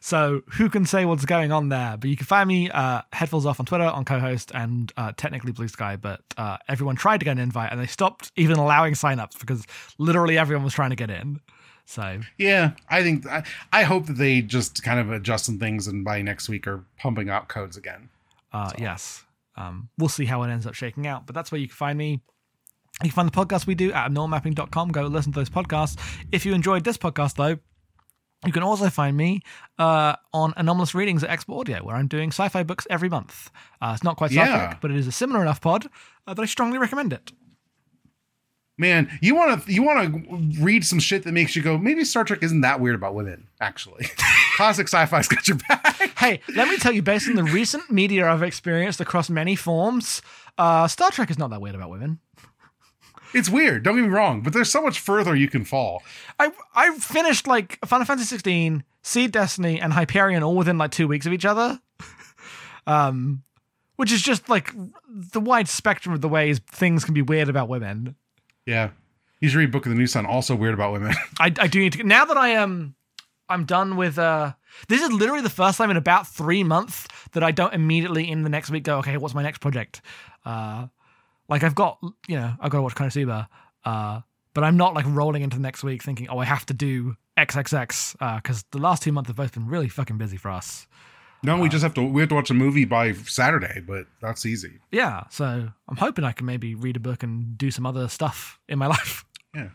so 0.00 0.42
who 0.52 0.68
can 0.68 0.86
say 0.86 1.04
what's 1.04 1.24
going 1.24 1.52
on 1.52 1.68
there? 1.68 1.96
But 1.98 2.10
you 2.10 2.16
can 2.16 2.26
find 2.26 2.48
me 2.48 2.70
uh, 2.70 3.02
headphones 3.12 3.46
off 3.46 3.60
on 3.60 3.66
Twitter, 3.66 3.84
on 3.84 4.04
co-host, 4.04 4.50
and 4.54 4.92
uh, 4.96 5.12
technically 5.16 5.52
Blue 5.52 5.68
Sky. 5.68 5.96
But 5.96 6.22
uh, 6.36 6.58
everyone 6.68 6.96
tried 6.96 7.18
to 7.18 7.24
get 7.24 7.32
an 7.32 7.38
invite, 7.38 7.72
and 7.72 7.80
they 7.80 7.86
stopped 7.86 8.32
even 8.36 8.56
allowing 8.56 8.94
signups 8.94 9.38
because 9.38 9.66
literally 9.98 10.38
everyone 10.38 10.64
was 10.64 10.74
trying 10.74 10.90
to 10.90 10.96
get 10.96 11.10
in. 11.10 11.40
So 11.86 12.20
Yeah, 12.36 12.72
I 12.90 13.02
think 13.02 13.26
I, 13.26 13.44
I 13.72 13.84
hope 13.84 14.06
that 14.06 14.18
they 14.18 14.42
just 14.42 14.82
kind 14.82 14.98
of 14.98 15.12
adjust 15.12 15.44
some 15.46 15.58
things 15.58 15.86
and 15.86 16.04
by 16.04 16.20
next 16.20 16.48
week 16.48 16.66
are 16.66 16.84
pumping 16.98 17.30
out 17.30 17.48
codes 17.48 17.76
again. 17.76 18.08
uh, 18.52 18.72
yes, 18.78 19.24
um, 19.56 19.88
we'll 19.96 20.08
see 20.08 20.24
how 20.24 20.42
it 20.42 20.50
ends 20.50 20.66
up 20.66 20.74
shaking 20.74 21.06
out. 21.06 21.26
But 21.26 21.34
that's 21.34 21.52
where 21.52 21.60
you 21.60 21.68
can 21.68 21.76
find 21.76 21.96
me. 21.96 22.20
You 23.02 23.10
can 23.10 23.10
find 23.10 23.28
the 23.28 23.32
podcast 23.32 23.66
we 23.66 23.74
do 23.74 23.92
at 23.92 24.10
normmapping.com. 24.10 24.88
Go 24.88 25.02
listen 25.02 25.32
to 25.32 25.38
those 25.38 25.50
podcasts. 25.50 25.98
If 26.32 26.46
you 26.46 26.54
enjoyed 26.54 26.82
this 26.82 26.96
podcast, 26.96 27.34
though, 27.34 27.58
you 28.44 28.52
can 28.52 28.62
also 28.62 28.90
find 28.90 29.16
me 29.16 29.42
uh, 29.78 30.16
on 30.32 30.52
Anomalous 30.56 30.94
Readings 30.94 31.24
at 31.24 31.30
Export 31.30 31.68
Audio, 31.68 31.84
where 31.84 31.96
I'm 31.96 32.08
doing 32.08 32.30
sci 32.30 32.48
fi 32.48 32.62
books 32.62 32.86
every 32.90 33.08
month. 33.08 33.50
Uh, 33.80 33.92
it's 33.94 34.04
not 34.04 34.16
quite 34.16 34.30
Star 34.30 34.46
Yeah. 34.46 34.76
But 34.80 34.90
it 34.90 34.96
is 34.96 35.06
a 35.06 35.12
similar 35.12 35.42
enough 35.42 35.60
pod 35.60 35.86
uh, 36.26 36.34
that 36.34 36.42
I 36.42 36.46
strongly 36.46 36.78
recommend 36.78 37.12
it. 37.12 37.32
Man, 38.78 39.18
you 39.22 39.34
want 39.34 39.64
to 39.64 39.72
you 39.72 39.82
want 39.82 40.12
to 40.12 40.62
read 40.62 40.84
some 40.84 40.98
shit 40.98 41.22
that 41.24 41.32
makes 41.32 41.56
you 41.56 41.62
go, 41.62 41.78
maybe 41.78 42.04
Star 42.04 42.24
Trek 42.24 42.42
isn't 42.42 42.60
that 42.60 42.78
weird 42.78 42.94
about 42.94 43.14
women. 43.14 43.48
Actually, 43.58 44.06
classic 44.56 44.86
sci-fi's 44.86 45.28
got 45.28 45.48
your 45.48 45.56
back. 45.68 45.96
Hey, 46.18 46.40
let 46.54 46.68
me 46.68 46.76
tell 46.76 46.92
you, 46.92 47.00
based 47.00 47.26
on 47.26 47.36
the 47.36 47.44
recent 47.44 47.90
media 47.90 48.30
I've 48.30 48.42
experienced 48.42 49.00
across 49.00 49.30
many 49.30 49.56
forms, 49.56 50.20
uh, 50.58 50.86
Star 50.88 51.10
Trek 51.10 51.30
is 51.30 51.38
not 51.38 51.48
that 51.50 51.62
weird 51.62 51.74
about 51.74 51.88
women. 51.88 52.20
It's 53.34 53.48
weird. 53.48 53.82
Don't 53.82 53.96
get 53.96 54.02
me 54.02 54.08
wrong, 54.08 54.40
but 54.40 54.52
there's 54.52 54.70
so 54.70 54.82
much 54.82 55.00
further 55.00 55.34
you 55.34 55.48
can 55.48 55.64
fall. 55.64 56.02
I 56.38 56.50
I 56.74 56.96
finished 56.98 57.46
like 57.46 57.78
Final 57.84 58.06
Fantasy 58.06 58.26
16, 58.26 58.84
Seed 59.02 59.32
Destiny, 59.32 59.80
and 59.80 59.92
Hyperion 59.92 60.42
all 60.42 60.54
within 60.54 60.78
like 60.78 60.90
two 60.90 61.08
weeks 61.08 61.26
of 61.26 61.32
each 61.32 61.44
other. 61.44 61.80
um, 62.86 63.42
which 63.96 64.12
is 64.12 64.22
just 64.22 64.48
like 64.48 64.72
the 65.08 65.40
wide 65.40 65.68
spectrum 65.68 66.14
of 66.14 66.20
the 66.20 66.28
ways 66.28 66.60
things 66.70 67.04
can 67.04 67.14
be 67.14 67.22
weird 67.22 67.48
about 67.48 67.68
women. 67.68 68.14
Yeah, 68.64 68.90
you 69.40 69.48
should 69.48 69.58
read 69.58 69.72
Book 69.72 69.86
of 69.86 69.90
the 69.90 69.98
New 69.98 70.06
Sun. 70.06 70.26
Also 70.26 70.54
weird 70.54 70.74
about 70.74 70.92
women. 70.92 71.14
I, 71.40 71.52
I 71.58 71.66
do 71.66 71.80
need 71.80 71.94
to 71.94 72.04
now 72.04 72.24
that 72.24 72.36
I 72.36 72.50
am 72.50 72.94
I'm 73.48 73.64
done 73.64 73.96
with 73.96 74.18
uh 74.18 74.52
this 74.88 75.02
is 75.02 75.10
literally 75.12 75.42
the 75.42 75.50
first 75.50 75.78
time 75.78 75.90
in 75.90 75.96
about 75.96 76.26
three 76.26 76.62
months 76.62 77.06
that 77.32 77.42
I 77.42 77.50
don't 77.50 77.72
immediately 77.72 78.30
in 78.30 78.42
the 78.42 78.50
next 78.50 78.70
week 78.70 78.84
go, 78.84 78.98
okay, 78.98 79.16
what's 79.16 79.34
my 79.34 79.42
next 79.42 79.58
project? 79.58 80.02
Uh 80.44 80.88
like 81.48 81.62
I've 81.62 81.74
got 81.74 81.98
you 82.28 82.36
know, 82.36 82.54
I've 82.60 82.70
got 82.70 82.78
to 82.78 82.82
watch 82.82 82.94
Konosuba, 82.94 83.46
uh, 83.84 84.20
but 84.54 84.64
I'm 84.64 84.76
not 84.76 84.94
like 84.94 85.04
rolling 85.08 85.42
into 85.42 85.56
the 85.56 85.62
next 85.62 85.82
week 85.84 86.02
thinking, 86.02 86.28
oh, 86.28 86.38
I 86.38 86.44
have 86.44 86.66
to 86.66 86.74
do 86.74 87.16
XXX, 87.38 88.16
uh, 88.20 88.36
because 88.36 88.64
the 88.72 88.78
last 88.78 89.02
two 89.02 89.12
months 89.12 89.28
have 89.28 89.36
both 89.36 89.52
been 89.52 89.66
really 89.68 89.88
fucking 89.88 90.16
busy 90.18 90.36
for 90.38 90.50
us. 90.50 90.86
no, 91.42 91.58
we 91.58 91.68
just 91.68 91.82
have 91.82 91.92
to 91.94 92.02
we 92.02 92.22
have 92.22 92.28
to 92.30 92.34
watch 92.34 92.50
a 92.50 92.54
movie 92.54 92.84
by 92.86 93.12
Saturday, 93.12 93.80
but 93.86 94.06
that's 94.22 94.46
easy. 94.46 94.80
Yeah, 94.90 95.24
so 95.30 95.68
I'm 95.88 95.96
hoping 95.96 96.24
I 96.24 96.32
can 96.32 96.46
maybe 96.46 96.74
read 96.74 96.96
a 96.96 97.00
book 97.00 97.22
and 97.22 97.56
do 97.58 97.70
some 97.70 97.84
other 97.86 98.08
stuff 98.08 98.58
in 98.68 98.78
my 98.78 98.86
life. 98.96 99.24
Yeah. 99.54 99.68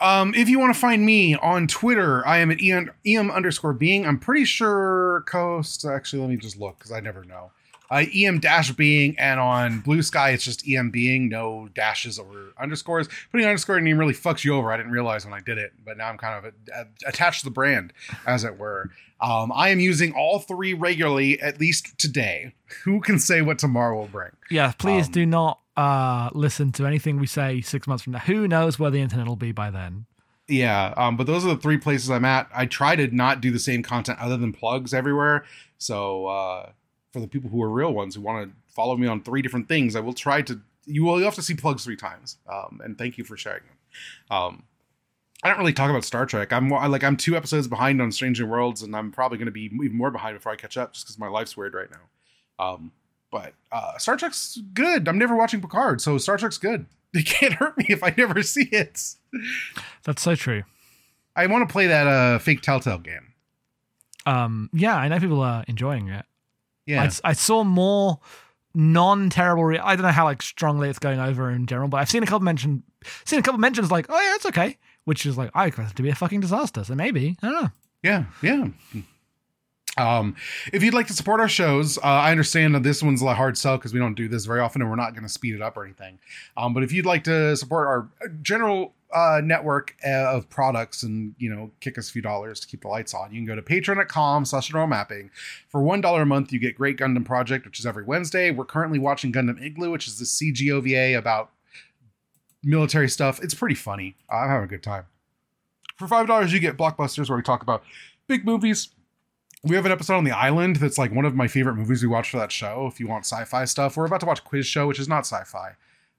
Um, 0.00 0.32
if 0.34 0.48
you 0.48 0.58
want 0.58 0.72
to 0.72 0.80
find 0.80 1.04
me 1.04 1.34
on 1.34 1.66
Twitter, 1.66 2.26
I 2.26 2.38
am 2.38 2.50
at 2.50 2.62
em, 2.62 2.90
em 3.04 3.30
underscore 3.30 3.74
being. 3.74 4.06
I'm 4.06 4.18
pretty 4.18 4.46
sure 4.46 5.24
coast. 5.26 5.84
Actually, 5.84 6.22
let 6.22 6.30
me 6.30 6.36
just 6.38 6.58
look 6.58 6.78
because 6.78 6.90
I 6.92 7.00
never 7.00 7.22
know. 7.22 7.50
Uh, 7.90 8.04
em 8.14 8.38
dash 8.38 8.70
being, 8.72 9.18
and 9.18 9.40
on 9.40 9.80
Blue 9.80 10.00
Sky, 10.02 10.30
it's 10.30 10.44
just 10.44 10.66
em 10.68 10.90
being, 10.90 11.28
no 11.28 11.68
dashes 11.74 12.18
or 12.18 12.52
underscores. 12.60 13.08
Putting 13.32 13.46
underscore 13.46 13.78
in 13.78 13.84
name 13.84 13.98
really 13.98 14.14
fucks 14.14 14.44
you 14.44 14.54
over. 14.54 14.70
I 14.72 14.76
didn't 14.76 14.92
realize 14.92 15.24
when 15.24 15.34
I 15.34 15.40
did 15.40 15.58
it, 15.58 15.72
but 15.84 15.96
now 15.96 16.08
I'm 16.08 16.16
kind 16.18 16.46
of 16.46 16.52
uh, 16.74 16.84
attached 17.06 17.40
to 17.40 17.46
the 17.46 17.50
brand, 17.50 17.92
as 18.26 18.44
it 18.44 18.58
were. 18.58 18.90
Um, 19.20 19.50
I 19.52 19.68
am 19.70 19.80
using 19.80 20.12
all 20.12 20.38
three 20.38 20.72
regularly, 20.72 21.40
at 21.42 21.58
least 21.58 21.98
today. 21.98 22.54
Who 22.84 23.00
can 23.00 23.18
say 23.18 23.42
what 23.42 23.58
tomorrow 23.58 23.98
will 23.98 24.06
bring? 24.06 24.30
Yeah, 24.50 24.72
please 24.78 25.06
Um, 25.06 25.12
do 25.12 25.26
not 25.26 25.60
uh, 25.76 26.30
listen 26.32 26.70
to 26.72 26.86
anything 26.86 27.18
we 27.18 27.26
say 27.26 27.60
six 27.60 27.86
months 27.88 28.04
from 28.04 28.12
now. 28.12 28.20
Who 28.20 28.46
knows 28.46 28.78
where 28.78 28.90
the 28.90 29.00
internet 29.00 29.26
will 29.26 29.36
be 29.36 29.50
by 29.52 29.70
then? 29.70 30.06
Yeah, 30.46 30.94
um, 30.96 31.16
but 31.16 31.26
those 31.26 31.44
are 31.44 31.48
the 31.54 31.60
three 31.60 31.78
places 31.78 32.10
I'm 32.10 32.24
at. 32.24 32.48
I 32.54 32.66
try 32.66 32.96
to 32.96 33.08
not 33.14 33.40
do 33.40 33.50
the 33.50 33.58
same 33.58 33.82
content 33.82 34.18
other 34.20 34.36
than 34.36 34.52
plugs 34.52 34.92
everywhere. 34.94 35.44
So 35.78 36.26
uh, 36.26 36.70
for 37.12 37.20
the 37.20 37.28
people 37.28 37.50
who 37.50 37.62
are 37.62 37.70
real 37.70 37.92
ones 37.92 38.14
who 38.14 38.20
want 38.20 38.48
to 38.48 38.56
follow 38.74 38.96
me 38.96 39.06
on 39.06 39.22
three 39.22 39.42
different 39.42 39.68
things, 39.68 39.96
I 39.96 40.00
will 40.00 40.12
try 40.12 40.42
to. 40.42 40.60
You 40.86 41.04
will 41.04 41.18
you 41.18 41.24
have 41.24 41.34
to 41.34 41.42
see 41.42 41.54
plugs 41.54 41.84
three 41.84 41.96
times. 41.96 42.38
Um, 42.50 42.80
and 42.82 42.96
thank 42.96 43.18
you 43.18 43.24
for 43.24 43.36
sharing 43.36 43.62
them. 43.62 44.36
Um, 44.36 44.62
I 45.42 45.48
don't 45.48 45.58
really 45.58 45.72
talk 45.72 45.88
about 45.90 46.04
Star 46.04 46.26
Trek. 46.26 46.52
I'm 46.52 46.68
like 46.68 47.02
I'm 47.02 47.16
two 47.16 47.36
episodes 47.36 47.66
behind 47.68 48.02
on 48.02 48.12
Stranger 48.12 48.46
Worlds, 48.46 48.82
and 48.82 48.94
I'm 48.94 49.10
probably 49.10 49.38
going 49.38 49.46
to 49.46 49.52
be 49.52 49.62
even 49.62 49.96
more 49.96 50.10
behind 50.10 50.36
before 50.36 50.52
I 50.52 50.56
catch 50.56 50.76
up, 50.76 50.92
just 50.92 51.06
because 51.06 51.18
my 51.18 51.28
life's 51.28 51.56
weird 51.56 51.74
right 51.74 51.88
now. 51.90 52.64
Um, 52.64 52.92
but 53.30 53.54
uh, 53.72 53.96
Star 53.98 54.16
Trek's 54.16 54.58
good. 54.74 55.08
I'm 55.08 55.18
never 55.18 55.36
watching 55.36 55.60
Picard, 55.60 56.00
so 56.00 56.18
Star 56.18 56.36
Trek's 56.36 56.58
good. 56.58 56.86
It 57.12 57.26
can't 57.26 57.54
hurt 57.54 57.76
me 57.76 57.86
if 57.88 58.04
I 58.04 58.14
never 58.16 58.40
see 58.44 58.68
it. 58.70 59.16
That's 60.04 60.22
so 60.22 60.36
true. 60.36 60.62
I 61.34 61.44
want 61.46 61.68
to 61.68 61.72
play 61.72 61.88
that 61.88 62.06
uh, 62.06 62.38
fake 62.38 62.60
Telltale 62.60 62.98
game. 62.98 63.34
Um, 64.26 64.70
yeah, 64.72 64.94
I 64.94 65.08
know 65.08 65.18
people 65.18 65.40
are 65.40 65.64
enjoying 65.66 66.06
it. 66.06 66.24
Yeah, 66.90 67.10
I, 67.24 67.30
I 67.30 67.32
saw 67.32 67.64
more 67.64 68.18
non-terrible. 68.74 69.64
Re- 69.64 69.78
I 69.78 69.96
don't 69.96 70.04
know 70.04 70.12
how 70.12 70.24
like 70.24 70.42
strongly 70.42 70.88
it's 70.88 70.98
going 70.98 71.20
over 71.20 71.50
in 71.50 71.66
general, 71.66 71.88
but 71.88 71.98
I've 71.98 72.10
seen 72.10 72.22
a 72.22 72.26
couple 72.26 72.44
mention, 72.44 72.82
seen 73.24 73.38
a 73.38 73.42
couple 73.42 73.58
mentions 73.58 73.90
like, 73.90 74.06
oh 74.08 74.20
yeah, 74.20 74.34
it's 74.34 74.46
okay, 74.46 74.78
which 75.04 75.26
is 75.26 75.36
like 75.38 75.50
I 75.54 75.66
expect 75.66 75.92
it 75.92 75.96
to 75.96 76.02
be 76.02 76.10
a 76.10 76.14
fucking 76.14 76.40
disaster. 76.40 76.84
So 76.84 76.94
maybe 76.94 77.36
I 77.42 77.46
don't 77.46 77.62
know. 77.62 77.70
yeah, 78.02 78.24
yeah. 78.42 78.68
Um, 79.98 80.36
if 80.72 80.82
you'd 80.82 80.94
like 80.94 81.08
to 81.08 81.12
support 81.12 81.40
our 81.40 81.48
shows, 81.48 81.98
uh, 81.98 82.02
I 82.02 82.30
understand 82.30 82.74
that 82.74 82.82
this 82.82 83.02
one's 83.02 83.22
a 83.22 83.34
hard 83.34 83.58
sell 83.58 83.76
because 83.76 83.92
we 83.92 83.98
don't 83.98 84.14
do 84.14 84.28
this 84.28 84.46
very 84.46 84.60
often, 84.60 84.80
and 84.80 84.90
we're 84.90 84.96
not 84.96 85.12
going 85.12 85.24
to 85.24 85.28
speed 85.28 85.54
it 85.54 85.62
up 85.62 85.76
or 85.76 85.84
anything. 85.84 86.18
Um, 86.56 86.72
but 86.72 86.82
if 86.82 86.92
you'd 86.92 87.06
like 87.06 87.24
to 87.24 87.56
support 87.56 87.86
our 87.88 88.08
general 88.40 88.94
uh, 89.12 89.40
network 89.42 89.96
uh, 90.06 90.36
of 90.36 90.48
products 90.50 91.02
and 91.02 91.34
you 91.38 91.52
know 91.52 91.70
kick 91.80 91.98
us 91.98 92.08
a 92.08 92.12
few 92.12 92.22
dollars 92.22 92.60
to 92.60 92.66
keep 92.66 92.82
the 92.82 92.88
lights 92.88 93.14
on, 93.14 93.32
you 93.32 93.38
can 93.38 93.46
go 93.46 93.54
to 93.54 93.62
patreon.com 93.62 94.44
slash 94.44 94.72
mapping. 94.72 95.30
For 95.68 95.82
one 95.82 96.00
dollar 96.00 96.22
a 96.22 96.26
month, 96.26 96.52
you 96.52 96.58
get 96.58 96.76
Great 96.76 96.96
Gundam 96.96 97.24
Project, 97.24 97.64
which 97.66 97.78
is 97.78 97.86
every 97.86 98.04
Wednesday. 98.04 98.50
We're 98.50 98.64
currently 98.64 98.98
watching 98.98 99.32
Gundam 99.32 99.62
Igloo, 99.62 99.90
which 99.90 100.06
is 100.06 100.18
the 100.18 100.24
CGOVA 100.24 101.16
about 101.16 101.50
military 102.62 103.08
stuff. 103.08 103.42
It's 103.42 103.54
pretty 103.54 103.74
funny. 103.74 104.16
I'm 104.30 104.48
having 104.48 104.64
a 104.64 104.68
good 104.68 104.82
time. 104.82 105.06
For 105.96 106.06
five 106.06 106.26
dollars, 106.26 106.52
you 106.52 106.60
get 106.60 106.76
blockbusters 106.76 107.28
where 107.28 107.36
we 107.36 107.42
talk 107.42 107.62
about 107.62 107.82
big 108.26 108.44
movies 108.44 108.90
we 109.62 109.76
have 109.76 109.84
an 109.84 109.92
episode 109.92 110.16
on 110.16 110.24
the 110.24 110.30
island 110.30 110.76
that's 110.76 110.96
like 110.96 111.12
one 111.12 111.24
of 111.24 111.34
my 111.34 111.46
favorite 111.46 111.74
movies 111.74 112.02
we 112.02 112.08
watched 112.08 112.30
for 112.30 112.38
that 112.38 112.52
show 112.52 112.86
if 112.86 112.98
you 112.98 113.06
want 113.06 113.24
sci-fi 113.24 113.64
stuff 113.64 113.96
we're 113.96 114.06
about 114.06 114.20
to 114.20 114.26
watch 114.26 114.42
quiz 114.44 114.66
show 114.66 114.86
which 114.86 114.98
is 114.98 115.08
not 115.08 115.20
sci-fi 115.20 115.72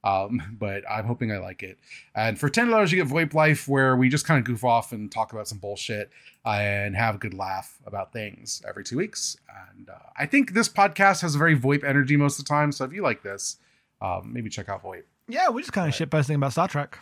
um, 0.04 0.42
but 0.60 0.84
i'm 0.90 1.06
hoping 1.06 1.32
i 1.32 1.38
like 1.38 1.64
it 1.64 1.78
and 2.16 2.40
for 2.40 2.50
$10 2.50 2.92
you 2.92 3.04
get 3.04 3.08
voip 3.14 3.34
life 3.34 3.68
where 3.68 3.96
we 3.96 4.10
just 4.10 4.26
kind 4.26 4.38
of 4.40 4.44
goof 4.46 4.64
off 4.64 4.92
and 4.92 5.12
talk 5.12 5.32
about 5.34 5.48
some 5.48 5.58
bullshit 5.60 6.10
and 6.46 6.96
have 6.96 7.16
a 7.16 7.18
good 7.18 7.34
laugh 7.34 7.78
about 7.86 8.12
things 8.12 8.62
every 8.68 8.84
two 8.84 8.98
weeks 8.98 9.38
and 9.76 9.90
uh, 9.90 9.94
i 10.18 10.26
think 10.26 10.54
this 10.54 10.68
podcast 10.70 11.22
has 11.22 11.36
a 11.36 11.38
very 11.38 11.58
voip 11.58 11.84
energy 11.84 12.18
most 12.18 12.40
of 12.40 12.46
the 12.46 12.50
time 12.50 12.72
so 12.72 12.84
if 12.86 12.92
you 12.94 13.02
like 13.02 13.22
this 13.24 13.58
um, 14.02 14.32
maybe 14.34 14.50
check 14.50 14.68
out 14.70 14.84
voip 14.84 15.04
Yeah, 15.28 15.50
we're 15.50 15.60
just 15.62 15.74
kind 15.74 15.88
of 15.88 15.94
shit 15.94 16.10
posting 16.10 16.36
about 16.36 16.52
Star 16.54 16.68
Trek. 16.68 16.98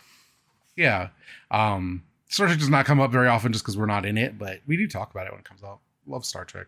yeah 0.76 1.08
um, 1.50 2.02
star 2.28 2.46
trek 2.46 2.58
does 2.58 2.68
not 2.68 2.84
come 2.86 3.00
up 3.00 3.10
very 3.10 3.28
often 3.28 3.52
just 3.52 3.64
because 3.64 3.76
we're 3.78 3.86
not 3.86 4.04
in 4.04 4.18
it 4.18 4.38
but 4.38 4.60
we 4.66 4.76
do 4.76 4.86
talk 4.86 5.10
about 5.10 5.26
it 5.26 5.32
when 5.32 5.40
it 5.40 5.44
comes 5.44 5.62
up. 5.62 5.80
love 6.06 6.24
Star 6.24 6.44
Trek. 6.44 6.66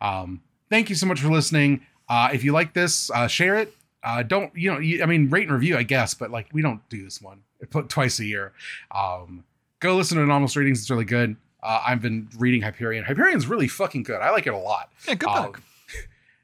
Um, 0.00 0.40
thank 0.70 0.88
you 0.88 0.94
so 0.96 1.06
much 1.06 1.20
for 1.20 1.28
listening. 1.28 1.84
Uh, 2.08 2.30
if 2.32 2.42
you 2.42 2.52
like 2.52 2.72
this, 2.72 3.10
uh, 3.10 3.26
share 3.26 3.56
it. 3.56 3.74
Uh, 4.02 4.22
don't 4.22 4.54
you 4.56 4.72
know? 4.72 4.78
You, 4.78 5.02
I 5.02 5.06
mean, 5.06 5.28
rate 5.30 5.44
and 5.44 5.52
review, 5.52 5.76
I 5.76 5.82
guess, 5.82 6.14
but 6.14 6.30
like 6.30 6.46
we 6.52 6.62
don't 6.62 6.86
do 6.88 7.02
this 7.02 7.20
one 7.20 7.42
put 7.70 7.88
twice 7.88 8.18
a 8.20 8.24
year. 8.24 8.52
Um, 8.94 9.44
go 9.80 9.96
listen 9.96 10.16
to 10.18 10.22
Anomalous 10.22 10.56
Readings; 10.56 10.80
it's 10.80 10.90
really 10.90 11.04
good. 11.04 11.36
Uh, 11.62 11.82
I've 11.84 12.00
been 12.00 12.28
reading 12.38 12.62
Hyperion. 12.62 13.04
Hyperion's 13.04 13.46
really 13.48 13.66
fucking 13.68 14.04
good. 14.04 14.20
I 14.20 14.30
like 14.30 14.46
it 14.46 14.52
a 14.54 14.56
lot. 14.58 14.92
Yeah, 15.08 15.14
good 15.16 15.28
Um, 15.28 15.46
book. 15.46 15.62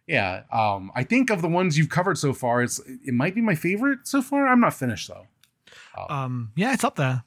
yeah, 0.09 0.43
um, 0.51 0.91
I 0.97 1.05
think 1.05 1.31
of 1.31 1.41
the 1.43 1.49
ones 1.49 1.79
you've 1.79 1.89
covered 1.89 2.19
so 2.19 2.33
far, 2.33 2.63
it's 2.63 2.81
it 2.81 3.15
might 3.15 3.35
be 3.37 3.41
my 3.41 3.55
favorite 3.55 4.01
so 4.09 4.21
far. 4.21 4.49
I'm 4.49 4.61
not 4.61 4.75
finished 4.75 5.09
though. 5.09 5.27
Um, 6.09 6.51
yeah, 6.57 6.73
it's 6.75 6.83
up 6.83 6.97
there. 6.97 7.23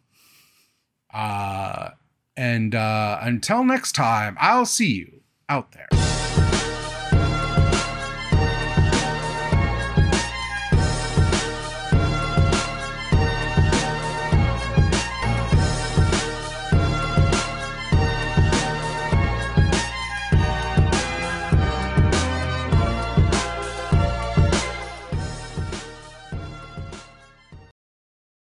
Uh, 1.13 1.91
and 2.35 2.75
uh, 2.75 3.19
until 3.21 3.63
next 3.63 3.93
time, 3.93 4.35
I'll 4.39 4.65
see 4.65 4.91
you 4.93 5.21
out 5.47 5.71
there. 5.71 5.87